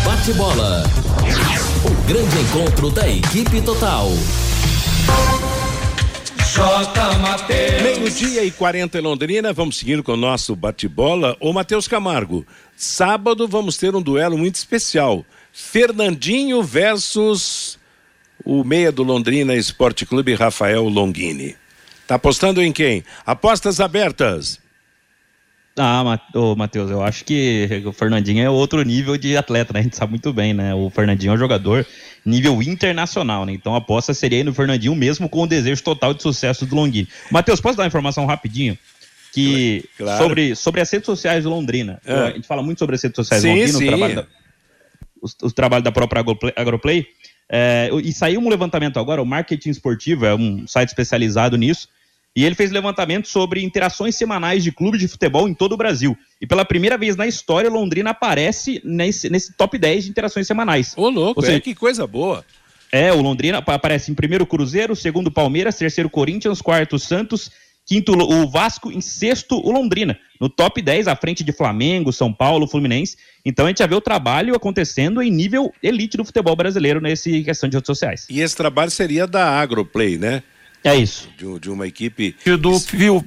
Bate 0.05 0.33
bola. 0.33 0.83
O 2.11 2.13
grande 2.13 2.39
encontro 2.39 2.89
da 2.89 3.07
equipe 3.07 3.61
total. 3.61 4.09
Meio-dia 7.81 8.43
e 8.43 8.51
40 8.51 8.97
em 8.97 9.01
Londrina, 9.01 9.53
vamos 9.53 9.77
seguindo 9.77 10.03
com 10.03 10.11
o 10.11 10.17
nosso 10.17 10.53
bate-bola. 10.53 11.37
Ô, 11.39 11.53
Matheus 11.53 11.87
Camargo, 11.87 12.45
sábado 12.75 13.47
vamos 13.47 13.77
ter 13.77 13.95
um 13.95 14.01
duelo 14.01 14.37
muito 14.37 14.55
especial. 14.55 15.25
Fernandinho 15.53 16.61
versus 16.61 17.79
o 18.43 18.61
meia 18.65 18.91
do 18.91 19.03
Londrina 19.03 19.55
Esporte 19.55 20.05
Clube, 20.05 20.33
Rafael 20.33 20.83
Longini. 20.89 21.55
Tá 22.05 22.15
apostando 22.15 22.61
em 22.61 22.73
quem? 22.73 23.05
Apostas 23.25 23.79
abertas. 23.79 24.59
Ah, 25.77 26.19
ô, 26.35 26.55
Matheus, 26.55 26.91
eu 26.91 27.01
acho 27.01 27.23
que 27.23 27.81
o 27.85 27.93
Fernandinho 27.93 28.43
é 28.43 28.49
outro 28.49 28.81
nível 28.83 29.17
de 29.17 29.37
atleta, 29.37 29.71
né? 29.73 29.79
A 29.79 29.83
gente 29.83 29.95
sabe 29.95 30.11
muito 30.11 30.33
bem, 30.33 30.53
né? 30.53 30.73
O 30.75 30.89
Fernandinho 30.89 31.31
é 31.31 31.35
um 31.35 31.37
jogador 31.37 31.85
nível 32.25 32.61
internacional, 32.61 33.45
né? 33.45 33.53
Então 33.53 33.73
a 33.73 33.77
aposta 33.77 34.13
seria 34.13 34.39
aí 34.39 34.43
no 34.43 34.53
Fernandinho 34.53 34.93
mesmo 34.93 35.29
com 35.29 35.43
o 35.43 35.47
desejo 35.47 35.81
total 35.81 36.13
de 36.13 36.21
sucesso 36.21 36.65
do 36.65 36.75
Longini. 36.75 37.07
Matheus, 37.31 37.61
posso 37.61 37.77
dar 37.77 37.83
uma 37.83 37.87
informação 37.87 38.25
rapidinho? 38.25 38.77
Que 39.33 39.85
Claro. 39.97 40.21
sobre, 40.21 40.55
sobre 40.55 40.81
as 40.81 40.91
redes 40.91 41.05
sociais 41.05 41.45
do 41.45 41.49
Londrina. 41.49 42.01
É. 42.05 42.13
A 42.13 42.31
gente 42.31 42.45
fala 42.47 42.61
muito 42.61 42.79
sobre 42.79 42.95
as 42.95 43.01
redes 43.01 43.15
sociais 43.15 43.41
Sim, 43.41 43.49
Londrina, 43.49 43.77
sim. 43.77 43.85
o 43.85 43.87
trabalho 43.87 44.15
da, 44.15 44.27
os, 45.21 45.37
os 45.41 45.53
trabalhos 45.53 45.83
da 45.85 45.91
própria 45.91 46.19
Agroplay. 46.19 46.53
Agroplay. 46.55 47.05
É, 47.49 47.89
e 48.03 48.11
saiu 48.11 48.41
um 48.41 48.49
levantamento 48.49 48.97
agora, 48.99 49.21
o 49.21 49.25
Marketing 49.25 49.69
Esportivo, 49.69 50.25
é 50.25 50.35
um 50.35 50.65
site 50.67 50.89
especializado 50.89 51.57
nisso, 51.57 51.87
e 52.35 52.45
ele 52.45 52.55
fez 52.55 52.71
levantamento 52.71 53.27
sobre 53.27 53.61
interações 53.63 54.15
semanais 54.15 54.63
de 54.63 54.71
clubes 54.71 54.99
de 55.01 55.07
futebol 55.07 55.49
em 55.49 55.53
todo 55.53 55.73
o 55.73 55.77
Brasil. 55.77 56.17
E 56.41 56.47
pela 56.47 56.63
primeira 56.63 56.97
vez 56.97 57.15
na 57.15 57.27
história, 57.27 57.69
Londrina 57.69 58.11
aparece 58.11 58.81
nesse, 58.85 59.29
nesse 59.29 59.53
top 59.57 59.77
10 59.77 60.05
de 60.05 60.09
interações 60.11 60.47
semanais. 60.47 60.93
Ô, 60.97 61.09
louco, 61.09 61.41
Ou 61.41 61.45
seja, 61.45 61.57
é, 61.57 61.61
que 61.61 61.75
coisa 61.75 62.07
boa. 62.07 62.45
é, 62.91 63.11
o 63.11 63.21
Londrina 63.21 63.57
apa- 63.57 63.73
aparece 63.73 64.11
em 64.11 64.15
primeiro 64.15 64.45
Cruzeiro, 64.45 64.95
segundo 64.95 65.29
Palmeiras, 65.31 65.77
terceiro 65.77 66.09
Corinthians, 66.09 66.61
quarto 66.61 66.97
Santos, 66.97 67.51
quinto 67.85 68.13
o 68.13 68.47
Vasco, 68.47 68.91
em 68.91 69.01
sexto 69.01 69.55
o 69.57 69.69
Londrina. 69.71 70.17
No 70.39 70.47
top 70.47 70.81
10, 70.81 71.07
à 71.09 71.15
frente 71.17 71.43
de 71.43 71.51
Flamengo, 71.51 72.13
São 72.13 72.31
Paulo, 72.31 72.65
Fluminense. 72.67 73.17
Então 73.45 73.65
a 73.65 73.67
gente 73.67 73.79
já 73.79 73.87
vê 73.87 73.95
o 73.95 73.99
trabalho 74.01 74.55
acontecendo 74.55 75.21
em 75.21 75.29
nível 75.29 75.73
elite 75.83 76.15
do 76.15 76.23
futebol 76.23 76.55
brasileiro 76.55 77.01
nesse 77.01 77.43
questão 77.43 77.67
de 77.67 77.75
redes 77.75 77.87
sociais. 77.87 78.25
E 78.29 78.39
esse 78.39 78.55
trabalho 78.55 78.89
seria 78.89 79.27
da 79.27 79.45
Agroplay, 79.59 80.17
né? 80.17 80.41
É 80.83 80.95
isso. 80.95 81.29
De, 81.37 81.59
de 81.59 81.69
uma 81.69 81.85
equipe. 81.87 82.35
E 82.45 82.55
do 82.55 82.71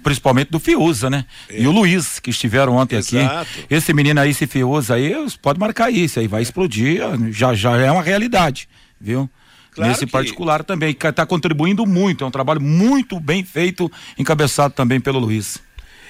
principalmente 0.02 0.50
do 0.50 0.58
Fiuza, 0.58 1.08
né? 1.08 1.24
E 1.48 1.66
o 1.66 1.70
Luiz, 1.70 2.18
que 2.18 2.30
estiveram 2.30 2.74
ontem 2.76 2.96
Exato. 2.96 3.42
aqui. 3.42 3.66
Esse 3.70 3.92
menino 3.92 4.20
aí, 4.20 4.30
esse 4.30 4.46
Fiuza 4.46 4.94
aí, 4.94 5.14
pode 5.40 5.60
marcar 5.60 5.90
isso 5.90 6.18
aí, 6.18 6.26
vai 6.26 6.42
explodir, 6.42 7.00
já, 7.30 7.54
já 7.54 7.76
é 7.76 7.90
uma 7.92 8.02
realidade, 8.02 8.68
viu? 9.00 9.30
Claro 9.70 9.90
Nesse 9.90 10.06
que- 10.06 10.12
particular 10.12 10.62
também, 10.64 10.94
que 10.94 11.06
está 11.06 11.24
contribuindo 11.26 11.84
muito, 11.86 12.24
é 12.24 12.26
um 12.26 12.30
trabalho 12.30 12.60
muito 12.60 13.18
bem 13.20 13.44
feito, 13.44 13.90
encabeçado 14.18 14.74
também 14.74 15.00
pelo 15.00 15.18
Luiz. 15.18 15.58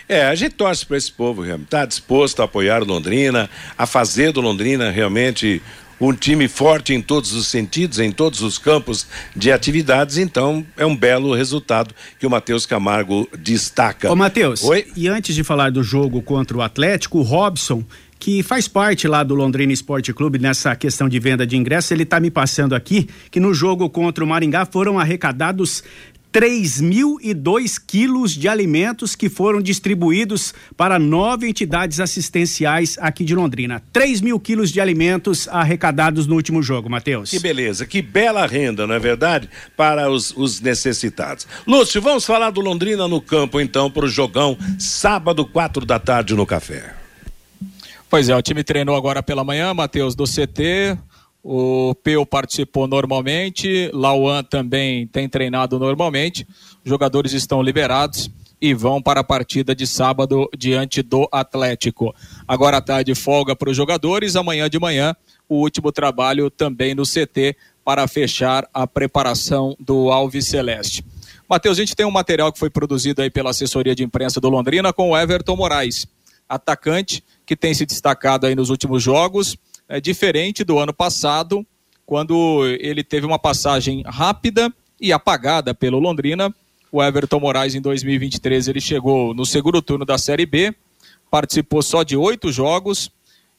É, 0.06 0.26
a 0.26 0.34
gente 0.34 0.54
torce 0.54 0.84
para 0.84 0.98
esse 0.98 1.10
povo 1.10 1.40
realmente. 1.40 1.66
Está 1.68 1.86
disposto 1.86 2.42
a 2.42 2.44
apoiar 2.44 2.82
o 2.82 2.84
Londrina, 2.86 3.48
a 3.76 3.86
fazer 3.86 4.32
do 4.32 4.40
Londrina 4.42 4.90
realmente 4.90 5.62
um 6.00 6.12
time 6.12 6.48
forte 6.48 6.92
em 6.92 7.00
todos 7.00 7.32
os 7.32 7.46
sentidos, 7.46 7.98
em 7.98 8.10
todos 8.10 8.42
os 8.42 8.58
campos 8.58 9.06
de 9.34 9.52
atividades, 9.52 10.18
então 10.18 10.64
é 10.76 10.84
um 10.84 10.96
belo 10.96 11.34
resultado 11.34 11.94
que 12.18 12.26
o 12.26 12.30
Matheus 12.30 12.66
Camargo 12.66 13.28
destaca. 13.38 14.10
Ô, 14.10 14.16
Matheus, 14.16 14.62
e 14.96 15.08
antes 15.08 15.34
de 15.34 15.44
falar 15.44 15.70
do 15.70 15.82
jogo 15.82 16.22
contra 16.22 16.56
o 16.56 16.62
Atlético, 16.62 17.18
o 17.18 17.22
Robson 17.22 17.84
que 18.24 18.42
faz 18.42 18.66
parte 18.66 19.06
lá 19.06 19.22
do 19.22 19.34
Londrina 19.34 19.70
Esporte 19.70 20.10
Clube 20.14 20.38
nessa 20.38 20.74
questão 20.74 21.10
de 21.10 21.18
venda 21.18 21.46
de 21.46 21.58
ingressos, 21.58 21.90
ele 21.90 22.04
está 22.04 22.18
me 22.18 22.30
passando 22.30 22.74
aqui 22.74 23.06
que 23.30 23.38
no 23.38 23.52
jogo 23.52 23.90
contra 23.90 24.24
o 24.24 24.26
Maringá 24.26 24.64
foram 24.64 24.98
arrecadados 24.98 25.84
3.002 26.34 27.80
quilos 27.86 28.32
de 28.32 28.48
alimentos 28.48 29.14
que 29.14 29.28
foram 29.28 29.62
distribuídos 29.62 30.52
para 30.76 30.98
nove 30.98 31.48
entidades 31.48 32.00
assistenciais 32.00 32.98
aqui 32.98 33.24
de 33.24 33.36
Londrina. 33.36 33.80
3 33.92 34.20
mil 34.20 34.40
quilos 34.40 34.72
de 34.72 34.80
alimentos 34.80 35.46
arrecadados 35.46 36.26
no 36.26 36.34
último 36.34 36.60
jogo, 36.60 36.90
Matheus. 36.90 37.30
Que 37.30 37.38
beleza, 37.38 37.86
que 37.86 38.02
bela 38.02 38.44
renda, 38.48 38.84
não 38.84 38.96
é 38.96 38.98
verdade? 38.98 39.48
Para 39.76 40.10
os, 40.10 40.34
os 40.36 40.60
necessitados. 40.60 41.46
Lúcio, 41.64 42.02
vamos 42.02 42.26
falar 42.26 42.50
do 42.50 42.60
Londrina 42.60 43.06
no 43.06 43.20
campo 43.20 43.60
então 43.60 43.88
para 43.88 44.04
o 44.04 44.08
jogão, 44.08 44.58
sábado, 44.76 45.46
quatro 45.46 45.86
da 45.86 46.00
tarde 46.00 46.34
no 46.34 46.44
café. 46.44 46.96
Pois 48.10 48.28
é, 48.28 48.34
o 48.34 48.42
time 48.42 48.64
treinou 48.64 48.96
agora 48.96 49.22
pela 49.22 49.44
manhã, 49.44 49.72
Matheus, 49.72 50.16
do 50.16 50.24
CT. 50.24 50.98
O 51.46 51.94
Peu 51.96 52.24
participou 52.24 52.86
normalmente, 52.86 53.90
Lauan 53.92 54.42
também 54.42 55.06
tem 55.06 55.28
treinado 55.28 55.78
normalmente. 55.78 56.48
Os 56.82 56.88
jogadores 56.88 57.34
estão 57.34 57.60
liberados 57.60 58.30
e 58.58 58.72
vão 58.72 59.02
para 59.02 59.20
a 59.20 59.24
partida 59.24 59.74
de 59.74 59.86
sábado 59.86 60.48
diante 60.56 61.02
do 61.02 61.28
Atlético. 61.30 62.14
Agora 62.48 62.78
à 62.78 62.80
tarde 62.80 63.14
folga 63.14 63.54
para 63.54 63.68
os 63.68 63.76
jogadores, 63.76 64.36
amanhã 64.36 64.70
de 64.70 64.78
manhã 64.78 65.14
o 65.46 65.56
último 65.56 65.92
trabalho 65.92 66.48
também 66.48 66.94
no 66.94 67.02
CT 67.02 67.54
para 67.84 68.08
fechar 68.08 68.66
a 68.72 68.86
preparação 68.86 69.76
do 69.78 70.10
Alves 70.10 70.46
Celeste. 70.46 71.04
Matheus, 71.46 71.76
a 71.76 71.82
gente 71.82 71.94
tem 71.94 72.06
um 72.06 72.10
material 72.10 72.50
que 72.50 72.58
foi 72.58 72.70
produzido 72.70 73.20
aí 73.20 73.28
pela 73.28 73.50
assessoria 73.50 73.94
de 73.94 74.02
imprensa 74.02 74.40
do 74.40 74.48
Londrina 74.48 74.94
com 74.94 75.10
o 75.10 75.18
Everton 75.18 75.56
Moraes, 75.56 76.06
atacante 76.48 77.22
que 77.44 77.54
tem 77.54 77.74
se 77.74 77.84
destacado 77.84 78.46
aí 78.46 78.54
nos 78.54 78.70
últimos 78.70 79.02
jogos 79.02 79.58
é, 79.88 80.00
diferente 80.00 80.64
do 80.64 80.78
ano 80.78 80.92
passado, 80.92 81.66
quando 82.06 82.66
ele 82.80 83.02
teve 83.02 83.26
uma 83.26 83.38
passagem 83.38 84.02
rápida 84.06 84.72
e 85.00 85.12
apagada 85.12 85.74
pelo 85.74 85.98
Londrina. 85.98 86.54
O 86.90 87.02
Everton 87.02 87.40
Moraes, 87.40 87.74
em 87.74 87.80
2023, 87.80 88.68
ele 88.68 88.80
chegou 88.80 89.34
no 89.34 89.44
segundo 89.44 89.82
turno 89.82 90.04
da 90.04 90.16
Série 90.16 90.46
B, 90.46 90.74
participou 91.30 91.82
só 91.82 92.02
de 92.02 92.16
oito 92.16 92.52
jogos, 92.52 93.10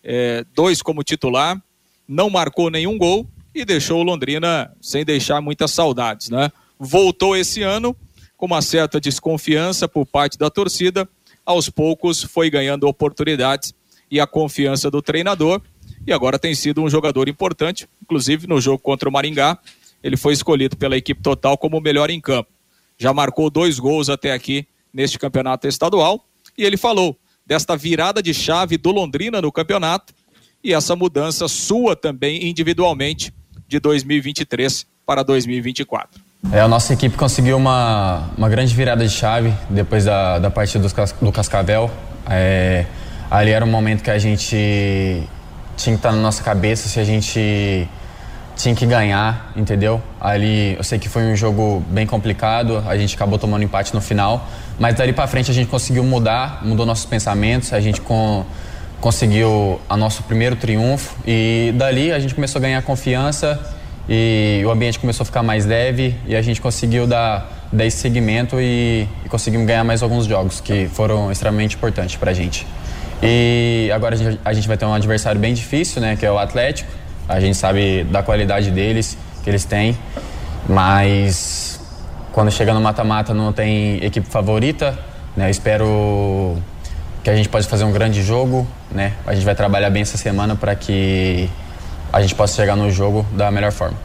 é, 0.04 0.46
dois 0.54 0.82
como 0.82 1.04
titular, 1.04 1.62
não 2.08 2.30
marcou 2.30 2.70
nenhum 2.70 2.98
gol 2.98 3.28
e 3.54 3.66
deixou 3.66 4.00
o 4.00 4.04
Londrina 4.04 4.72
sem 4.80 5.04
deixar 5.04 5.42
muitas 5.42 5.72
saudades, 5.72 6.30
né? 6.30 6.52
Voltou 6.80 7.36
esse 7.36 7.62
ano 7.62 7.96
com 8.38 8.46
uma 8.46 8.62
certa 8.62 9.00
desconfiança 9.00 9.88
por 9.88 10.06
parte 10.06 10.38
da 10.38 10.50
torcida, 10.50 11.08
aos 11.46 11.70
poucos 11.70 12.24
foi 12.24 12.50
ganhando 12.50 12.88
oportunidades 12.88 13.74
e 14.10 14.20
a 14.20 14.28
confiança 14.28 14.92
do 14.92 15.02
treinador 15.02 15.62
e 16.06 16.14
agora 16.14 16.38
tem 16.38 16.54
sido 16.54 16.82
um 16.82 16.90
jogador 16.90 17.28
importante, 17.28 17.88
inclusive 18.02 18.48
no 18.48 18.62
jogo 18.62 18.80
contra 18.80 19.10
o 19.10 19.12
Maringá, 19.12 19.58
ele 20.04 20.16
foi 20.16 20.34
escolhido 20.34 20.78
pela 20.78 20.96
equipe 20.96 21.22
total 21.22 21.58
como 21.58 21.78
o 21.78 21.82
melhor 21.82 22.10
em 22.10 22.22
campo. 22.22 22.50
Já 22.98 23.14
marcou 23.14 23.50
dois 23.50 23.80
gols 23.80 24.10
até 24.10 24.32
aqui 24.32 24.68
neste 24.94 25.18
campeonato 25.18 25.68
estadual 25.68 26.24
e 26.58 26.64
ele 26.64 26.78
falou 26.78 27.18
desta 27.46 27.76
virada 27.76 28.22
de 28.22 28.34
chave 28.34 28.78
do 28.78 28.92
Londrina 28.92 29.42
no 29.42 29.52
campeonato 29.52 30.14
e 30.64 30.74
essa 30.74 30.96
mudança 30.96 31.48
sua 31.48 31.96
também 31.96 32.48
individualmente 32.48 33.34
de 33.68 33.80
2023 33.80 34.86
para 35.06 35.24
2024. 35.24 36.22
É, 36.52 36.60
a 36.60 36.68
nossa 36.68 36.94
equipe 36.94 37.18
conseguiu 37.18 37.58
uma, 37.58 38.30
uma 38.38 38.48
grande 38.48 38.74
virada 38.76 39.06
de 39.06 39.12
chave 39.12 39.52
depois 39.70 40.06
da, 40.06 40.38
da 40.40 40.52
partida 40.52 40.88
do, 40.88 41.26
do 41.26 41.32
Cascavel. 41.32 41.90
É, 42.30 42.86
ali 43.30 43.52
era 43.52 43.66
um 43.66 43.70
momento 43.70 44.04
que 44.04 44.12
a 44.12 44.18
gente 44.18 45.28
tinha 45.76 45.96
que 45.96 46.00
estar 46.00 46.12
na 46.12 46.22
nossa 46.22 46.44
cabeça 46.44 46.88
se 46.88 47.00
a 47.00 47.04
gente 47.04 47.88
tinha 48.56 48.74
que 48.74 48.86
ganhar, 48.86 49.52
entendeu? 49.56 50.02
Ali 50.20 50.76
eu 50.78 50.84
sei 50.84 50.98
que 50.98 51.10
foi 51.10 51.24
um 51.24 51.36
jogo 51.36 51.84
bem 51.90 52.08
complicado, 52.08 52.84
a 52.88 52.98
gente 52.98 53.16
acabou 53.16 53.38
tomando 53.38 53.64
empate 53.64 53.94
no 53.94 54.02
final, 54.02 54.48
mas 54.80 54.96
dali 54.96 55.14
para 55.14 55.28
frente 55.28 55.52
a 55.52 55.54
gente 55.54 55.68
conseguiu 55.68 56.04
mudar, 56.04 56.62
mudou 56.64 56.86
nossos 56.86 57.06
pensamentos, 57.06 57.74
a 57.74 57.80
gente 57.80 58.02
com, 58.02 58.46
conseguiu 59.02 59.80
o 59.90 59.98
nosso 59.98 60.24
primeiro 60.24 60.56
triunfo 60.56 61.16
e 61.28 61.74
dali 61.76 62.12
a 62.12 62.20
gente 62.20 62.34
começou 62.34 62.60
a 62.60 62.62
ganhar 62.62 62.82
confiança 62.82 63.60
e 64.08 64.62
o 64.66 64.72
ambiente 64.72 65.00
começou 65.00 65.24
a 65.24 65.26
ficar 65.26 65.44
mais 65.44 65.66
leve 65.66 66.16
e 66.26 66.36
a 66.36 66.42
gente 66.42 66.62
conseguiu 66.62 67.06
dar, 67.06 67.68
dar 67.72 67.86
esse 67.86 67.98
segmento 67.98 68.60
e, 68.60 69.08
e 69.26 69.30
conseguimos 69.30 69.68
ganhar 69.68 69.84
mais 69.84 70.02
alguns 70.02 70.26
jogos 70.26 70.62
que 70.62 70.88
foram 70.88 71.32
extremamente 71.32 71.76
importantes 71.76 72.16
para 72.16 72.32
a 72.32 72.34
gente. 72.34 72.66
E 73.28 73.92
agora 73.92 74.16
a 74.46 74.54
gente, 74.54 74.68
vai 74.68 74.78
ter 74.78 74.86
um 74.86 74.94
adversário 74.94 75.40
bem 75.40 75.54
difícil, 75.54 76.02
né? 76.02 76.16
Que 76.16 76.26
é 76.26 76.32
o 76.32 76.38
Atlético. 76.38 76.92
A 77.28 77.40
gente 77.40 77.58
sabe 77.58 78.04
da 78.04 78.22
qualidade 78.22 78.70
deles, 78.70 79.18
que 79.44 79.50
eles 79.50 79.66
têm. 79.66 79.98
Mas 80.70 81.80
quando 82.32 82.52
chega 82.52 82.74
no 82.74 82.82
mata-mata 82.82 83.34
não 83.34 83.52
tem 83.52 84.04
equipe 84.04 84.28
favorita, 84.30 84.98
né? 85.36 85.48
Eu 85.48 85.50
espero 85.50 86.58
que 87.24 87.30
a 87.30 87.36
gente 87.36 87.50
possa 87.50 87.68
fazer 87.68 87.84
um 87.84 87.92
grande 87.92 88.22
jogo, 88.22 88.68
né? 88.92 89.14
A 89.26 89.34
gente 89.34 89.44
vai 89.44 89.56
trabalhar 89.56 89.90
bem 89.90 90.04
essa 90.04 90.18
semana 90.18 90.56
para 90.56 90.76
que 90.76 91.50
a 92.14 92.22
gente 92.22 92.36
possa 92.36 92.56
chegar 92.56 92.76
no 92.76 92.92
jogo 92.92 93.26
da 93.34 93.50
melhor 93.50 93.72
forma. 93.72 93.98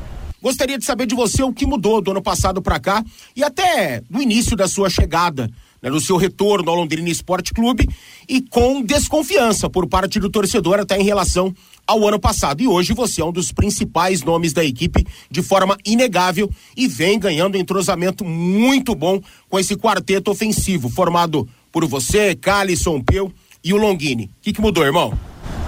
Gostaria 0.42 0.78
de 0.78 0.84
saber 0.86 1.04
de 1.04 1.14
você 1.14 1.42
o 1.42 1.52
que 1.52 1.66
mudou 1.66 2.00
do 2.00 2.12
ano 2.12 2.22
passado 2.22 2.62
para 2.62 2.80
cá 2.80 3.04
e 3.36 3.44
até 3.44 4.00
do 4.08 4.22
início 4.22 4.56
da 4.56 4.66
sua 4.66 4.88
chegada 4.88 5.50
né, 5.82 5.90
no 5.90 6.00
seu 6.00 6.16
retorno 6.16 6.70
ao 6.70 6.76
Londrina 6.76 7.08
Esporte 7.08 7.52
Clube 7.52 7.88
e 8.28 8.40
com 8.40 8.82
desconfiança 8.82 9.68
por 9.68 9.86
parte 9.86 10.18
do 10.20 10.30
torcedor 10.30 10.78
até 10.78 10.98
em 10.98 11.04
relação 11.04 11.54
ao 11.86 12.06
ano 12.06 12.18
passado. 12.18 12.62
E 12.62 12.68
hoje 12.68 12.92
você 12.92 13.20
é 13.20 13.24
um 13.24 13.32
dos 13.32 13.52
principais 13.52 14.22
nomes 14.22 14.52
da 14.52 14.64
equipe 14.64 15.06
de 15.30 15.42
forma 15.42 15.76
inegável 15.84 16.50
e 16.76 16.86
vem 16.86 17.18
ganhando 17.18 17.56
um 17.56 17.60
entrosamento 17.60 18.24
muito 18.24 18.94
bom 18.94 19.20
com 19.48 19.58
esse 19.58 19.76
quarteto 19.76 20.30
ofensivo 20.30 20.88
formado 20.88 21.48
por 21.72 21.86
você, 21.86 22.34
Calisson, 22.34 23.00
Peu 23.00 23.32
e 23.62 23.72
o 23.72 23.76
Longini. 23.76 24.24
O 24.24 24.30
que, 24.42 24.52
que 24.52 24.60
mudou, 24.60 24.84
irmão? 24.84 25.12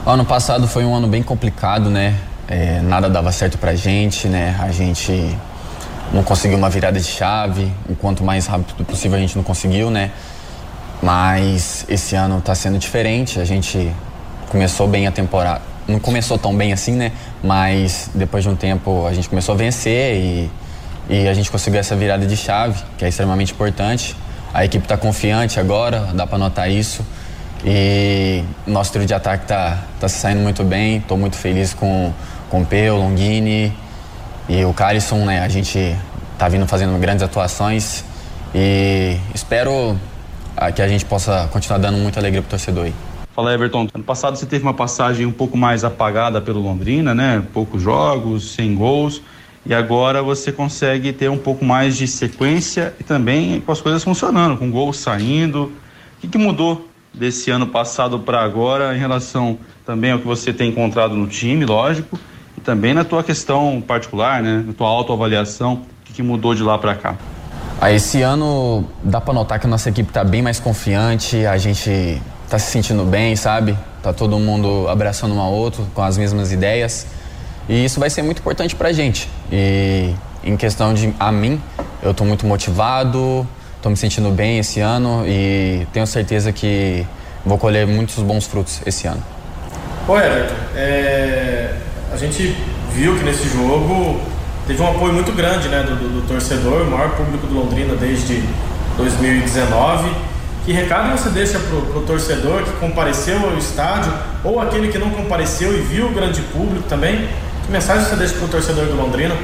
Ano 0.05 0.25
passado 0.25 0.67
foi 0.67 0.85
um 0.85 0.95
ano 0.95 1.07
bem 1.07 1.23
complicado, 1.23 1.89
né? 1.89 2.19
É, 2.49 2.81
nada 2.81 3.09
dava 3.09 3.31
certo 3.31 3.57
pra 3.57 3.75
gente, 3.75 4.27
né? 4.27 4.59
A 4.61 4.73
gente 4.73 5.13
não 6.13 6.23
conseguiu 6.23 6.59
uma 6.59 6.69
virada 6.69 7.01
de 7.01 7.07
chave, 7.07 7.73
o 7.89 7.97
quanto 7.97 8.23
mais 8.23 8.47
rápido 8.47 8.85
possível 8.85 9.17
a 9.17 9.21
gente 9.21 9.35
não 9.35 9.43
conseguiu, 9.43 9.91
né? 9.91 10.11
Mas 11.03 11.85
esse 11.89 12.15
ano 12.15 12.39
está 12.39 12.55
sendo 12.55 12.79
diferente, 12.79 13.41
a 13.41 13.45
gente 13.45 13.91
começou 14.51 14.87
bem 14.87 15.07
a 15.07 15.13
temporada, 15.13 15.63
não 15.89 15.99
começou 15.99 16.39
tão 16.39 16.55
bem 16.55 16.73
assim, 16.73 16.93
né? 16.93 17.13
Mas 17.43 18.11
depois 18.15 18.45
de 18.45 18.51
um 18.51 18.55
tempo 18.55 19.07
a 19.07 19.13
gente 19.15 19.29
começou 19.29 19.55
a 19.55 19.59
vencer 19.59 20.17
e, 20.17 20.51
e 21.09 21.29
a 21.29 21.35
gente 21.35 21.51
conseguiu 21.51 21.81
essa 21.81 21.97
virada 21.97 22.27
de 22.27 22.37
chave, 22.37 22.79
que 22.99 23.05
é 23.05 23.09
extremamente 23.09 23.53
importante. 23.53 24.15
A 24.53 24.67
equipe 24.67 24.85
está 24.85 24.99
confiante 24.99 25.59
agora, 25.59 26.11
dá 26.15 26.27
para 26.27 26.37
notar 26.37 26.71
isso. 26.71 27.05
E 27.65 28.45
nosso 28.67 28.93
trio 28.93 29.07
de 29.07 29.15
ataque 29.15 29.45
está 29.45 29.79
tá 29.99 30.09
se 30.09 30.19
saindo 30.19 30.41
muito 30.41 30.63
bem, 30.63 30.99
estou 30.99 31.17
muito 31.17 31.37
feliz 31.37 31.73
com, 31.73 32.13
com 32.51 32.61
o 32.63 32.67
Peu, 32.67 32.97
Longini, 32.97 33.73
e 34.53 34.67
o 34.67 34.75
Carlson, 34.75 35.25
né, 35.25 35.41
a 35.41 35.49
gente 35.49 35.97
tá 36.37 36.47
vindo 36.47 36.67
fazendo 36.67 36.99
grandes 36.99 37.23
atuações 37.23 38.05
e 38.55 39.17
espero 39.35 39.99
ah, 40.55 40.71
que 40.71 40.83
a 40.83 40.89
gente 40.89 41.07
possa 41.07 41.49
continuar 41.51 41.79
dando 41.79 41.97
muita 41.97 42.21
alegria 42.21 42.43
pro 42.43 42.51
torcedor 42.51 42.85
aí. 42.85 42.95
Fala 43.35 43.55
Everton, 43.55 43.89
ano 43.95 44.05
passado 44.05 44.37
você 44.37 44.45
teve 44.45 44.63
uma 44.63 44.75
passagem 44.75 45.25
um 45.25 45.33
pouco 45.33 45.57
mais 45.57 45.85
apagada 45.85 46.39
pelo 46.39 46.61
Londrina, 46.61 47.15
né? 47.15 47.43
Poucos 47.55 47.81
jogos, 47.81 48.53
sem 48.53 48.75
gols. 48.75 49.23
E 49.65 49.73
agora 49.73 50.23
você 50.23 50.53
consegue 50.53 51.15
ter 51.15 51.31
um 51.31 51.39
pouco 51.39 51.65
mais 51.65 51.97
de 51.97 52.07
sequência 52.07 52.93
e 53.01 53.05
também 53.05 53.59
com 53.59 53.73
as 53.73 53.81
coisas 53.81 54.05
funcionando, 54.05 54.59
com 54.59 54.71
gols 54.71 54.99
saindo. 54.99 55.73
O 56.19 56.21
que, 56.21 56.29
que 56.29 56.37
mudou 56.37 56.91
desse 57.15 57.51
ano 57.51 57.69
passado 57.69 58.19
para 58.19 58.43
agora 58.43 58.95
em 58.95 58.99
relação 58.99 59.59
também 59.87 60.11
ao 60.11 60.19
que 60.19 60.27
você 60.27 60.53
tem 60.53 60.69
encontrado 60.69 61.15
no 61.15 61.27
time, 61.27 61.65
lógico, 61.65 62.19
também 62.65 62.95
na 62.95 63.05
tua 63.05 63.23
questão 63.23 63.83
particular, 63.87 64.43
né? 64.43 64.65
Na 64.67 64.73
tua 64.73 64.89
autoavaliação, 64.89 65.75
o 65.75 66.05
que, 66.05 66.13
que 66.13 66.23
mudou 66.23 66.55
de 66.55 66.63
lá 66.63 66.79
para 66.79 66.95
cá? 66.95 67.17
Ah, 67.81 67.91
esse 67.91 68.23
ano 68.23 68.85
dá 69.03 69.21
para 69.21 69.35
notar 69.35 69.59
que 69.59 69.67
a 69.67 69.71
nossa 69.71 69.89
equipe 69.89 70.11
está 70.11 70.23
bem 70.23 70.41
mais 70.41 70.61
confiante, 70.61 71.45
a 71.45 71.59
gente 71.59 72.21
está 72.45 72.59
se 72.59 72.71
sentindo 72.71 73.05
bem, 73.05 73.35
sabe? 73.35 73.77
Tá 74.03 74.13
todo 74.13 74.39
mundo 74.39 74.87
abraçando 74.89 75.35
um 75.35 75.41
ao 75.41 75.53
outro 75.53 75.87
com 75.95 76.03
as 76.03 76.17
mesmas 76.17 76.53
ideias. 76.53 77.07
E 77.69 77.85
isso 77.85 77.99
vai 77.99 78.11
ser 78.11 78.23
muito 78.23 78.39
importante 78.39 78.77
para 78.77 78.89
a 78.89 78.93
gente. 78.93 79.29
E 79.51 80.15
em 80.45 80.57
questão 80.57 80.95
de 80.95 81.13
a 81.19 81.33
mim, 81.33 81.61
eu 82.03 82.13
estou 82.13 82.27
muito 82.27 82.47
motivado, 82.47 83.47
estou 83.77 83.91
me 83.91 83.97
sentindo 83.97 84.31
bem 84.31 84.59
esse 84.59 84.81
ano 84.81 85.25
e 85.27 85.87
tenho 85.93 86.07
certeza 86.07 86.53
que 86.53 87.07
vou 87.45 87.59
colher 87.59 87.87
muitos 87.87 88.17
bons 88.23 88.47
frutos 88.47 88.81
esse 88.87 89.07
ano. 89.07 89.23
Ô 90.07 90.17
Everton, 90.17 90.55
é 90.77 91.75
a 92.13 92.17
gente 92.17 92.55
viu 92.93 93.17
que 93.17 93.25
nesse 93.25 93.49
jogo 93.49 94.21
teve 94.67 94.83
um 94.83 94.89
apoio 94.89 95.15
muito 95.15 95.33
grande 95.33 95.69
né, 95.69 95.83
do, 95.83 95.97
do, 95.97 96.21
do 96.21 96.29
torcedor, 96.29 96.83
o 96.83 96.91
maior 96.91 97.11
público 97.17 97.47
do 97.47 97.55
Londrina 97.55 97.97
desde 97.97 98.43
2019. 98.97 100.11
Que 100.65 100.73
recado 100.73 101.11
você 101.11 101.31
deixa 101.31 101.59
pro, 101.59 101.83
pro 101.83 102.03
torcedor 102.03 102.63
que 102.63 102.71
compareceu 102.73 103.39
ao 103.39 103.57
estádio 103.57 104.13
ou 104.45 104.61
aquele 104.61 104.89
que 104.89 104.99
não 104.99 105.11
compareceu 105.11 105.77
e 105.77 105.81
viu 105.81 106.07
o 106.07 106.13
grande 106.13 106.41
público 106.43 106.87
também? 106.89 107.29
Que 107.65 107.73
mensagem 107.73 108.05
você 108.05 108.15
deixa 108.15 108.35
pro 108.35 108.47
torcedor 108.47 108.87
do 108.87 108.95
Londrina? 108.95 109.35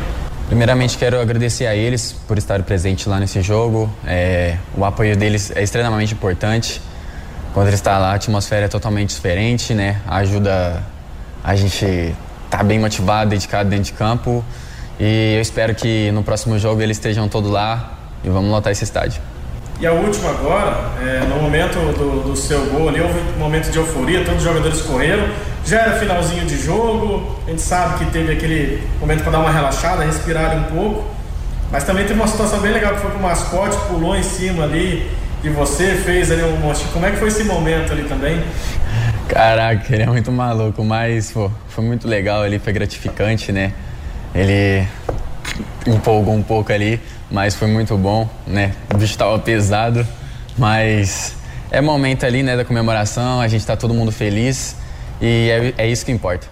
Primeiramente, 0.47 0.97
quero 0.97 1.21
agradecer 1.21 1.67
a 1.67 1.75
eles 1.75 2.13
por 2.27 2.39
estar 2.39 2.63
presente 2.63 3.09
lá 3.09 3.19
nesse 3.19 3.41
jogo. 3.43 3.91
É, 4.07 4.57
o 4.77 4.85
apoio 4.85 5.17
deles 5.17 5.51
é 5.55 5.63
extremamente 5.63 6.15
importante. 6.15 6.81
Quando 7.53 7.67
ele 7.67 7.77
está 7.77 7.99
lá, 7.99 8.13
a 8.13 8.15
atmosfera 8.15 8.67
é 8.67 8.69
totalmente 8.69 9.11
diferente, 9.11 9.75
né? 9.75 10.01
Ajuda 10.07 10.83
a 11.43 11.57
gente 11.57 12.15
tá 12.51 12.63
bem 12.63 12.79
motivado, 12.79 13.31
dedicado 13.31 13.69
dentro 13.69 13.87
de 13.87 13.93
campo. 13.93 14.45
E 14.99 15.35
eu 15.37 15.41
espero 15.41 15.75
que 15.75 16.11
no 16.13 16.23
próximo 16.23 16.59
jogo 16.59 16.83
eles 16.83 16.97
estejam 16.97 17.29
todos 17.29 17.51
lá 17.51 17.93
e 18.25 18.29
vamos 18.29 18.51
lotar 18.51 18.73
esse 18.73 18.85
estádio. 18.85 19.21
E 19.81 19.87
a 19.87 19.93
última 19.93 20.31
agora, 20.31 20.77
é, 21.01 21.25
no 21.29 21.41
momento 21.41 21.75
do, 21.97 22.31
do, 22.31 22.37
seu 22.37 22.67
gol 22.67 22.89
ali, 22.89 23.01
houve 23.01 23.21
um 23.37 23.39
momento 23.39 23.71
de 23.71 23.79
euforia, 23.79 24.25
todos 24.25 24.39
os 24.39 24.45
jogadores 24.45 24.81
correram. 24.83 25.29
Já 25.65 25.83
era 25.83 25.99
finalzinho 26.01 26.45
de 26.47 26.61
jogo, 26.61 27.39
a 27.47 27.51
gente 27.51 27.63
sabe 27.63 28.05
que 28.05 28.11
teve 28.11 28.33
aquele 28.33 28.83
momento 28.99 29.23
para 29.23 29.33
dar 29.33 29.39
uma 29.39 29.53
relaxada, 29.53 30.03
respirar 30.03 30.57
um 30.57 30.65
pouco. 30.65 31.05
Mas 31.71 31.85
também 31.85 32.05
teve 32.07 32.19
uma 32.19 32.27
situação 32.27 32.59
bem 32.59 32.73
legal 32.73 32.95
que 32.95 33.03
foi 33.03 33.11
que 33.13 33.19
o 33.19 33.23
mascote 33.23 33.77
pulou 33.87 34.17
em 34.17 34.23
cima 34.23 34.65
ali 34.65 35.09
de 35.43 35.51
você, 35.51 35.95
fez 35.95 36.33
ali 36.33 36.43
um 36.43 36.57
monte. 36.57 36.85
Como 36.93 37.07
é 37.07 37.11
que 37.13 37.17
foi 37.17 37.29
esse 37.29 37.45
momento 37.45 37.93
ali 37.93 38.03
também? 38.05 38.43
Caraca, 39.29 39.95
ele 39.95 40.03
é 40.03 40.07
muito 40.07 40.33
maluco, 40.33 40.83
mas 40.85 41.31
pô, 41.31 41.51
foi 41.69 41.85
muito 41.85 42.09
legal 42.09 42.43
ali, 42.43 42.59
foi 42.59 42.73
gratificante, 42.73 43.53
né? 43.53 43.73
Ele 44.35 44.87
empolgou 45.87 46.35
um 46.35 46.43
pouco 46.43 46.73
ali 46.73 47.01
mas 47.31 47.55
foi 47.55 47.69
muito 47.69 47.97
bom, 47.97 48.29
né? 48.47 48.75
O 48.93 48.97
bicho 48.97 49.13
estava 49.13 49.39
pesado, 49.39 50.07
mas 50.57 51.37
é 51.71 51.81
momento 51.81 52.25
ali, 52.25 52.43
né, 52.43 52.57
da 52.57 52.65
comemoração, 52.65 53.41
a 53.41 53.49
gente 53.49 53.61
está 53.61 53.77
todo 53.77 53.93
mundo 53.93 54.11
feliz 54.11 54.77
e 55.21 55.75
é, 55.77 55.85
é 55.85 55.91
isso 55.91 56.05
que 56.05 56.13
importa. 56.13 56.49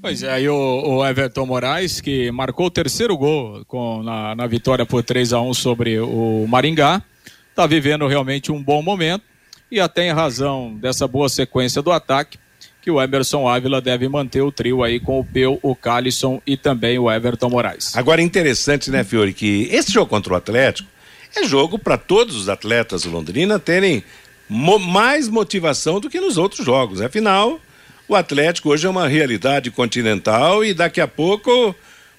Pois 0.00 0.22
é, 0.22 0.32
aí 0.32 0.48
o, 0.48 0.54
o, 0.54 1.06
Everton 1.06 1.46
Moraes, 1.46 2.00
que 2.00 2.30
marcou 2.32 2.66
o 2.66 2.70
terceiro 2.70 3.16
gol 3.16 3.64
com, 3.66 4.02
na, 4.02 4.34
na 4.34 4.46
vitória 4.46 4.84
por 4.84 5.02
3 5.02 5.32
a 5.32 5.40
1 5.40 5.54
sobre 5.54 6.00
o 6.00 6.44
Maringá, 6.48 7.02
está 7.50 7.66
vivendo 7.66 8.06
realmente 8.08 8.50
um 8.50 8.62
bom 8.62 8.82
momento 8.82 9.24
e 9.72 9.80
até 9.80 10.06
em 10.06 10.12
razão 10.12 10.76
dessa 10.76 11.08
boa 11.08 11.30
sequência 11.30 11.80
do 11.80 11.90
ataque, 11.90 12.38
que 12.82 12.90
o 12.90 13.00
Emerson 13.00 13.48
Ávila 13.48 13.80
deve 13.80 14.06
manter 14.06 14.42
o 14.42 14.52
trio 14.52 14.82
aí 14.82 15.00
com 15.00 15.18
o 15.18 15.24
Peu, 15.24 15.58
o 15.62 15.74
Calisson 15.74 16.42
e 16.46 16.58
também 16.58 16.98
o 16.98 17.10
Everton 17.10 17.48
Moraes. 17.48 17.96
Agora, 17.96 18.20
interessante, 18.20 18.90
né, 18.90 19.02
Fiore, 19.02 19.32
que 19.32 19.68
esse 19.72 19.90
jogo 19.90 20.10
contra 20.10 20.34
o 20.34 20.36
Atlético 20.36 20.86
é 21.34 21.44
jogo 21.44 21.78
para 21.78 21.96
todos 21.96 22.36
os 22.36 22.50
atletas 22.50 23.04
do 23.04 23.10
Londrina 23.10 23.58
terem 23.58 24.04
mo 24.46 24.78
mais 24.78 25.26
motivação 25.28 25.98
do 25.98 26.10
que 26.10 26.20
nos 26.20 26.36
outros 26.36 26.66
jogos. 26.66 27.00
Afinal, 27.00 27.58
o 28.06 28.14
Atlético 28.14 28.68
hoje 28.68 28.86
é 28.86 28.90
uma 28.90 29.08
realidade 29.08 29.70
continental 29.70 30.62
e 30.62 30.74
daqui 30.74 31.00
a 31.00 31.08
pouco 31.08 31.74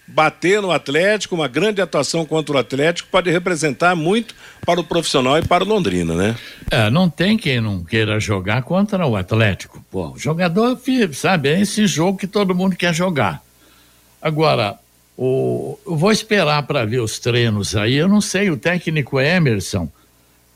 bater 0.08 0.62
no 0.62 0.72
Atlético, 0.72 1.36
uma 1.36 1.48
grande 1.48 1.82
atuação 1.82 2.26
contra 2.26 2.56
o 2.56 2.60
Atlético 2.60 3.10
pode 3.10 3.32
representar 3.32 3.96
muito 3.96 4.36
para 4.66 4.80
o 4.80 4.84
profissional 4.84 5.38
e 5.38 5.42
para 5.42 5.64
o 5.64 5.68
Londrina, 5.68 6.14
né? 6.14 6.36
É, 6.70 6.90
não 6.90 7.10
tem 7.10 7.38
quem 7.38 7.62
não 7.62 7.84
queira 7.84 8.20
jogar 8.20 8.64
contra 8.64 9.06
o 9.08 9.16
Atlético. 9.16 9.84
Pô, 9.90 10.12
o 10.12 10.20
jogador, 10.20 10.78
sabe, 11.14 11.50
é 11.50 11.62
esse 11.62 11.88
jogo 11.88 12.18
que 12.18 12.28
todo 12.28 12.56
mundo 12.56 12.76
quer 12.76 12.94
jogar. 12.94 13.42
Agora, 14.22 14.78
o, 15.18 15.78
eu 15.86 15.96
vou 15.96 16.12
esperar 16.12 16.64
para 16.64 16.86
ver 16.86 17.00
os 17.00 17.20
treinos 17.20 17.76
aí. 17.76 17.96
Eu 17.96 18.08
não 18.08 18.22
sei, 18.22 18.50
o 18.50 18.58
técnico 18.58 19.20
Emerson, 19.20 19.90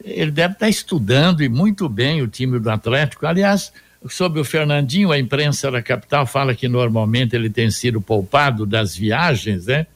ele 0.03 0.31
deve 0.31 0.53
estar 0.53 0.65
tá 0.65 0.69
estudando 0.69 1.43
e 1.43 1.49
muito 1.49 1.87
bem 1.87 2.21
o 2.21 2.27
time 2.27 2.59
do 2.59 2.69
Atlético. 2.69 3.25
Aliás, 3.25 3.71
sobre 4.07 4.39
o 4.39 4.43
Fernandinho, 4.43 5.11
a 5.11 5.17
imprensa 5.17 5.71
da 5.71 5.81
capital 5.81 6.25
fala 6.25 6.53
que 6.53 6.67
normalmente 6.67 7.35
ele 7.35 7.49
tem 7.49 7.71
sido 7.71 7.99
poupado 7.99 8.65
das 8.65 8.95
viagens, 8.95 9.65
né? 9.65 9.87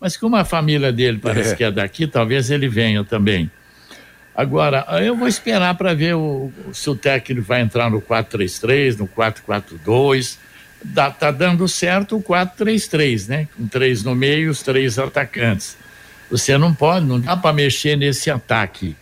Mas 0.00 0.16
como 0.16 0.36
a 0.36 0.44
família 0.44 0.92
dele 0.92 1.18
parece 1.18 1.52
é. 1.52 1.56
que 1.56 1.64
é 1.64 1.70
daqui, 1.70 2.06
talvez 2.06 2.50
ele 2.50 2.68
venha 2.68 3.04
também. 3.04 3.50
Agora, 4.34 4.86
eu 5.02 5.14
vou 5.14 5.28
esperar 5.28 5.74
para 5.76 5.92
ver 5.92 6.14
o, 6.14 6.50
se 6.72 6.88
o 6.88 6.96
técnico 6.96 7.46
vai 7.46 7.60
entrar 7.60 7.90
no 7.90 8.00
4-3-3, 8.00 8.98
no 8.98 9.06
4-4-2. 9.06 10.38
Dá, 10.84 11.10
tá 11.10 11.30
dando 11.30 11.68
certo 11.68 12.16
o 12.16 12.22
4-3-3, 12.22 13.28
né? 13.28 13.48
Com 13.56 13.68
três 13.68 14.02
no 14.02 14.14
meio, 14.14 14.50
os 14.50 14.62
três 14.62 14.98
atacantes. 14.98 15.76
Você 16.30 16.56
não 16.56 16.74
pode, 16.74 17.06
não 17.06 17.20
dá 17.20 17.36
para 17.36 17.52
mexer 17.52 17.94
nesse 17.94 18.30
ataque 18.30 18.96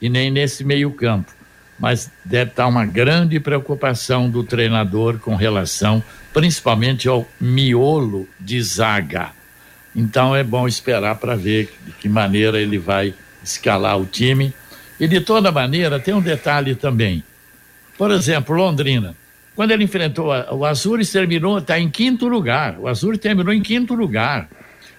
e 0.00 0.08
nem 0.08 0.30
nesse 0.30 0.62
meio-campo 0.62 1.35
mas 1.78 2.10
deve 2.24 2.50
estar 2.50 2.66
uma 2.66 2.86
grande 2.86 3.38
preocupação 3.38 4.30
do 4.30 4.42
treinador 4.42 5.18
com 5.18 5.34
relação 5.34 6.02
principalmente 6.36 7.08
ao 7.08 7.26
miolo 7.40 8.28
de 8.38 8.60
zaga. 8.62 9.30
Então 9.94 10.36
é 10.36 10.44
bom 10.44 10.68
esperar 10.68 11.14
para 11.14 11.34
ver 11.34 11.72
de 11.86 11.92
que 11.92 12.10
maneira 12.10 12.60
ele 12.60 12.76
vai 12.76 13.14
escalar 13.42 13.98
o 13.98 14.04
time. 14.04 14.52
E 15.00 15.08
de 15.08 15.22
toda 15.22 15.50
maneira, 15.50 15.98
tem 15.98 16.12
um 16.12 16.20
detalhe 16.20 16.74
também. 16.74 17.24
Por 17.96 18.10
exemplo, 18.10 18.54
Londrina. 18.54 19.16
Quando 19.54 19.70
ele 19.70 19.84
enfrentou 19.84 20.26
o 20.50 20.66
Azures, 20.66 21.10
terminou, 21.10 21.56
está 21.56 21.78
em 21.78 21.88
quinto 21.88 22.28
lugar. 22.28 22.78
O 22.78 22.86
Azures 22.86 23.18
terminou 23.18 23.54
em 23.54 23.62
quinto 23.62 23.94
lugar. 23.94 24.46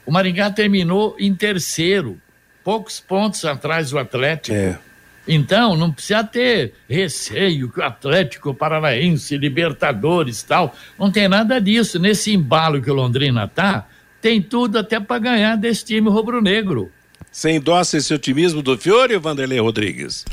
O 0.07 0.11
Maringá 0.11 0.49
terminou 0.49 1.15
em 1.19 1.35
terceiro, 1.35 2.19
poucos 2.63 2.99
pontos 2.99 3.45
atrás 3.45 3.91
do 3.91 3.99
Atlético. 3.99 4.57
É. 4.57 4.79
Então, 5.27 5.75
não 5.75 5.91
precisa 5.91 6.23
ter 6.23 6.73
receio 6.89 7.69
que 7.69 7.79
o 7.79 7.83
Atlético 7.83 8.53
Paranaense, 8.53 9.37
Libertadores 9.37 10.41
tal, 10.41 10.73
não 10.97 11.11
tem 11.11 11.27
nada 11.27 11.59
disso. 11.59 11.99
Nesse 11.99 12.33
embalo 12.33 12.81
que 12.81 12.89
o 12.89 12.93
Londrina 12.93 13.47
tá, 13.47 13.87
tem 14.21 14.41
tudo 14.41 14.79
até 14.79 14.99
para 14.99 15.19
ganhar 15.19 15.57
desse 15.57 15.83
time 15.83 16.09
rubro-negro. 16.09 16.91
Você 17.31 17.51
endossa 17.51 17.97
esse 17.97 18.13
otimismo 18.13 18.61
do 18.61 18.77
Fiore, 18.77 19.17
Vanderlei 19.17 19.59
Rodrigues? 19.59 20.25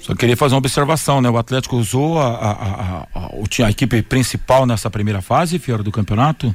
Só 0.00 0.14
queria 0.14 0.36
fazer 0.36 0.54
uma 0.54 0.58
observação, 0.58 1.20
né? 1.20 1.30
O 1.30 1.36
Atlético 1.36 1.76
usou 1.76 2.18
a, 2.20 2.28
a, 2.28 2.50
a, 2.52 3.06
a, 3.14 3.66
a 3.66 3.70
equipe 3.70 4.02
principal 4.02 4.66
nessa 4.66 4.90
primeira 4.90 5.22
fase, 5.22 5.58
Fiore, 5.58 5.82
do 5.82 5.90
campeonato? 5.90 6.54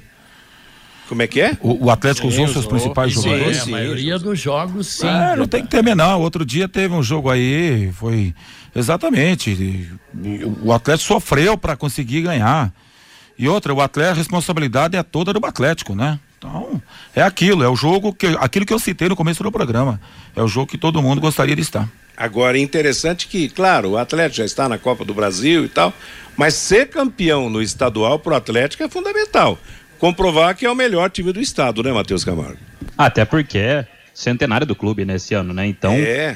Como 1.11 1.21
é 1.21 1.27
que 1.27 1.41
é? 1.41 1.57
O, 1.59 1.87
o 1.87 1.91
Atlético 1.91 2.31
sim, 2.31 2.41
usou 2.41 2.53
seus 2.53 2.65
principais 2.65 3.13
sim, 3.13 3.21
jogadores? 3.21 3.57
Sim, 3.63 3.69
a 3.69 3.71
maioria 3.73 4.17
dos 4.17 4.39
jogos, 4.39 4.87
sim. 4.87 5.09
É, 5.09 5.35
não 5.35 5.45
tem 5.45 5.61
que 5.61 5.67
temer, 5.67 5.93
não. 5.93 6.21
Outro 6.21 6.45
dia 6.45 6.69
teve 6.69 6.93
um 6.93 7.03
jogo 7.03 7.29
aí, 7.29 7.91
foi. 7.91 8.33
Exatamente. 8.73 9.89
O 10.63 10.71
Atlético 10.71 11.05
sofreu 11.05 11.57
para 11.57 11.75
conseguir 11.75 12.21
ganhar. 12.21 12.71
E 13.37 13.45
outra, 13.49 13.73
o 13.73 13.81
Atlético, 13.81 14.13
a 14.13 14.17
responsabilidade 14.19 14.95
é 14.95 15.03
toda 15.03 15.33
do 15.33 15.45
Atlético, 15.45 15.93
né? 15.93 16.17
Então, 16.37 16.81
é 17.13 17.21
aquilo, 17.21 17.61
é 17.61 17.67
o 17.67 17.75
jogo 17.75 18.13
que 18.13 18.27
aquilo 18.39 18.65
que 18.65 18.73
eu 18.73 18.79
citei 18.79 19.09
no 19.09 19.15
começo 19.17 19.43
do 19.43 19.51
programa. 19.51 19.99
É 20.33 20.41
o 20.41 20.47
jogo 20.47 20.67
que 20.67 20.77
todo 20.77 21.01
mundo 21.01 21.19
gostaria 21.19 21.57
de 21.57 21.61
estar. 21.61 21.89
Agora, 22.15 22.57
é 22.57 22.61
interessante 22.61 23.27
que, 23.27 23.49
claro, 23.49 23.89
o 23.89 23.97
Atlético 23.97 24.37
já 24.37 24.45
está 24.45 24.69
na 24.69 24.77
Copa 24.77 25.03
do 25.03 25.13
Brasil 25.13 25.65
e 25.65 25.67
tal, 25.67 25.93
mas 26.37 26.53
ser 26.53 26.87
campeão 26.87 27.49
no 27.49 27.61
estadual 27.61 28.17
para 28.17 28.31
o 28.31 28.35
Atlético 28.37 28.83
é 28.83 28.87
fundamental 28.87 29.59
comprovar 30.01 30.55
que 30.57 30.65
é 30.65 30.71
o 30.71 30.73
melhor 30.73 31.11
time 31.11 31.31
do 31.31 31.39
estado, 31.39 31.83
né, 31.83 31.93
Matheus 31.93 32.23
Camargo? 32.23 32.57
Até 32.97 33.23
porque 33.23 33.59
é 33.59 33.87
centenário 34.11 34.65
do 34.65 34.75
clube 34.75 35.05
nesse 35.05 35.35
ano, 35.35 35.53
né? 35.53 35.67
Então, 35.67 35.93
é. 35.93 36.35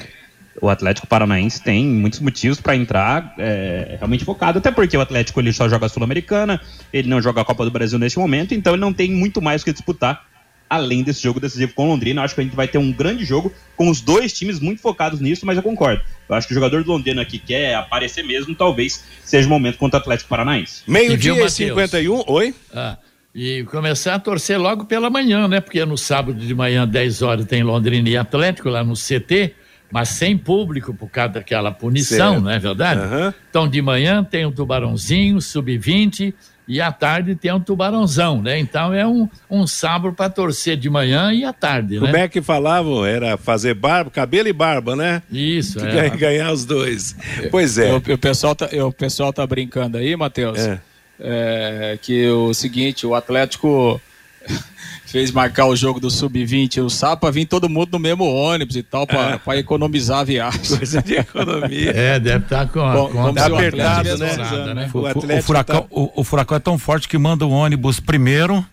o 0.62 0.68
Atlético 0.68 1.08
Paranaense 1.08 1.60
tem 1.60 1.84
muitos 1.84 2.20
motivos 2.20 2.60
para 2.60 2.76
entrar 2.76 3.34
é, 3.36 3.96
realmente 3.98 4.24
focado, 4.24 4.60
até 4.60 4.70
porque 4.70 4.96
o 4.96 5.00
Atlético 5.00 5.40
ele 5.40 5.52
só 5.52 5.68
joga 5.68 5.86
a 5.86 5.88
Sul-Americana, 5.88 6.60
ele 6.92 7.08
não 7.08 7.20
joga 7.20 7.40
a 7.40 7.44
Copa 7.44 7.64
do 7.64 7.70
Brasil 7.72 7.98
neste 7.98 8.20
momento, 8.20 8.54
então 8.54 8.74
ele 8.74 8.80
não 8.80 8.92
tem 8.92 9.10
muito 9.10 9.42
mais 9.42 9.64
que 9.64 9.72
disputar 9.72 10.24
além 10.70 11.02
desse 11.02 11.20
jogo 11.22 11.40
decisivo 11.40 11.72
com 11.74 11.86
o 11.86 11.88
Londrina. 11.88 12.20
Eu 12.20 12.24
acho 12.24 12.36
que 12.36 12.40
a 12.40 12.44
gente 12.44 12.56
vai 12.56 12.68
ter 12.68 12.78
um 12.78 12.92
grande 12.92 13.24
jogo 13.24 13.52
com 13.76 13.88
os 13.88 14.00
dois 14.00 14.32
times 14.32 14.60
muito 14.60 14.80
focados 14.80 15.20
nisso, 15.20 15.44
mas 15.44 15.56
eu 15.56 15.62
concordo. 15.62 16.02
Eu 16.28 16.36
acho 16.36 16.46
que 16.46 16.52
o 16.52 16.54
jogador 16.54 16.84
do 16.84 16.90
Londrina 16.90 17.24
que 17.24 17.38
quer 17.38 17.74
aparecer 17.74 18.22
mesmo, 18.24 18.54
talvez 18.54 19.04
seja 19.24 19.46
o 19.46 19.50
momento 19.50 19.76
contra 19.76 19.98
o 19.98 20.00
Atlético 20.00 20.28
Paranaense. 20.28 20.82
Meio-dia 20.86 21.44
e 21.44 21.50
51, 21.50 22.24
oi? 22.26 22.54
Ah, 22.72 22.96
e 23.38 23.64
começar 23.64 24.14
a 24.14 24.18
torcer 24.18 24.58
logo 24.58 24.86
pela 24.86 25.10
manhã, 25.10 25.46
né? 25.46 25.60
Porque 25.60 25.84
no 25.84 25.98
sábado 25.98 26.38
de 26.38 26.54
manhã, 26.54 26.88
10 26.88 27.20
horas, 27.20 27.44
tem 27.44 27.62
Londrina 27.62 28.08
e 28.08 28.16
Atlético 28.16 28.70
lá 28.70 28.82
no 28.82 28.94
CT, 28.94 29.54
mas 29.92 30.08
sem 30.08 30.38
público 30.38 30.94
por 30.94 31.10
causa 31.10 31.34
daquela 31.34 31.70
punição, 31.70 32.32
certo. 32.32 32.42
não 32.42 32.50
é 32.50 32.58
verdade? 32.58 33.00
Uhum. 33.02 33.32
Então, 33.50 33.68
de 33.68 33.82
manhã 33.82 34.24
tem 34.24 34.46
um 34.46 34.50
tubarãozinho, 34.50 35.38
sub-20, 35.38 36.32
e 36.66 36.80
à 36.80 36.90
tarde 36.90 37.34
tem 37.34 37.52
um 37.52 37.60
tubarãozão, 37.60 38.40
né? 38.40 38.58
Então 38.58 38.94
é 38.94 39.06
um, 39.06 39.28
um 39.50 39.66
sábado 39.66 40.14
para 40.14 40.30
torcer 40.30 40.78
de 40.78 40.88
manhã 40.88 41.30
e 41.30 41.44
à 41.44 41.52
tarde, 41.52 41.96
Como 41.96 42.06
né? 42.06 42.12
Como 42.12 42.24
é 42.24 42.28
que 42.28 42.40
falavam? 42.40 43.04
Era 43.04 43.36
fazer 43.36 43.74
barba, 43.74 44.10
cabelo 44.10 44.48
e 44.48 44.52
barba, 44.52 44.96
né? 44.96 45.22
Isso, 45.30 45.78
é. 45.86 46.08
Ganhar 46.08 46.50
os 46.50 46.64
dois. 46.64 47.14
Pois 47.50 47.76
é. 47.76 47.92
O, 47.92 47.98
o, 47.98 48.18
pessoal 48.18 48.54
tá, 48.54 48.66
o 48.82 48.92
pessoal 48.92 49.30
tá 49.30 49.46
brincando 49.46 49.98
aí, 49.98 50.16
Matheus. 50.16 50.58
É 50.58 50.80
é, 51.20 51.98
que 52.00 52.28
o 52.28 52.52
seguinte, 52.52 53.06
o 53.06 53.14
Atlético 53.14 54.00
fez 55.06 55.30
marcar 55.30 55.66
o 55.66 55.76
jogo 55.76 55.98
do 55.98 56.10
Sub-20, 56.10 56.84
o 56.84 56.90
Sapa 56.90 57.30
vir 57.30 57.46
todo 57.46 57.68
mundo 57.68 57.90
no 57.92 57.98
mesmo 57.98 58.24
ônibus 58.24 58.76
e 58.76 58.82
tal, 58.82 59.06
para 59.06 59.40
é. 59.48 59.58
economizar 59.58 60.20
a 60.20 60.24
viagem. 60.24 60.60
Coisa 60.78 61.02
de 61.02 61.14
economia. 61.14 61.90
é, 61.90 62.20
deve 62.20 62.44
estar 62.44 62.66
tá 62.66 62.72
com, 62.72 63.08
com, 63.08 63.12
com 63.12 63.34
tá 63.34 63.46
apertado, 63.46 64.18
né? 64.18 64.74
né? 64.74 64.90
O, 64.92 64.98
o, 64.98 65.38
o, 65.38 65.42
furacão, 65.42 65.80
tá... 65.82 65.86
o, 65.90 66.12
o 66.20 66.24
furacão 66.24 66.56
é 66.56 66.60
tão 66.60 66.78
forte 66.78 67.08
que 67.08 67.18
manda 67.18 67.46
o 67.46 67.50
ônibus 67.50 68.00
primeiro 68.00 68.64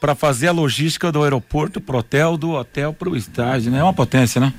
para 0.00 0.14
fazer 0.14 0.48
a 0.48 0.52
logística 0.52 1.10
do 1.10 1.22
aeroporto 1.22 1.80
pro 1.80 1.98
hotel, 1.98 2.36
do 2.36 2.50
hotel 2.52 2.92
pro 2.92 3.16
estádio, 3.16 3.70
né? 3.70 3.78
É 3.78 3.82
uma 3.82 3.94
potência, 3.94 4.40
né? 4.40 4.52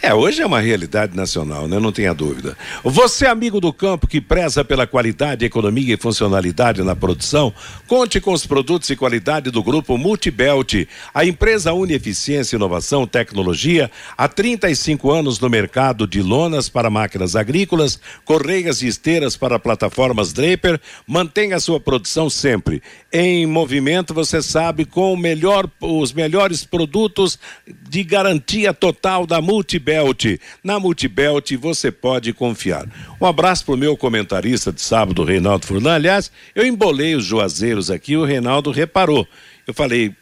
É, 0.00 0.14
hoje 0.14 0.40
é 0.40 0.46
uma 0.46 0.60
realidade 0.60 1.16
nacional, 1.16 1.66
né? 1.66 1.80
Não 1.80 1.90
tenha 1.90 2.14
dúvida. 2.14 2.56
Você, 2.84 3.26
amigo 3.26 3.60
do 3.60 3.72
campo 3.72 4.06
que 4.06 4.20
preza 4.20 4.64
pela 4.64 4.86
qualidade, 4.86 5.44
economia 5.44 5.94
e 5.94 5.96
funcionalidade 5.96 6.84
na 6.84 6.94
produção, 6.94 7.52
conte 7.88 8.20
com 8.20 8.32
os 8.32 8.46
produtos 8.46 8.88
e 8.90 8.96
qualidade 8.96 9.50
do 9.50 9.60
grupo 9.60 9.98
Multibelt. 9.98 10.86
A 11.12 11.24
empresa 11.24 11.72
une 11.72 11.94
eficiência, 11.94 12.54
inovação, 12.54 13.08
tecnologia 13.08 13.90
há 14.16 14.28
35 14.28 15.10
anos 15.10 15.40
no 15.40 15.50
mercado 15.50 16.06
de 16.06 16.22
lonas 16.22 16.68
para 16.68 16.88
máquinas 16.88 17.34
agrícolas, 17.34 17.98
correias 18.24 18.82
e 18.82 18.86
esteiras 18.86 19.36
para 19.36 19.58
plataformas 19.58 20.32
Draper. 20.32 20.80
Mantenha 21.08 21.58
sua 21.58 21.80
produção 21.80 22.30
sempre 22.30 22.80
em 23.12 23.46
movimento, 23.46 24.14
você 24.14 24.40
sabe, 24.40 24.84
com 24.84 25.16
melhor, 25.16 25.68
os 25.80 26.12
melhores 26.12 26.64
produtos 26.64 27.36
de 27.66 28.04
garantia 28.04 28.72
total 28.72 29.26
da 29.26 29.40
Multibelt 29.40 29.87
Multibelt. 29.88 30.40
Na 30.62 30.78
Multibelt 30.78 31.50
você 31.56 31.90
pode 31.90 32.32
confiar. 32.32 32.86
Um 33.20 33.26
abraço 33.26 33.64
pro 33.64 33.76
meu 33.76 33.96
comentarista 33.96 34.72
de 34.72 34.80
sábado, 34.80 35.24
Reinaldo 35.24 35.66
Furlan. 35.66 35.94
Aliás, 35.94 36.30
eu 36.54 36.66
embolei 36.66 37.14
os 37.14 37.24
juazeiros 37.24 37.90
aqui, 37.90 38.16
o 38.16 38.24
Reinaldo 38.24 38.70
reparou. 38.70 39.26
Eu 39.66 39.72
falei, 39.72 40.14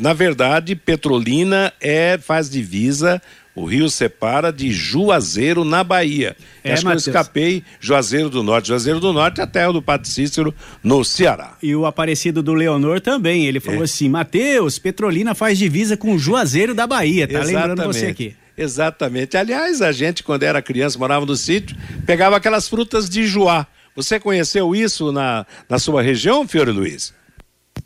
na 0.00 0.12
verdade, 0.12 0.74
Petrolina 0.76 1.72
é 1.80 2.18
faz 2.18 2.50
divisa 2.50 3.20
o 3.58 3.64
rio 3.64 3.90
separa 3.90 4.52
de 4.52 4.70
Juazeiro, 4.70 5.64
na 5.64 5.82
Bahia. 5.82 6.36
É, 6.62 6.74
Acho 6.74 6.84
Mateus. 6.84 7.02
que 7.02 7.10
eu 7.10 7.12
escapei 7.12 7.64
Juazeiro 7.80 8.30
do 8.30 8.40
Norte. 8.40 8.68
Juazeiro 8.68 9.00
do 9.00 9.12
Norte 9.12 9.40
é 9.40 9.44
a 9.44 9.48
terra 9.48 9.72
do 9.72 9.82
Padre 9.82 10.08
Cícero, 10.08 10.54
no 10.80 11.04
Ceará. 11.04 11.56
E 11.60 11.74
o 11.74 11.84
aparecido 11.84 12.40
do 12.40 12.54
Leonor 12.54 13.00
também. 13.00 13.46
Ele 13.46 13.58
falou 13.58 13.80
é. 13.80 13.84
assim: 13.84 14.08
Mateus, 14.08 14.78
Petrolina 14.78 15.34
faz 15.34 15.58
divisa 15.58 15.96
com 15.96 16.16
Juazeiro 16.16 16.72
da 16.72 16.86
Bahia. 16.86 17.26
Tá 17.26 17.40
Exatamente. 17.40 17.68
lembrando 17.68 17.92
você 17.92 18.06
aqui. 18.06 18.36
Exatamente. 18.58 19.36
Aliás, 19.36 19.80
a 19.80 19.92
gente, 19.92 20.24
quando 20.24 20.42
era 20.42 20.60
criança, 20.60 20.98
morava 20.98 21.24
no 21.24 21.36
sítio, 21.36 21.76
pegava 22.04 22.36
aquelas 22.36 22.68
frutas 22.68 23.08
de 23.08 23.26
joá. 23.26 23.66
Você 23.94 24.18
conheceu 24.18 24.74
isso 24.74 25.12
na, 25.12 25.46
na 25.68 25.78
sua 25.78 26.02
região, 26.02 26.46
Fiore 26.46 26.72
Luiz? 26.72 27.14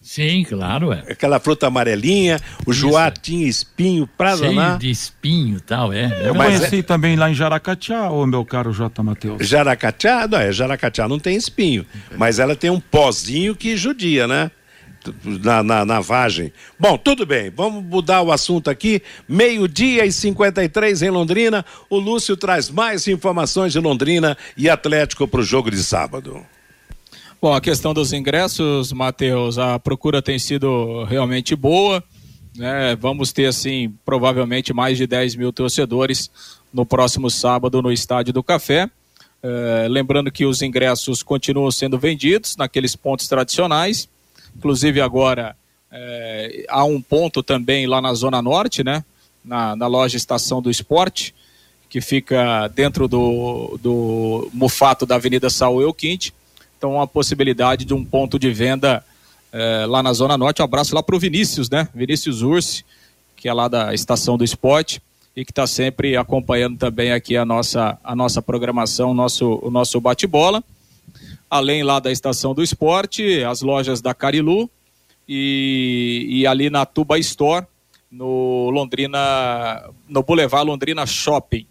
Sim, 0.00 0.44
claro, 0.44 0.92
é. 0.92 1.04
Aquela 1.10 1.38
fruta 1.38 1.66
amarelinha, 1.66 2.40
o 2.66 2.72
joá 2.72 3.10
tinha 3.10 3.46
espinho 3.46 4.08
pra 4.18 4.36
Cheio 4.36 4.54
danar. 4.54 4.78
de 4.78 4.90
espinho 4.90 5.58
e 5.58 5.60
tal, 5.60 5.92
é. 5.92 6.28
Eu 6.28 6.34
conheci 6.34 6.78
é... 6.78 6.82
também 6.82 7.14
lá 7.14 7.30
em 7.30 7.34
Jaracatiá, 7.34 8.10
ô 8.10 8.26
meu 8.26 8.44
caro 8.44 8.72
J. 8.72 9.02
Matheus. 9.02 9.46
Jaracatiá? 9.46 10.26
Não, 10.26 10.38
é, 10.38 10.50
Jaracatiá 10.50 11.06
não 11.06 11.18
tem 11.18 11.36
espinho, 11.36 11.86
mas 12.16 12.38
ela 12.38 12.56
tem 12.56 12.70
um 12.70 12.80
pozinho 12.80 13.54
que 13.54 13.76
judia, 13.76 14.26
né? 14.26 14.50
Na, 15.24 15.62
na, 15.62 15.84
na 15.84 16.00
vagem. 16.00 16.52
Bom, 16.78 16.96
tudo 16.96 17.24
bem, 17.24 17.50
vamos 17.50 17.84
mudar 17.84 18.22
o 18.22 18.32
assunto 18.32 18.68
aqui. 18.68 19.02
Meio-dia 19.28 20.04
e 20.04 20.12
53 20.12 21.02
em 21.02 21.10
Londrina. 21.10 21.64
O 21.88 21.98
Lúcio 21.98 22.36
traz 22.36 22.70
mais 22.70 23.06
informações 23.08 23.72
de 23.72 23.80
Londrina 23.80 24.36
e 24.56 24.68
Atlético 24.68 25.26
para 25.26 25.40
o 25.40 25.44
jogo 25.44 25.70
de 25.70 25.82
sábado. 25.82 26.44
Bom, 27.40 27.52
a 27.52 27.60
questão 27.60 27.92
dos 27.92 28.12
ingressos, 28.12 28.92
Matheus, 28.92 29.58
a 29.58 29.78
procura 29.78 30.22
tem 30.22 30.38
sido 30.38 31.04
realmente 31.04 31.56
boa. 31.56 32.02
Né? 32.56 32.94
Vamos 32.96 33.32
ter, 33.32 33.46
assim, 33.46 33.92
provavelmente 34.04 34.72
mais 34.72 34.96
de 34.96 35.06
10 35.06 35.36
mil 35.36 35.52
torcedores 35.52 36.30
no 36.72 36.86
próximo 36.86 37.30
sábado 37.30 37.82
no 37.82 37.90
Estádio 37.90 38.32
do 38.32 38.42
Café. 38.42 38.88
É, 39.42 39.88
lembrando 39.88 40.30
que 40.30 40.46
os 40.46 40.62
ingressos 40.62 41.22
continuam 41.22 41.70
sendo 41.70 41.98
vendidos 41.98 42.56
naqueles 42.56 42.94
pontos 42.94 43.26
tradicionais. 43.26 44.08
Inclusive 44.56 45.00
agora 45.00 45.56
é, 45.90 46.64
há 46.68 46.84
um 46.84 47.00
ponto 47.00 47.42
também 47.42 47.86
lá 47.86 48.00
na 48.00 48.14
Zona 48.14 48.40
Norte, 48.40 48.82
né? 48.82 49.04
Na, 49.44 49.74
na 49.74 49.86
loja 49.86 50.16
Estação 50.16 50.62
do 50.62 50.70
Esporte, 50.70 51.34
que 51.90 52.00
fica 52.00 52.68
dentro 52.68 53.08
do, 53.08 53.78
do 53.82 54.48
mufato 54.52 55.04
da 55.04 55.16
Avenida 55.16 55.50
Saúl 55.50 55.82
Euquinte. 55.82 56.32
Então, 56.78 56.94
uma 56.94 57.06
possibilidade 57.06 57.84
de 57.84 57.92
um 57.92 58.04
ponto 58.04 58.38
de 58.38 58.50
venda 58.52 59.04
é, 59.52 59.84
lá 59.86 60.02
na 60.02 60.12
Zona 60.12 60.38
Norte. 60.38 60.62
Um 60.62 60.64
abraço 60.64 60.94
lá 60.94 61.02
para 61.02 61.14
o 61.14 61.18
Vinícius, 61.18 61.68
né? 61.68 61.88
Vinícius 61.94 62.42
Ursi, 62.42 62.84
que 63.36 63.48
é 63.48 63.52
lá 63.52 63.68
da 63.68 63.92
Estação 63.92 64.38
do 64.38 64.44
Esporte 64.44 65.02
e 65.36 65.44
que 65.44 65.50
está 65.50 65.66
sempre 65.66 66.16
acompanhando 66.16 66.78
também 66.78 67.12
aqui 67.12 67.36
a 67.36 67.44
nossa, 67.44 67.98
a 68.02 68.14
nossa 68.14 68.40
programação, 68.40 69.12
nosso, 69.12 69.58
o 69.62 69.70
nosso 69.70 70.00
bate-bola 70.00 70.62
além 71.52 71.82
lá 71.82 72.00
da 72.00 72.10
Estação 72.10 72.54
do 72.54 72.62
Esporte, 72.62 73.44
as 73.44 73.60
lojas 73.60 74.00
da 74.00 74.14
Carilu 74.14 74.70
e, 75.28 76.26
e 76.26 76.46
ali 76.46 76.70
na 76.70 76.86
Tuba 76.86 77.18
Store, 77.18 77.66
no 78.10 78.70
Londrina, 78.70 79.90
no 80.08 80.22
Boulevard 80.22 80.66
Londrina 80.66 81.04
Shopping. 81.04 81.66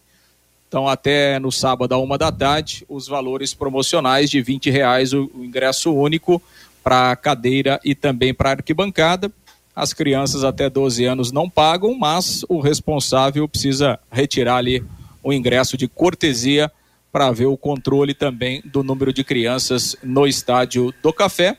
Então, 0.67 0.87
até 0.87 1.39
no 1.39 1.51
sábado, 1.51 1.93
à 1.93 1.97
uma 1.97 2.15
da 2.15 2.31
tarde, 2.31 2.85
os 2.87 3.07
valores 3.07 3.55
promocionais 3.55 4.29
de 4.29 4.39
20 4.39 4.69
reais 4.69 5.13
o, 5.13 5.31
o 5.33 5.43
ingresso 5.43 5.91
único 5.91 6.39
para 6.83 7.15
cadeira 7.15 7.79
e 7.83 7.95
também 7.95 8.35
para 8.35 8.51
arquibancada. 8.51 9.31
As 9.75 9.93
crianças 9.93 10.43
até 10.43 10.69
12 10.69 11.05
anos 11.05 11.31
não 11.31 11.49
pagam, 11.49 11.97
mas 11.97 12.45
o 12.47 12.59
responsável 12.59 13.47
precisa 13.47 13.99
retirar 14.11 14.57
ali 14.57 14.85
o 15.23 15.33
ingresso 15.33 15.75
de 15.75 15.87
cortesia 15.87 16.71
para 17.11 17.31
ver 17.31 17.45
o 17.45 17.57
controle 17.57 18.13
também 18.13 18.61
do 18.65 18.83
número 18.83 19.11
de 19.11 19.23
crianças 19.23 19.95
no 20.01 20.25
estádio 20.25 20.93
do 21.01 21.11
Café. 21.11 21.57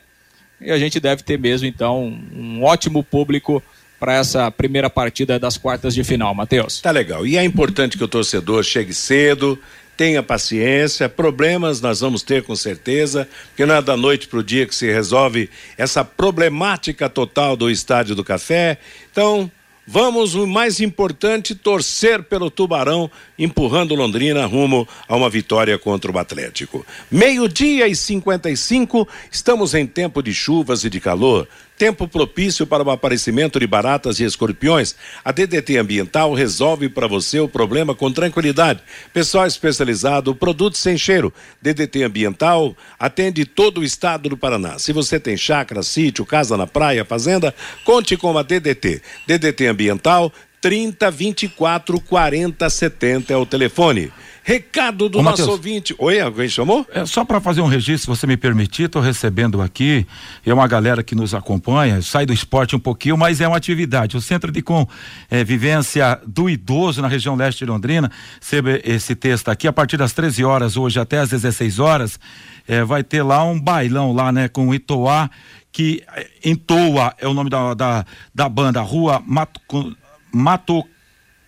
E 0.59 0.71
a 0.71 0.77
gente 0.77 0.99
deve 0.99 1.23
ter 1.23 1.37
mesmo, 1.37 1.67
então, 1.67 2.17
um 2.33 2.63
ótimo 2.63 3.03
público 3.03 3.61
para 3.99 4.15
essa 4.15 4.49
primeira 4.51 4.89
partida 4.89 5.39
das 5.39 5.57
quartas 5.57 5.93
de 5.93 6.03
final, 6.03 6.33
Matheus. 6.33 6.81
Tá 6.81 6.91
legal. 6.91 7.25
E 7.25 7.37
é 7.37 7.43
importante 7.43 7.97
que 7.97 8.03
o 8.03 8.07
torcedor 8.07 8.63
chegue 8.63 8.93
cedo, 8.93 9.57
tenha 9.95 10.23
paciência. 10.23 11.07
Problemas 11.07 11.79
nós 11.79 11.99
vamos 11.99 12.23
ter 12.23 12.43
com 12.43 12.55
certeza, 12.55 13.27
porque 13.47 13.65
não 13.65 13.75
é 13.75 13.81
da 13.81 13.95
noite 13.95 14.27
para 14.27 14.39
o 14.39 14.43
dia 14.43 14.65
que 14.65 14.75
se 14.75 14.91
resolve 14.91 15.49
essa 15.77 16.03
problemática 16.03 17.07
total 17.07 17.55
do 17.55 17.69
estádio 17.69 18.15
do 18.15 18.23
Café. 18.23 18.77
Então, 19.11 19.51
Vamos, 19.85 20.33
o 20.33 20.47
mais 20.47 20.79
importante, 20.79 21.53
torcer 21.53 22.23
pelo 22.23 22.49
Tubarão, 22.49 23.11
empurrando 23.37 23.93
Londrina 23.93 24.45
rumo 24.45 24.87
a 25.07 25.15
uma 25.15 25.29
vitória 25.29 25.77
contra 25.77 26.09
o 26.09 26.17
Atlético. 26.17 26.85
Meio-dia 27.11 27.87
e 27.87 27.95
55, 27.95 29.05
estamos 29.29 29.73
em 29.73 29.85
tempo 29.85 30.23
de 30.23 30.33
chuvas 30.33 30.85
e 30.85 30.89
de 30.89 31.01
calor. 31.01 31.47
Tempo 31.83 32.07
propício 32.07 32.65
para 32.65 32.81
o 32.81 32.89
aparecimento 32.89 33.59
de 33.59 33.67
baratas 33.67 34.17
e 34.17 34.23
escorpiões. 34.23 34.95
A 35.21 35.33
DDT 35.33 35.75
Ambiental 35.75 36.33
resolve 36.33 36.87
para 36.87 37.09
você 37.09 37.41
o 37.41 37.49
problema 37.49 37.93
com 37.93 38.09
tranquilidade. 38.09 38.79
Pessoal 39.11 39.45
especializado, 39.45 40.33
produtos 40.33 40.79
sem 40.79 40.97
cheiro. 40.97 41.33
DDT 41.61 42.03
Ambiental 42.03 42.73
atende 42.97 43.43
todo 43.43 43.81
o 43.81 43.83
estado 43.83 44.29
do 44.29 44.37
Paraná. 44.37 44.79
Se 44.79 44.93
você 44.93 45.19
tem 45.19 45.35
chácara, 45.35 45.83
sítio, 45.83 46.25
casa 46.25 46.55
na 46.55 46.65
praia, 46.65 47.03
fazenda, 47.03 47.53
conte 47.83 48.15
com 48.15 48.37
a 48.37 48.43
DDT. 48.43 49.01
DDT 49.27 49.67
Ambiental 49.67 50.31
30 50.61 51.11
24 51.11 51.99
40 51.99 52.69
70 52.69 53.33
é 53.33 53.35
o 53.35 53.45
telefone. 53.45 54.09
Recado 54.45 55.07
do 55.07 55.19
Ô, 55.19 55.23
nosso 55.23 55.43
Mateus, 55.43 55.49
ouvinte. 55.49 55.95
Oi, 55.97 56.19
alguém 56.19 56.49
chamou? 56.49 56.85
É 56.91 57.05
só 57.05 57.23
para 57.23 57.39
fazer 57.39 57.61
um 57.61 57.65
registro, 57.65 58.13
se 58.13 58.19
você 58.19 58.27
me 58.27 58.35
permitir, 58.35 58.83
estou 58.83 59.01
recebendo 59.01 59.61
aqui, 59.61 60.05
é 60.45 60.53
uma 60.53 60.67
galera 60.67 61.01
que 61.01 61.15
nos 61.15 61.33
acompanha, 61.33 62.01
sai 62.01 62.25
do 62.25 62.33
esporte 62.33 62.75
um 62.75 62.79
pouquinho, 62.79 63.15
mas 63.15 63.39
é 63.39 63.47
uma 63.47 63.55
atividade. 63.55 64.17
O 64.17 64.21
Centro 64.21 64.51
de 64.51 64.61
Convivência 64.61 66.19
é, 66.21 66.27
do 66.27 66.49
Idoso 66.49 67.01
na 67.01 67.07
região 67.07 67.35
leste 67.35 67.59
de 67.59 67.71
Londrina, 67.71 68.11
recebe 68.41 68.81
esse 68.83 69.15
texto 69.15 69.47
aqui, 69.47 69.65
a 69.65 69.71
partir 69.71 69.95
das 69.95 70.11
13 70.11 70.43
horas 70.43 70.75
hoje 70.75 70.99
até 70.99 71.19
às 71.19 71.29
16 71.29 71.79
horas, 71.79 72.19
é, 72.67 72.83
vai 72.83 73.01
ter 73.01 73.23
lá 73.23 73.45
um 73.45 73.57
bailão 73.57 74.11
lá, 74.11 74.29
né, 74.29 74.49
com 74.49 74.67
o 74.67 74.75
Itoá, 74.75 75.29
que 75.71 76.03
é, 76.13 76.27
entoa 76.43 77.15
é 77.17 77.25
o 77.29 77.33
nome 77.33 77.49
da, 77.49 77.73
da, 77.73 78.05
da 78.35 78.49
banda, 78.49 78.81
Rua 78.81 79.23
Mato, 79.25 79.95
Mato 80.33 80.83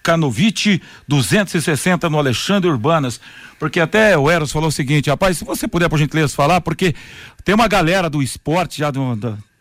Canovite 0.06 0.80
260 1.08 2.08
no 2.12 2.20
Alexandre 2.20 2.70
Urbanas. 2.70 3.20
Porque 3.58 3.80
até 3.80 4.16
o 4.16 4.30
Eros 4.30 4.52
falou 4.52 4.70
o 4.70 4.72
seguinte, 4.72 5.10
rapaz, 5.10 5.40
se 5.40 5.44
você 5.44 5.68
puder 5.68 5.90
por 5.90 5.98
gentileza 5.98 6.36
falar, 6.36 6.62
porque 6.62 6.94
tem 7.44 7.56
uma 7.56 7.68
galera 7.68 8.08
do 8.08 8.22
esporte 8.22 8.78
já 8.78 8.92
do 8.92 9.02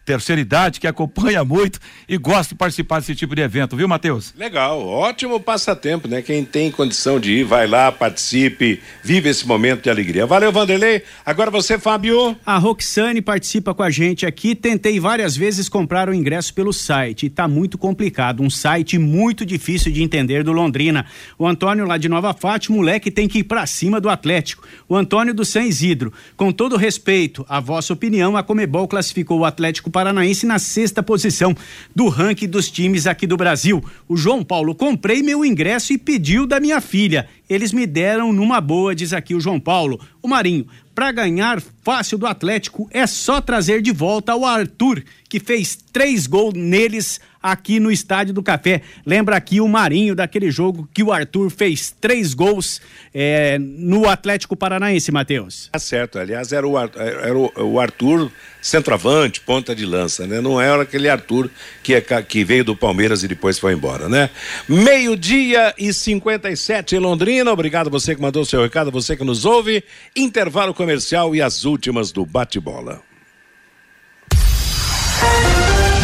terceira 0.04 0.40
idade, 0.40 0.80
que 0.80 0.86
acompanha 0.86 1.44
muito 1.44 1.78
e 2.08 2.16
gosta 2.16 2.54
de 2.54 2.58
participar 2.58 3.00
desse 3.00 3.14
tipo 3.14 3.34
de 3.34 3.42
evento, 3.42 3.76
viu, 3.76 3.88
Matheus? 3.88 4.34
Legal, 4.36 4.86
ótimo 4.86 5.40
passatempo, 5.40 6.06
né? 6.06 6.22
Quem 6.22 6.44
tem 6.44 6.70
condição 6.70 7.18
de 7.18 7.32
ir, 7.32 7.44
vai 7.44 7.66
lá, 7.66 7.90
participe, 7.90 8.80
vive 9.02 9.28
esse 9.28 9.46
momento 9.46 9.82
de 9.82 9.90
alegria. 9.90 10.26
Valeu, 10.26 10.52
Vanderlei. 10.52 11.02
Agora 11.24 11.50
você, 11.50 11.78
Fábio. 11.78 12.36
A 12.44 12.58
Roxane 12.58 13.22
participa 13.22 13.74
com 13.74 13.82
a 13.82 13.90
gente 13.90 14.26
aqui. 14.26 14.54
Tentei 14.54 15.00
várias 15.00 15.36
vezes 15.36 15.68
comprar 15.68 16.08
o 16.08 16.14
ingresso 16.14 16.52
pelo 16.52 16.72
site 16.72 17.26
e 17.26 17.30
tá 17.30 17.48
muito 17.48 17.78
complicado. 17.78 18.42
Um 18.42 18.50
site 18.50 18.98
muito 18.98 19.46
difícil 19.46 19.92
de 19.92 20.02
entender 20.02 20.44
do 20.44 20.52
Londrina. 20.52 21.06
O 21.38 21.46
Antônio 21.46 21.86
lá 21.86 21.96
de 21.96 22.08
Nova 22.08 22.34
Fátima, 22.34 22.76
moleque 22.76 23.10
tem 23.10 23.26
que 23.28 23.38
ir 23.38 23.44
pra 23.44 23.66
cima 23.66 24.00
do 24.00 24.08
Atlético. 24.08 24.66
O 24.88 24.96
Antônio 24.96 25.32
do 25.32 25.44
San 25.44 25.62
Isidro. 25.62 26.12
Com 26.36 26.52
todo 26.52 26.76
respeito, 26.76 27.44
a 27.48 27.60
vossa 27.60 27.92
opinião, 27.92 28.36
a 28.36 28.42
Comebol 28.42 28.86
classificou 28.86 29.40
o 29.40 29.44
Atlético 29.44 29.90
Paranaense 29.94 30.44
na 30.44 30.58
sexta 30.58 31.04
posição 31.04 31.54
do 31.94 32.08
ranking 32.08 32.48
dos 32.48 32.68
times 32.68 33.06
aqui 33.06 33.28
do 33.28 33.36
Brasil. 33.36 33.80
O 34.08 34.16
João 34.16 34.42
Paulo, 34.42 34.74
comprei 34.74 35.22
meu 35.22 35.44
ingresso 35.44 35.92
e 35.92 35.98
pediu 35.98 36.48
da 36.48 36.58
minha 36.58 36.80
filha. 36.80 37.28
Eles 37.48 37.72
me 37.72 37.86
deram 37.86 38.32
numa 38.32 38.60
boa, 38.60 38.94
diz 38.94 39.12
aqui 39.12 39.34
o 39.34 39.40
João 39.40 39.60
Paulo. 39.60 40.00
O 40.22 40.28
Marinho, 40.28 40.66
para 40.94 41.12
ganhar 41.12 41.60
fácil 41.82 42.16
do 42.16 42.26
Atlético 42.26 42.88
é 42.90 43.06
só 43.06 43.40
trazer 43.40 43.82
de 43.82 43.92
volta 43.92 44.34
o 44.34 44.46
Arthur, 44.46 45.02
que 45.28 45.40
fez 45.40 45.76
três 45.92 46.26
gols 46.26 46.54
neles 46.54 47.20
aqui 47.42 47.78
no 47.78 47.90
Estádio 47.90 48.32
do 48.32 48.42
Café. 48.42 48.80
Lembra 49.04 49.36
aqui 49.36 49.60
o 49.60 49.68
Marinho 49.68 50.14
daquele 50.14 50.50
jogo 50.50 50.88
que 50.94 51.02
o 51.02 51.12
Arthur 51.12 51.50
fez 51.50 51.94
três 52.00 52.32
gols 52.32 52.80
é, 53.12 53.58
no 53.58 54.08
Atlético 54.08 54.56
Paranaense, 54.56 55.12
Matheus. 55.12 55.68
Tá 55.70 55.78
certo, 55.78 56.18
aliás, 56.18 56.52
era 56.52 56.66
o, 56.66 56.78
era 56.78 57.36
o 57.36 57.78
Arthur 57.78 58.32
centroavante, 58.62 59.42
ponta 59.42 59.74
de 59.74 59.84
lança, 59.84 60.26
né? 60.26 60.40
Não 60.40 60.58
era 60.58 60.84
aquele 60.84 61.06
Arthur 61.06 61.50
que, 61.82 61.92
é, 61.92 62.00
que 62.00 62.44
veio 62.44 62.64
do 62.64 62.74
Palmeiras 62.74 63.22
e 63.22 63.28
depois 63.28 63.58
foi 63.58 63.74
embora, 63.74 64.08
né? 64.08 64.30
Meio-dia 64.66 65.74
e 65.76 65.92
57 65.92 66.96
em 66.96 66.98
Londrina. 66.98 67.33
Obrigado 67.42 67.90
você 67.90 68.14
que 68.14 68.22
mandou 68.22 68.44
seu 68.44 68.62
recado, 68.62 68.90
você 68.90 69.16
que 69.16 69.24
nos 69.24 69.44
ouve. 69.44 69.82
Intervalo 70.14 70.72
comercial 70.72 71.34
e 71.34 71.42
as 71.42 71.64
últimas 71.64 72.12
do 72.12 72.24
bate-bola. 72.24 73.02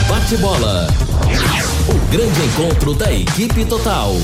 Bate-bola. 0.08 0.88
O 1.88 2.12
grande 2.12 2.40
encontro 2.42 2.94
da 2.94 3.12
equipe 3.12 3.64
total. 3.64 4.14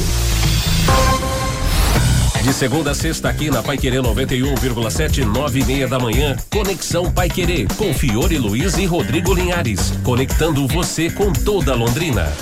De 2.47 2.53
segunda 2.55 2.93
a 2.93 2.95
sexta 2.95 3.29
aqui 3.29 3.51
na 3.51 3.61
Pai 3.61 3.77
Querer 3.77 4.01
91,7, 4.01 5.25
nove 5.25 5.59
e 5.59 5.65
meia 5.65 5.89
da 5.89 5.99
manhã. 5.99 6.37
Conexão 6.49 7.11
Pai 7.11 7.29
Querer 7.29 7.67
com 7.75 7.93
Fiore 7.93 8.39
Luiz 8.39 8.79
e 8.79 8.87
Rodrigo 8.87 9.35
Linhares. 9.35 9.93
Conectando 10.05 10.65
você 10.69 11.11
com 11.11 11.33
toda 11.33 11.75
Londrina. 11.75 12.33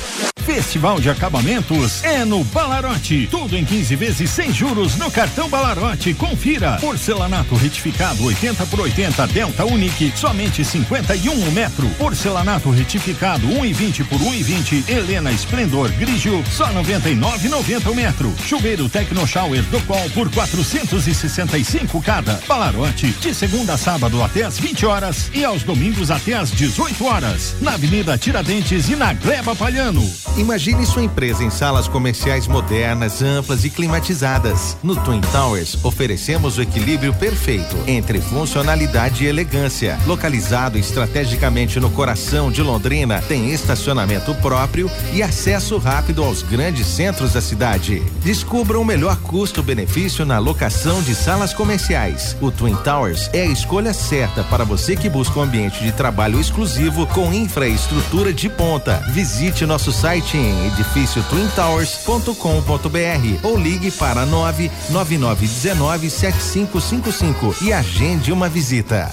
Festival 0.44 1.00
de 1.00 1.08
Acabamentos 1.08 2.04
é 2.04 2.22
no 2.22 2.44
Balarote. 2.44 3.26
Tudo 3.30 3.56
em 3.56 3.64
15 3.64 3.96
vezes 3.96 4.30
sem 4.30 4.52
juros 4.52 4.94
no 4.96 5.10
cartão 5.10 5.48
Balarote. 5.48 6.12
Confira. 6.12 6.76
Porcelanato 6.80 7.54
retificado 7.54 8.22
80 8.24 8.66
por 8.66 8.80
80 8.80 9.26
Delta 9.28 9.64
Unique, 9.64 10.12
somente 10.14 10.62
51 10.62 11.32
um 11.32 11.50
metro. 11.50 11.88
Porcelanato 11.96 12.70
retificado 12.70 13.48
1,20 13.48 14.02
um 14.02 14.04
por 14.04 14.18
1,20 14.20 14.88
Helena 14.88 15.32
Esplendor 15.32 15.90
Grigio, 15.92 16.44
só 16.50 16.66
99,90 16.68 17.90
o 17.90 17.94
metro. 17.94 18.34
Chuveiro 18.46 18.86
Tecno 18.88 19.26
Shower 19.26 19.62
do 19.62 19.80
Col 19.94 20.10
por 20.10 20.28
465 20.28 22.02
cada. 22.02 22.40
Balarote, 22.48 23.12
de 23.12 23.32
segunda 23.32 23.74
a 23.74 23.78
sábado 23.78 24.20
até 24.24 24.42
às 24.42 24.58
20 24.58 24.84
horas 24.84 25.30
e 25.32 25.44
aos 25.44 25.62
domingos 25.62 26.10
até 26.10 26.34
às 26.34 26.50
18 26.50 27.04
horas. 27.04 27.54
Na 27.60 27.74
Avenida 27.74 28.18
Tiradentes 28.18 28.88
e 28.88 28.96
na 28.96 29.12
Gleba 29.12 29.54
Palhano. 29.54 30.02
Imagine 30.36 30.84
sua 30.84 31.04
empresa 31.04 31.44
em 31.44 31.50
salas 31.50 31.86
comerciais 31.86 32.48
modernas, 32.48 33.22
amplas 33.22 33.64
e 33.64 33.70
climatizadas. 33.70 34.76
No 34.82 34.96
Twin 34.96 35.20
Towers, 35.20 35.78
oferecemos 35.84 36.58
o 36.58 36.62
equilíbrio 36.62 37.14
perfeito 37.14 37.76
entre 37.86 38.20
funcionalidade 38.20 39.22
e 39.22 39.28
elegância. 39.28 39.96
Localizado 40.08 40.76
estrategicamente 40.76 41.78
no 41.78 41.88
coração 41.88 42.50
de 42.50 42.62
Londrina, 42.62 43.22
tem 43.22 43.52
estacionamento 43.52 44.34
próprio 44.36 44.90
e 45.12 45.22
acesso 45.22 45.78
rápido 45.78 46.24
aos 46.24 46.42
grandes 46.42 46.88
centros 46.88 47.34
da 47.34 47.40
cidade. 47.40 48.02
Descubra 48.24 48.76
o 48.80 48.84
melhor 48.84 49.16
custo-benefício 49.18 49.83
na 50.24 50.38
locação 50.38 51.02
de 51.02 51.14
salas 51.14 51.52
comerciais. 51.52 52.36
O 52.40 52.50
Twin 52.50 52.74
Towers 52.76 53.28
é 53.32 53.42
a 53.42 53.46
escolha 53.46 53.92
certa 53.92 54.42
para 54.44 54.64
você 54.64 54.96
que 54.96 55.08
busca 55.08 55.38
um 55.38 55.42
ambiente 55.42 55.82
de 55.82 55.92
trabalho 55.92 56.40
exclusivo 56.40 57.06
com 57.08 57.32
infraestrutura 57.32 58.32
de 58.32 58.48
ponta. 58.48 59.02
Visite 59.10 59.66
nosso 59.66 59.92
site 59.92 60.36
em 60.36 60.66
edifício 60.66 61.22
twintowers.com.br 61.24 63.38
ou 63.42 63.58
ligue 63.58 63.90
para 63.90 64.24
99919 64.26 66.10
7555 66.10 67.56
e 67.62 67.72
agende 67.72 68.32
uma 68.32 68.48
visita. 68.48 69.10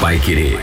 Vai 0.00 0.18
querer 0.18 0.58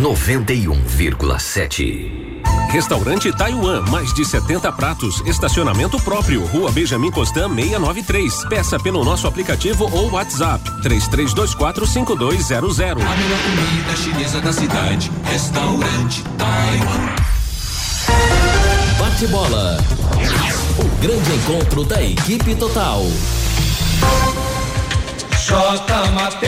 91,7. 0.00 2.29
Restaurante 2.70 3.32
Taiwan, 3.32 3.82
mais 3.90 4.14
de 4.14 4.24
70 4.24 4.70
pratos, 4.70 5.20
estacionamento 5.26 6.00
próprio, 6.02 6.46
Rua 6.46 6.70
Benjamin 6.70 7.10
Constant 7.10 7.52
693. 7.52 8.44
Peça 8.44 8.78
pelo 8.78 9.04
nosso 9.04 9.26
aplicativo 9.26 9.90
ou 9.92 10.12
WhatsApp 10.12 10.62
3324 10.80 11.84
5200. 11.84 12.76
A 12.80 13.16
melhor 13.16 13.38
comida 13.42 13.96
chinesa 13.96 14.40
da 14.40 14.52
cidade, 14.52 15.10
Restaurante 15.24 16.22
Taiwan. 16.38 17.14
Bate-bola. 19.00 19.76
O 20.78 21.02
grande 21.02 21.32
encontro 21.32 21.84
da 21.84 22.00
equipe 22.00 22.54
total. 22.54 23.02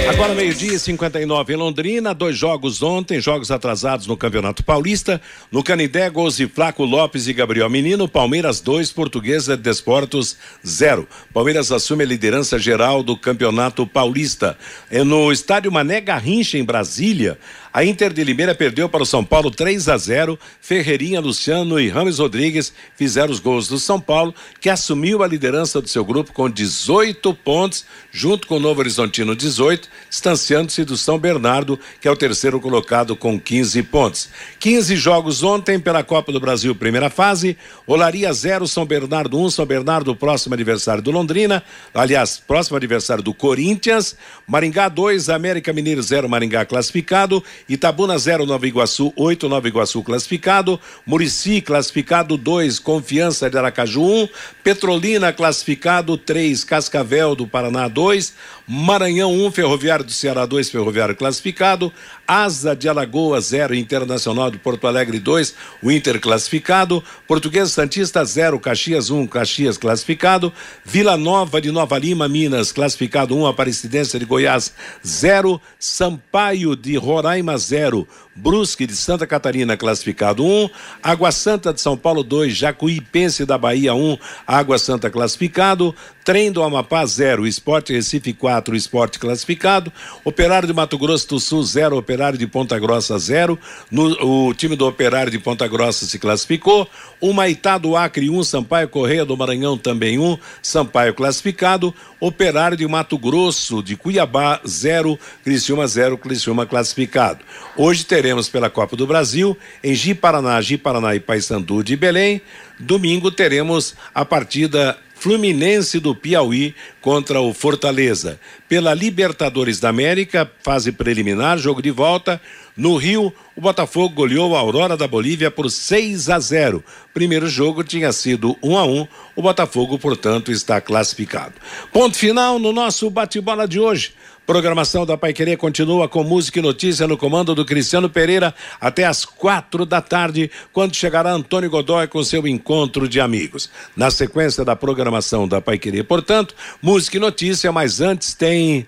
Agora 0.08 0.34
meio-dia 0.34 0.74
e 0.74 0.78
59 0.78 1.52
em 1.52 1.56
Londrina, 1.56 2.14
dois 2.14 2.36
jogos 2.36 2.82
ontem, 2.82 3.20
jogos 3.20 3.50
atrasados 3.50 4.06
no 4.06 4.16
Campeonato 4.16 4.62
Paulista. 4.62 5.20
No 5.50 5.62
Canidé, 5.62 6.08
gols 6.08 6.36
de 6.36 6.46
Flaco 6.46 6.84
Lopes 6.84 7.26
e 7.26 7.32
Gabriel 7.32 7.68
Menino, 7.68 8.08
Palmeiras 8.08 8.60
2, 8.60 8.92
Portuguesa 8.92 9.56
de 9.56 9.62
Desportos 9.62 10.36
0. 10.64 11.08
Palmeiras 11.32 11.72
assume 11.72 12.04
a 12.04 12.06
liderança 12.06 12.58
geral 12.58 13.02
do 13.02 13.16
Campeonato 13.16 13.86
Paulista. 13.86 14.56
É 14.90 15.02
no 15.02 15.32
estádio 15.32 15.72
Mané 15.72 16.00
Garrincha, 16.00 16.56
em 16.56 16.64
Brasília, 16.64 17.38
a 17.72 17.84
Inter 17.84 18.12
de 18.12 18.22
Limeira 18.22 18.54
perdeu 18.54 18.86
para 18.86 19.02
o 19.02 19.06
São 19.06 19.24
Paulo 19.24 19.50
3 19.50 19.88
a 19.88 19.96
0. 19.96 20.38
Ferreirinha, 20.60 21.20
Luciano 21.20 21.80
e 21.80 21.88
Rames 21.88 22.18
Rodrigues 22.18 22.72
fizeram 22.96 23.32
os 23.32 23.40
gols 23.40 23.66
do 23.66 23.78
São 23.78 23.98
Paulo, 23.98 24.34
que 24.60 24.68
assumiu 24.68 25.22
a 25.22 25.26
liderança 25.26 25.80
do 25.80 25.88
seu 25.88 26.04
grupo 26.04 26.32
com 26.32 26.50
18 26.50 27.32
pontos, 27.34 27.86
junto 28.10 28.46
com 28.46 28.56
o 28.56 28.60
Novo 28.60 28.80
Horizontino 28.80 29.34
18, 29.34 29.88
distanciando-se 30.10 30.84
do 30.84 30.98
São 30.98 31.18
Bernardo, 31.18 31.80
que 31.98 32.06
é 32.06 32.10
o 32.10 32.16
terceiro 32.16 32.60
colocado 32.60 33.16
com 33.16 33.40
15 33.40 33.82
pontos. 33.84 34.28
15 34.58 34.94
jogos 34.96 35.42
ontem 35.42 35.80
pela 35.80 36.04
Copa 36.04 36.30
do 36.30 36.40
Brasil, 36.40 36.74
primeira 36.74 37.08
fase. 37.08 37.56
Olaria 37.86 38.30
0, 38.32 38.68
São 38.68 38.84
Bernardo 38.84 39.38
1, 39.38 39.44
um, 39.44 39.50
São 39.50 39.64
Bernardo, 39.64 40.14
próximo 40.14 40.54
adversário 40.54 41.02
do 41.02 41.10
Londrina. 41.10 41.62
Aliás, 41.94 42.38
próximo 42.38 42.76
adversário 42.76 43.22
do 43.22 43.32
Corinthians. 43.32 44.14
Maringá 44.46 44.90
2, 44.90 45.30
América 45.30 45.72
Mineiro 45.72 46.02
0, 46.02 46.28
Maringá 46.28 46.66
classificado. 46.66 47.42
Itabuna 47.72 48.18
0, 48.18 48.44
Nova 48.44 48.66
Iguaçu 48.66 49.14
8, 49.16 49.48
Nova 49.48 49.66
Iguaçu 49.66 50.02
classificado. 50.02 50.78
Murici 51.06 51.62
classificado 51.62 52.36
2, 52.36 52.78
Confiança 52.78 53.48
de 53.48 53.56
Aracaju 53.56 54.02
1. 54.02 54.04
Um. 54.04 54.28
Petrolina 54.62 55.32
classificado 55.32 56.18
3, 56.18 56.64
Cascavel 56.64 57.34
do 57.34 57.46
Paraná 57.46 57.88
2. 57.88 58.34
Maranhão 58.68 59.32
1, 59.32 59.46
um, 59.46 59.50
Ferroviário 59.50 60.04
do 60.04 60.12
Ceará 60.12 60.44
2, 60.44 60.68
Ferroviário 60.70 61.16
classificado. 61.16 61.90
Asa 62.28 62.76
de 62.76 62.90
Alagoas 62.90 63.46
0, 63.46 63.74
Internacional 63.74 64.50
de 64.50 64.58
Porto 64.58 64.86
Alegre 64.86 65.18
2, 65.18 65.54
o 65.82 65.90
Inter 65.90 66.20
classificado. 66.20 67.02
Português 67.26 67.72
Santista 67.72 68.22
0, 68.22 68.60
Caxias 68.60 69.08
1, 69.08 69.18
um, 69.18 69.26
Caxias 69.26 69.78
classificado. 69.78 70.52
Vila 70.84 71.16
Nova 71.16 71.58
de 71.58 71.70
Nova 71.70 71.98
Lima, 71.98 72.28
Minas 72.28 72.70
classificado 72.70 73.34
1, 73.34 73.40
um, 73.40 73.46
Aparecidense 73.46 74.18
de 74.18 74.26
Goiás 74.26 74.74
0, 75.04 75.60
Sampaio 75.78 76.76
de 76.76 76.96
Roraima 76.96 77.61
0, 77.62 78.06
Brusque 78.34 78.86
de 78.86 78.96
Santa 78.96 79.26
Catarina 79.26 79.76
classificado 79.76 80.44
1, 80.44 80.48
um, 80.48 80.70
Água 81.02 81.30
Santa 81.30 81.72
de 81.72 81.80
São 81.80 81.96
Paulo 81.96 82.22
2, 82.22 82.56
Jacuipense 82.56 83.44
da 83.44 83.58
Bahia 83.58 83.94
1, 83.94 84.12
um, 84.12 84.18
Água 84.46 84.78
Santa 84.78 85.10
classificado, 85.10 85.94
Trem 86.24 86.52
do 86.52 86.62
Amapá 86.62 87.04
0, 87.04 87.46
Esporte 87.46 87.92
Recife 87.92 88.32
4, 88.32 88.76
Esporte 88.76 89.18
classificado, 89.18 89.92
Operário 90.24 90.68
de 90.68 90.72
Mato 90.72 90.96
Grosso 90.96 91.28
do 91.28 91.40
Sul 91.40 91.64
0, 91.64 91.96
Operário 91.96 92.38
de 92.38 92.46
Ponta 92.46 92.78
Grossa 92.78 93.18
0. 93.18 93.58
o 93.90 94.54
time 94.54 94.76
do 94.76 94.86
Operário 94.86 95.32
de 95.32 95.38
Ponta 95.40 95.66
Grossa 95.66 96.06
se 96.06 96.20
classificou. 96.20 96.88
O 97.20 97.32
Maitá 97.32 97.76
do 97.76 97.96
Acre 97.96 98.30
1, 98.30 98.38
um, 98.38 98.44
Sampaio 98.44 98.88
Correia 98.88 99.24
do 99.24 99.36
Maranhão 99.36 99.76
também 99.76 100.16
1, 100.16 100.24
um, 100.24 100.38
Sampaio 100.62 101.12
classificado. 101.12 101.92
Operário 102.20 102.76
de 102.76 102.86
Mato 102.86 103.18
Grosso 103.18 103.82
de 103.82 103.96
Cuiabá 103.96 104.60
0, 104.64 105.18
Criciúma 105.42 105.88
0, 105.88 106.16
Criciúma 106.16 106.64
classificado. 106.64 107.40
Hoje 107.76 108.04
teremos 108.22 108.48
pela 108.48 108.70
Copa 108.70 108.94
do 108.94 109.04
Brasil 109.04 109.58
em 109.82 109.96
Ji 109.96 110.14
Paraná, 110.14 110.60
Ji 110.60 110.78
Paraná 110.78 111.12
e 111.12 111.18
Paysandu 111.18 111.82
de 111.82 111.96
Belém. 111.96 112.40
Domingo 112.78 113.32
teremos 113.32 113.96
a 114.14 114.24
partida 114.24 114.96
Fluminense 115.16 115.98
do 115.98 116.14
Piauí 116.14 116.72
contra 117.00 117.40
o 117.40 117.52
Fortaleza. 117.52 118.38
Pela 118.68 118.94
Libertadores 118.94 119.80
da 119.80 119.88
América, 119.88 120.48
fase 120.62 120.92
preliminar, 120.92 121.58
jogo 121.58 121.82
de 121.82 121.90
volta. 121.90 122.40
No 122.76 122.96
Rio, 122.96 123.32
o 123.56 123.60
Botafogo 123.60 124.14
goleou 124.14 124.54
a 124.54 124.60
Aurora 124.60 124.96
da 124.96 125.08
Bolívia 125.08 125.50
por 125.50 125.68
6 125.68 126.30
a 126.30 126.38
0. 126.38 126.82
Primeiro 127.12 127.48
jogo 127.48 127.82
tinha 127.82 128.12
sido 128.12 128.56
1 128.62 128.78
a 128.78 128.84
1. 128.86 129.08
O 129.34 129.42
Botafogo, 129.42 129.98
portanto, 129.98 130.52
está 130.52 130.80
classificado. 130.80 131.54
Ponto 131.92 132.16
final 132.16 132.60
no 132.60 132.72
nosso 132.72 133.10
bate-bola 133.10 133.66
de 133.66 133.80
hoje. 133.80 134.12
Programação 134.44 135.06
da 135.06 135.16
Pai 135.16 135.32
Querer 135.32 135.56
continua 135.56 136.08
com 136.08 136.24
música 136.24 136.58
e 136.58 136.62
notícia 136.62 137.06
no 137.06 137.16
comando 137.16 137.54
do 137.54 137.64
Cristiano 137.64 138.10
Pereira 138.10 138.52
até 138.80 139.04
às 139.04 139.24
quatro 139.24 139.86
da 139.86 140.00
tarde, 140.00 140.50
quando 140.72 140.96
chegará 140.96 141.32
Antônio 141.32 141.70
Godoy 141.70 142.08
com 142.08 142.22
seu 142.24 142.46
encontro 142.48 143.08
de 143.08 143.20
amigos. 143.20 143.70
Na 143.96 144.10
sequência 144.10 144.64
da 144.64 144.74
programação 144.74 145.46
da 145.46 145.60
Pai 145.60 145.78
Querer, 145.78 146.02
portanto, 146.02 146.56
música 146.82 147.16
e 147.16 147.20
notícia, 147.20 147.70
mas 147.70 148.00
antes 148.00 148.34
tem 148.34 148.84